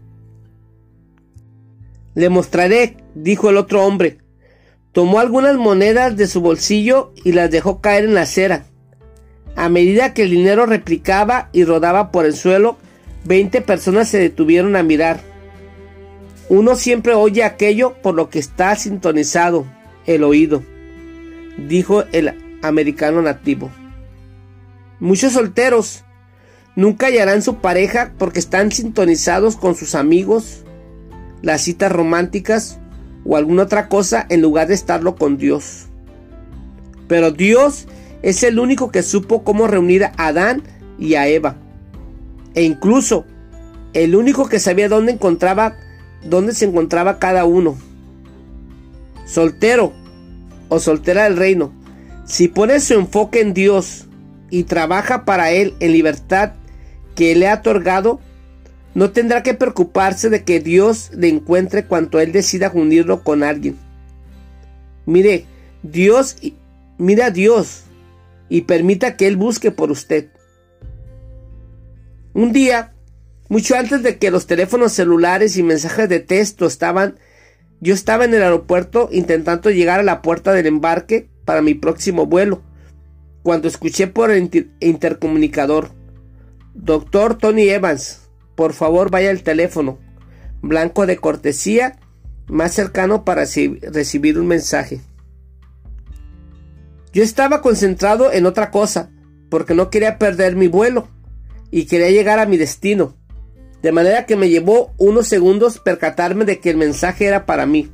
Le 2.14 2.28
mostraré, 2.28 2.96
dijo 3.14 3.50
el 3.50 3.56
otro 3.56 3.84
hombre. 3.84 4.18
Tomó 4.92 5.18
algunas 5.18 5.56
monedas 5.56 6.16
de 6.16 6.26
su 6.26 6.40
bolsillo 6.40 7.12
y 7.24 7.32
las 7.32 7.50
dejó 7.50 7.80
caer 7.80 8.04
en 8.04 8.14
la 8.14 8.22
acera. 8.22 8.66
A 9.56 9.68
medida 9.68 10.14
que 10.14 10.22
el 10.22 10.30
dinero 10.30 10.66
replicaba 10.66 11.48
y 11.52 11.64
rodaba 11.64 12.10
por 12.12 12.26
el 12.26 12.34
suelo, 12.34 12.76
veinte 13.24 13.60
personas 13.60 14.08
se 14.08 14.18
detuvieron 14.18 14.76
a 14.76 14.82
mirar. 14.82 15.20
Uno 16.48 16.76
siempre 16.76 17.14
oye 17.14 17.42
aquello 17.42 17.94
por 18.02 18.14
lo 18.14 18.28
que 18.28 18.38
está 18.38 18.76
sintonizado 18.76 19.66
el 20.06 20.22
oído, 20.22 20.62
dijo 21.56 22.04
el 22.12 22.34
americano 22.62 23.22
nativo. 23.22 23.70
Muchos 25.00 25.32
solteros 25.32 26.04
nunca 26.76 27.06
hallarán 27.06 27.42
su 27.42 27.56
pareja 27.56 28.12
porque 28.18 28.38
están 28.38 28.72
sintonizados 28.72 29.56
con 29.56 29.74
sus 29.74 29.94
amigos, 29.94 30.64
las 31.40 31.62
citas 31.62 31.90
románticas 31.90 32.78
o 33.24 33.36
alguna 33.36 33.62
otra 33.62 33.88
cosa 33.88 34.26
en 34.28 34.42
lugar 34.42 34.68
de 34.68 34.74
estarlo 34.74 35.16
con 35.16 35.38
Dios. 35.38 35.86
Pero 37.08 37.30
Dios 37.30 37.86
es 38.22 38.42
el 38.42 38.58
único 38.58 38.90
que 38.90 39.02
supo 39.02 39.44
cómo 39.44 39.66
reunir 39.66 40.04
a 40.04 40.12
Adán 40.16 40.62
y 40.98 41.14
a 41.14 41.26
Eva. 41.26 41.56
E 42.54 42.62
incluso 42.62 43.24
el 43.94 44.14
único 44.14 44.48
que 44.48 44.58
sabía 44.58 44.88
dónde 44.88 45.12
encontraba 45.12 45.76
dónde 46.24 46.54
se 46.54 46.64
encontraba 46.64 47.18
cada 47.18 47.44
uno. 47.44 47.76
Soltero 49.26 49.92
o 50.68 50.78
soltera 50.80 51.24
del 51.24 51.36
reino, 51.36 51.72
si 52.26 52.48
pone 52.48 52.80
su 52.80 52.94
enfoque 52.94 53.40
en 53.40 53.54
Dios 53.54 54.06
y 54.50 54.64
trabaja 54.64 55.24
para 55.24 55.50
él 55.50 55.74
en 55.80 55.92
libertad 55.92 56.52
que 57.14 57.34
le 57.34 57.48
ha 57.48 57.54
otorgado, 57.54 58.20
no 58.94 59.10
tendrá 59.10 59.42
que 59.42 59.54
preocuparse 59.54 60.30
de 60.30 60.44
que 60.44 60.60
Dios 60.60 61.10
le 61.14 61.28
encuentre 61.28 61.84
cuando 61.84 62.20
Él 62.20 62.32
decida 62.32 62.70
unirlo 62.72 63.22
con 63.24 63.42
alguien. 63.42 63.76
Mire, 65.04 65.46
Dios, 65.82 66.36
mire 66.96 67.24
a 67.24 67.30
Dios 67.30 67.82
y 68.48 68.62
permita 68.62 69.16
que 69.16 69.26
Él 69.26 69.36
busque 69.36 69.72
por 69.72 69.90
usted. 69.90 70.28
Un 72.34 72.52
día, 72.52 72.93
mucho 73.54 73.76
antes 73.76 74.02
de 74.02 74.18
que 74.18 74.32
los 74.32 74.48
teléfonos 74.48 74.94
celulares 74.94 75.56
y 75.56 75.62
mensajes 75.62 76.08
de 76.08 76.18
texto 76.18 76.66
estaban 76.66 77.20
Yo 77.80 77.94
estaba 77.94 78.24
en 78.24 78.34
el 78.34 78.42
aeropuerto 78.42 79.08
intentando 79.12 79.70
llegar 79.70 80.00
a 80.00 80.02
la 80.02 80.22
puerta 80.22 80.52
del 80.52 80.66
embarque 80.66 81.28
para 81.44 81.62
mi 81.62 81.74
próximo 81.74 82.26
vuelo, 82.26 82.64
cuando 83.44 83.68
escuché 83.68 84.08
por 84.08 84.32
el 84.32 84.72
intercomunicador, 84.80 85.92
Doctor 86.74 87.38
Tony 87.38 87.68
Evans, 87.68 88.22
por 88.56 88.72
favor 88.72 89.08
vaya 89.08 89.30
al 89.30 89.44
teléfono, 89.44 90.00
blanco 90.60 91.06
de 91.06 91.18
cortesía, 91.18 92.00
más 92.48 92.72
cercano 92.72 93.24
para 93.24 93.44
recibir 93.44 94.36
un 94.36 94.48
mensaje. 94.48 95.00
Yo 97.12 97.22
estaba 97.22 97.60
concentrado 97.60 98.32
en 98.32 98.46
otra 98.46 98.72
cosa, 98.72 99.12
porque 99.48 99.74
no 99.74 99.90
quería 99.90 100.18
perder 100.18 100.56
mi 100.56 100.66
vuelo 100.66 101.06
y 101.70 101.84
quería 101.84 102.10
llegar 102.10 102.40
a 102.40 102.46
mi 102.46 102.56
destino, 102.56 103.14
de 103.84 103.92
manera 103.92 104.24
que 104.24 104.34
me 104.34 104.48
llevó 104.48 104.94
unos 104.96 105.28
segundos 105.28 105.78
percatarme 105.78 106.46
de 106.46 106.58
que 106.58 106.70
el 106.70 106.78
mensaje 106.78 107.26
era 107.26 107.44
para 107.44 107.66
mí. 107.66 107.90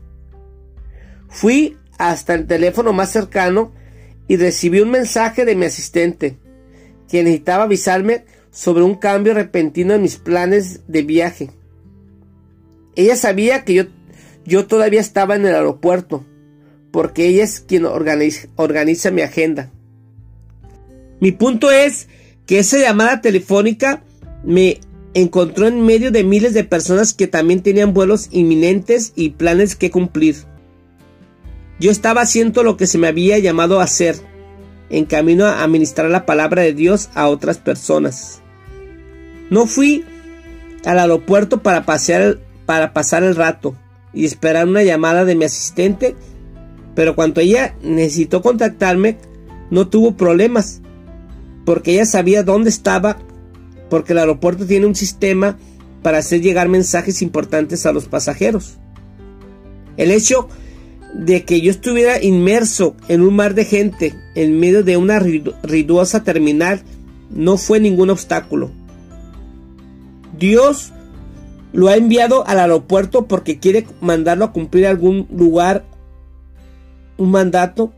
Fui 1.28 1.78
hasta 1.98 2.34
el 2.34 2.46
teléfono 2.46 2.92
más 2.92 3.10
cercano 3.10 3.72
y 4.28 4.36
recibí 4.36 4.78
un 4.78 4.92
mensaje 4.92 5.44
de 5.44 5.56
mi 5.56 5.66
asistente, 5.66 6.38
que 7.08 7.24
necesitaba 7.24 7.64
avisarme 7.64 8.24
sobre 8.52 8.84
un 8.84 8.94
cambio 8.94 9.34
repentino 9.34 9.92
en 9.92 10.02
mis 10.02 10.16
planes 10.16 10.82
de 10.86 11.02
viaje. 11.02 11.50
Ella 12.94 13.16
sabía 13.16 13.64
que 13.64 13.74
yo, 13.74 13.84
yo 14.44 14.68
todavía 14.68 15.00
estaba 15.00 15.34
en 15.34 15.44
el 15.44 15.56
aeropuerto, 15.56 16.24
porque 16.92 17.26
ella 17.26 17.42
es 17.42 17.58
quien 17.58 17.84
organiza, 17.84 18.46
organiza 18.54 19.10
mi 19.10 19.22
agenda. 19.22 19.72
Mi 21.18 21.32
punto 21.32 21.72
es 21.72 22.06
que 22.46 22.60
esa 22.60 22.78
llamada 22.78 23.20
telefónica 23.20 24.04
me 24.44 24.78
encontró 25.14 25.66
en 25.66 25.84
medio 25.84 26.10
de 26.10 26.24
miles 26.24 26.54
de 26.54 26.64
personas 26.64 27.14
que 27.14 27.26
también 27.26 27.62
tenían 27.62 27.92
vuelos 27.92 28.28
inminentes 28.30 29.12
y 29.16 29.30
planes 29.30 29.74
que 29.74 29.90
cumplir. 29.90 30.36
Yo 31.78 31.90
estaba 31.90 32.20
haciendo 32.20 32.62
lo 32.62 32.76
que 32.76 32.86
se 32.86 32.98
me 32.98 33.08
había 33.08 33.38
llamado 33.38 33.80
a 33.80 33.84
hacer, 33.84 34.16
en 34.90 35.04
camino 35.04 35.46
a 35.46 35.62
administrar 35.62 36.10
la 36.10 36.26
palabra 36.26 36.62
de 36.62 36.74
Dios 36.74 37.08
a 37.14 37.28
otras 37.28 37.58
personas. 37.58 38.42
No 39.48 39.66
fui 39.66 40.04
al 40.84 40.98
aeropuerto 40.98 41.62
para, 41.62 41.84
pasear, 41.84 42.38
para 42.66 42.92
pasar 42.92 43.22
el 43.22 43.36
rato 43.36 43.74
y 44.12 44.24
esperar 44.24 44.66
una 44.66 44.82
llamada 44.82 45.24
de 45.24 45.34
mi 45.34 45.44
asistente, 45.44 46.14
pero 46.94 47.14
cuando 47.14 47.40
ella 47.40 47.74
necesitó 47.82 48.42
contactarme, 48.42 49.16
no 49.70 49.88
tuvo 49.88 50.16
problemas, 50.16 50.82
porque 51.64 51.92
ella 51.92 52.06
sabía 52.06 52.42
dónde 52.42 52.70
estaba, 52.70 53.18
porque 53.90 54.12
el 54.12 54.20
aeropuerto 54.20 54.64
tiene 54.64 54.86
un 54.86 54.94
sistema 54.94 55.58
para 56.02 56.18
hacer 56.18 56.40
llegar 56.40 56.68
mensajes 56.68 57.20
importantes 57.20 57.84
a 57.84 57.92
los 57.92 58.06
pasajeros. 58.06 58.78
El 59.96 60.10
hecho 60.10 60.48
de 61.14 61.44
que 61.44 61.60
yo 61.60 61.70
estuviera 61.70 62.22
inmerso 62.22 62.96
en 63.08 63.20
un 63.20 63.34
mar 63.36 63.54
de 63.54 63.64
gente 63.64 64.14
en 64.34 64.58
medio 64.58 64.82
de 64.84 64.96
una 64.96 65.18
ruidosa 65.18 66.22
terminal 66.22 66.82
no 67.30 67.58
fue 67.58 67.80
ningún 67.80 68.10
obstáculo. 68.10 68.70
Dios 70.38 70.92
lo 71.72 71.88
ha 71.88 71.96
enviado 71.96 72.46
al 72.46 72.58
aeropuerto 72.58 73.26
porque 73.26 73.58
quiere 73.58 73.86
mandarlo 74.00 74.44
a 74.44 74.52
cumplir 74.52 74.86
algún 74.86 75.26
lugar, 75.30 75.84
un 77.16 77.30
mandato, 77.30 77.92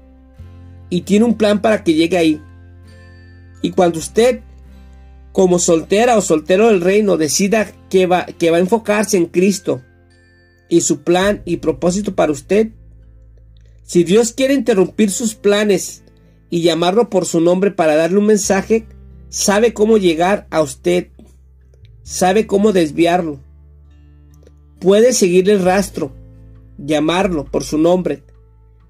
y 0.90 1.02
tiene 1.02 1.24
un 1.24 1.36
plan 1.36 1.62
para 1.62 1.84
que 1.84 1.94
llegue 1.94 2.18
ahí. 2.18 2.40
Y 3.62 3.70
cuando 3.70 3.98
usted, 3.98 4.40
como 5.32 5.58
soltera 5.58 6.16
o 6.16 6.20
soltero 6.20 6.68
del 6.68 6.80
reino, 6.80 7.16
decida 7.16 7.72
que 7.90 8.06
va, 8.06 8.26
que 8.26 8.50
va 8.50 8.58
a 8.58 8.60
enfocarse 8.60 9.16
en 9.16 9.26
Cristo 9.26 9.82
y 10.68 10.82
su 10.82 11.02
plan 11.02 11.42
y 11.44 11.58
propósito 11.58 12.14
para 12.14 12.32
usted, 12.32 12.70
si 13.82 14.04
Dios 14.04 14.32
quiere 14.32 14.54
interrumpir 14.54 15.10
sus 15.10 15.34
planes 15.34 16.02
y 16.50 16.62
llamarlo 16.62 17.10
por 17.10 17.26
su 17.26 17.40
nombre 17.40 17.70
para 17.70 17.96
darle 17.96 18.18
un 18.18 18.26
mensaje, 18.26 18.86
sabe 19.28 19.74
cómo 19.74 19.98
llegar 19.98 20.46
a 20.50 20.62
usted, 20.62 21.08
sabe 22.02 22.46
cómo 22.46 22.72
desviarlo. 22.72 23.40
Puede 24.80 25.12
seguir 25.12 25.48
el 25.50 25.62
rastro, 25.62 26.12
llamarlo 26.78 27.44
por 27.44 27.64
su 27.64 27.78
nombre 27.78 28.22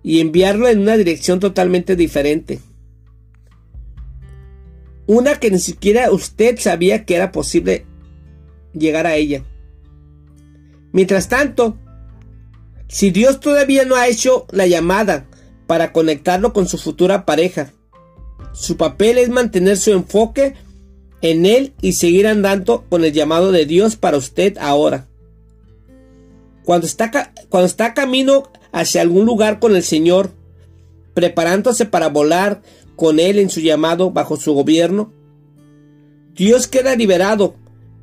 y 0.02 0.20
enviarlo 0.20 0.68
en 0.68 0.80
una 0.80 0.96
dirección 0.96 1.40
totalmente 1.40 1.96
diferente. 1.96 2.60
Una 5.06 5.36
que 5.36 5.50
ni 5.50 5.58
siquiera 5.58 6.10
usted 6.10 6.58
sabía 6.58 7.04
que 7.04 7.16
era 7.16 7.32
posible 7.32 7.86
llegar 8.72 9.06
a 9.06 9.16
ella. 9.16 9.42
Mientras 10.92 11.28
tanto, 11.28 11.76
si 12.88 13.10
Dios 13.10 13.40
todavía 13.40 13.84
no 13.84 13.96
ha 13.96 14.08
hecho 14.08 14.46
la 14.50 14.66
llamada 14.66 15.26
para 15.66 15.92
conectarlo 15.92 16.52
con 16.52 16.68
su 16.68 16.78
futura 16.78 17.24
pareja, 17.24 17.72
su 18.52 18.76
papel 18.76 19.18
es 19.18 19.30
mantener 19.30 19.78
su 19.78 19.92
enfoque 19.92 20.54
en 21.22 21.46
Él 21.46 21.72
y 21.80 21.92
seguir 21.92 22.26
andando 22.26 22.84
con 22.88 23.04
el 23.04 23.12
llamado 23.12 23.52
de 23.52 23.64
Dios 23.64 23.96
para 23.96 24.18
usted 24.18 24.58
ahora. 24.58 25.08
Cuando 26.64 26.86
está, 26.86 27.32
cuando 27.48 27.66
está 27.66 27.94
camino 27.94 28.50
hacia 28.72 29.00
algún 29.00 29.24
lugar 29.24 29.58
con 29.58 29.74
el 29.74 29.82
Señor, 29.82 30.32
preparándose 31.14 31.86
para 31.86 32.08
volar 32.08 32.62
con 32.96 33.20
Él 33.20 33.38
en 33.38 33.50
su 33.50 33.60
llamado 33.60 34.10
bajo 34.10 34.36
su 34.36 34.52
gobierno, 34.52 35.12
Dios 36.34 36.66
queda 36.66 36.96
liberado 36.96 37.56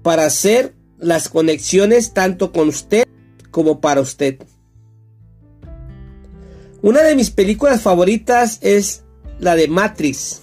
para 0.03 0.25
hacer 0.25 0.75
las 0.97 1.29
conexiones 1.29 2.13
tanto 2.13 2.51
con 2.51 2.69
usted 2.69 3.05
como 3.51 3.81
para 3.81 4.01
usted. 4.01 4.39
Una 6.81 7.01
de 7.03 7.15
mis 7.15 7.31
películas 7.31 7.81
favoritas 7.81 8.59
es 8.61 9.03
la 9.39 9.55
de 9.55 9.67
Matrix. 9.67 10.41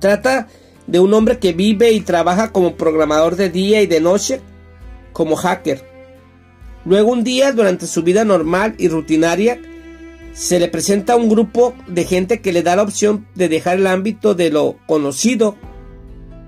Trata 0.00 0.48
de 0.86 1.00
un 1.00 1.14
hombre 1.14 1.38
que 1.38 1.52
vive 1.52 1.92
y 1.92 2.00
trabaja 2.00 2.52
como 2.52 2.76
programador 2.76 3.36
de 3.36 3.48
día 3.48 3.80
y 3.82 3.86
de 3.86 4.00
noche 4.00 4.40
como 5.12 5.36
hacker. 5.36 5.84
Luego 6.84 7.12
un 7.12 7.24
día, 7.24 7.52
durante 7.52 7.86
su 7.86 8.02
vida 8.02 8.24
normal 8.24 8.74
y 8.78 8.88
rutinaria, 8.88 9.58
se 10.34 10.58
le 10.58 10.68
presenta 10.68 11.14
un 11.16 11.28
grupo 11.28 11.74
de 11.86 12.04
gente 12.04 12.40
que 12.40 12.52
le 12.52 12.62
da 12.62 12.74
la 12.76 12.82
opción 12.82 13.26
de 13.36 13.48
dejar 13.48 13.78
el 13.78 13.86
ámbito 13.86 14.34
de 14.34 14.50
lo 14.50 14.76
conocido 14.86 15.56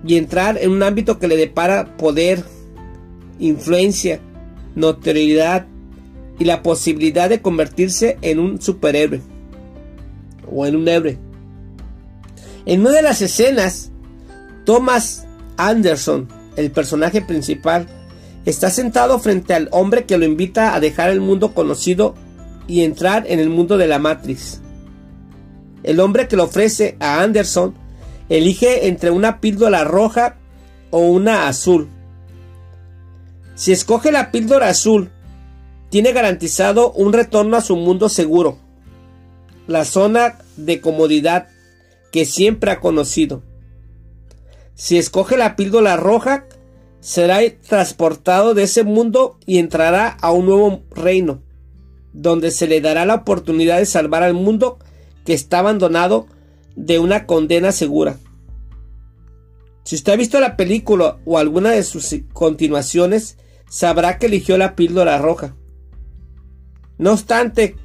y 0.05 0.17
entrar 0.17 0.59
en 0.59 0.73
un 0.73 0.83
ámbito 0.83 1.19
que 1.19 1.29
le 1.29 1.37
depara 1.37 1.97
poder, 1.97 2.45
influencia, 3.39 4.21
notoriedad 4.75 5.67
y 6.39 6.45
la 6.45 6.63
posibilidad 6.65 7.29
de 7.29 7.41
convertirse 7.41 8.19
en 8.23 8.41
un 8.41 8.61
superhéroe 8.61 9.23
o 10.51 10.67
en 10.67 10.77
un 10.77 10.89
héroe. 10.89 11.19
En 12.67 12.81
una 12.81 12.91
de 12.91 13.03
las 13.03 13.23
escenas, 13.23 13.93
Thomas 14.65 15.27
Anderson, 15.57 16.29
el 16.57 16.73
personaje 16.73 17.23
principal, 17.23 17.87
está 18.45 18.69
sentado 18.69 19.21
frente 19.21 19.55
al 19.55 19.69
hombre 19.71 20.05
que 20.05 20.19
lo 20.19 20.25
invita 20.25 20.75
a 20.75 20.81
dejar 20.81 21.11
el 21.11 21.21
mundo 21.21 21.55
conocido 21.55 22.15
y 22.67 22.83
entrar 22.83 23.25
en 23.29 23.41
el 23.41 23.49
mundo 23.49 23.77
de 23.77 23.87
la 23.87 23.99
Matrix. 23.99 24.61
El 25.83 26.01
hombre 26.01 26.29
que 26.29 26.37
lo 26.37 26.45
ofrece 26.45 26.97
a 27.01 27.23
Anderson 27.23 27.75
elige 28.29 28.89
entre 28.89 29.11
una 29.11 29.41
píldora 29.41 29.85
roja 29.85 30.37
o 30.91 30.99
una 30.99 31.49
azul. 31.49 31.89
Si 33.55 33.73
escoge 33.73 34.13
la 34.13 34.31
píldora 34.31 34.69
azul, 34.69 35.11
tiene 35.91 36.13
garantizado 36.13 36.93
un 36.93 37.13
retorno 37.13 37.57
a 37.57 37.61
su 37.61 37.77
mundo 37.77 38.09
seguro, 38.09 38.59
la 39.67 39.85
zona 39.85 40.39
de 40.57 40.81
comodidad 40.81 41.49
que 42.11 42.25
siempre 42.25 42.71
ha 42.71 42.81
conocido. 42.81 43.43
Si 44.75 44.99
escoge 44.99 45.37
la 45.37 45.57
píldora 45.57 45.97
roja, 45.97 46.47
será 47.01 47.39
transportado 47.67 48.53
de 48.53 48.65
ese 48.65 48.83
mundo 48.83 49.39
y 49.47 49.59
entrará 49.59 50.09
a 50.09 50.33
un 50.33 50.47
nuevo 50.47 50.83
reino, 50.91 51.43
donde 52.17 52.51
se 52.51 52.67
le 52.67 52.81
dará 52.81 53.05
la 53.05 53.17
oportunidad 53.17 53.79
de 53.79 53.87
salvar 53.87 54.23
al 54.23 54.33
mundo 54.33 54.79
que 55.25 55.35
está 55.35 55.59
abandonado 55.59 56.27
de 56.75 56.99
una 56.99 57.27
condena 57.27 57.73
segura. 57.73 58.17
Si 59.85 59.97
usted 59.97 60.15
ha 60.15 60.17
visto 60.17 60.41
la 60.41 60.57
película 60.57 61.19
o 61.27 61.39
alguna 61.39 61.71
de 61.71 61.83
sus 61.83 62.15
continuaciones, 62.33 63.37
sabrá 63.69 64.19
que 64.19 64.27
eligió 64.27 64.57
la 64.57 64.75
píldora 64.75 65.19
roja. 65.19 65.55
No 66.97 67.13
obstante, 67.13 67.77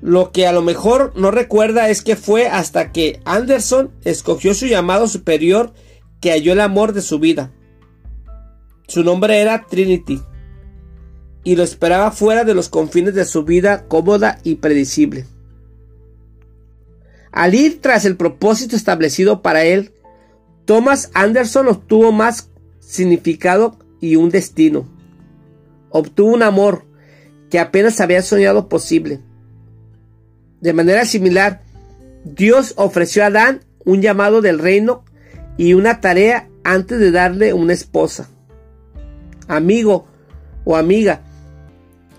lo 0.00 0.32
que 0.32 0.46
a 0.46 0.52
lo 0.52 0.62
mejor 0.62 1.12
no 1.14 1.30
recuerda 1.30 1.90
es 1.90 2.02
que 2.02 2.16
fue 2.16 2.46
hasta 2.46 2.90
que 2.90 3.20
Anderson 3.26 3.90
escogió 4.04 4.54
su 4.54 4.66
llamado 4.66 5.08
superior 5.08 5.74
que 6.20 6.30
halló 6.30 6.54
el 6.54 6.60
amor 6.60 6.94
de 6.94 7.02
su 7.02 7.18
vida. 7.18 7.52
Su 8.86 9.04
nombre 9.04 9.40
era 9.40 9.66
Trinity 9.68 10.20
y 11.48 11.56
lo 11.56 11.62
esperaba 11.62 12.10
fuera 12.10 12.44
de 12.44 12.52
los 12.52 12.68
confines 12.68 13.14
de 13.14 13.24
su 13.24 13.42
vida 13.42 13.86
cómoda 13.88 14.38
y 14.44 14.56
predecible. 14.56 15.24
Al 17.32 17.54
ir 17.54 17.80
tras 17.80 18.04
el 18.04 18.16
propósito 18.16 18.76
establecido 18.76 19.40
para 19.40 19.64
él, 19.64 19.92
Thomas 20.66 21.10
Anderson 21.14 21.68
obtuvo 21.68 22.12
más 22.12 22.50
significado 22.80 23.78
y 23.98 24.16
un 24.16 24.28
destino. 24.28 24.86
Obtuvo 25.88 26.34
un 26.34 26.42
amor 26.42 26.84
que 27.48 27.58
apenas 27.58 27.98
había 28.02 28.20
soñado 28.20 28.68
posible. 28.68 29.20
De 30.60 30.74
manera 30.74 31.06
similar, 31.06 31.62
Dios 32.26 32.74
ofreció 32.76 33.22
a 33.22 33.28
Adán 33.28 33.64
un 33.86 34.02
llamado 34.02 34.42
del 34.42 34.58
reino 34.58 35.02
y 35.56 35.72
una 35.72 36.02
tarea 36.02 36.46
antes 36.62 37.00
de 37.00 37.10
darle 37.10 37.54
una 37.54 37.72
esposa. 37.72 38.28
Amigo 39.46 40.06
o 40.66 40.76
amiga, 40.76 41.22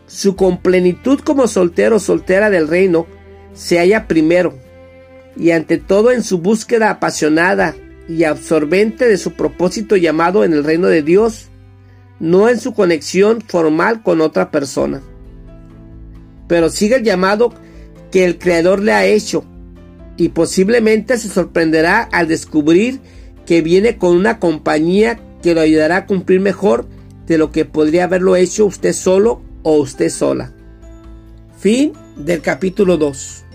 su 0.09 0.35
complenitud 0.35 1.19
como 1.19 1.47
soltero 1.47 1.97
o 1.97 1.99
soltera 1.99 2.49
del 2.49 2.67
reino 2.67 3.05
se 3.53 3.77
halla 3.77 4.07
primero 4.07 4.55
y 5.37 5.51
ante 5.51 5.77
todo 5.77 6.11
en 6.11 6.23
su 6.23 6.39
búsqueda 6.39 6.89
apasionada 6.89 7.75
y 8.07 8.23
absorbente 8.23 9.07
de 9.07 9.17
su 9.17 9.33
propósito 9.33 9.95
llamado 9.95 10.43
en 10.43 10.53
el 10.53 10.63
reino 10.63 10.87
de 10.87 11.03
Dios, 11.03 11.49
no 12.19 12.49
en 12.49 12.59
su 12.59 12.73
conexión 12.73 13.39
formal 13.41 14.01
con 14.01 14.19
otra 14.19 14.49
persona. 14.49 15.01
Pero 16.47 16.69
sigue 16.69 16.95
el 16.95 17.03
llamado 17.03 17.53
que 18.11 18.25
el 18.25 18.39
Creador 18.39 18.81
le 18.81 18.93
ha 18.93 19.05
hecho 19.05 19.45
y 20.17 20.29
posiblemente 20.29 21.19
se 21.19 21.29
sorprenderá 21.29 22.01
al 22.01 22.27
descubrir 22.27 22.99
que 23.45 23.61
viene 23.61 23.99
con 23.99 24.17
una 24.17 24.39
compañía 24.39 25.19
que 25.43 25.53
lo 25.53 25.61
ayudará 25.61 25.97
a 25.97 26.05
cumplir 26.07 26.39
mejor 26.39 26.87
de 27.27 27.37
lo 27.37 27.51
que 27.51 27.65
podría 27.65 28.05
haberlo 28.05 28.35
hecho 28.35 28.65
usted 28.65 28.93
solo 28.93 29.47
o 29.63 29.77
usted 29.77 30.09
sola. 30.09 30.51
Fin 31.57 31.93
del 32.15 32.41
capítulo 32.41 32.97
2. 32.97 33.45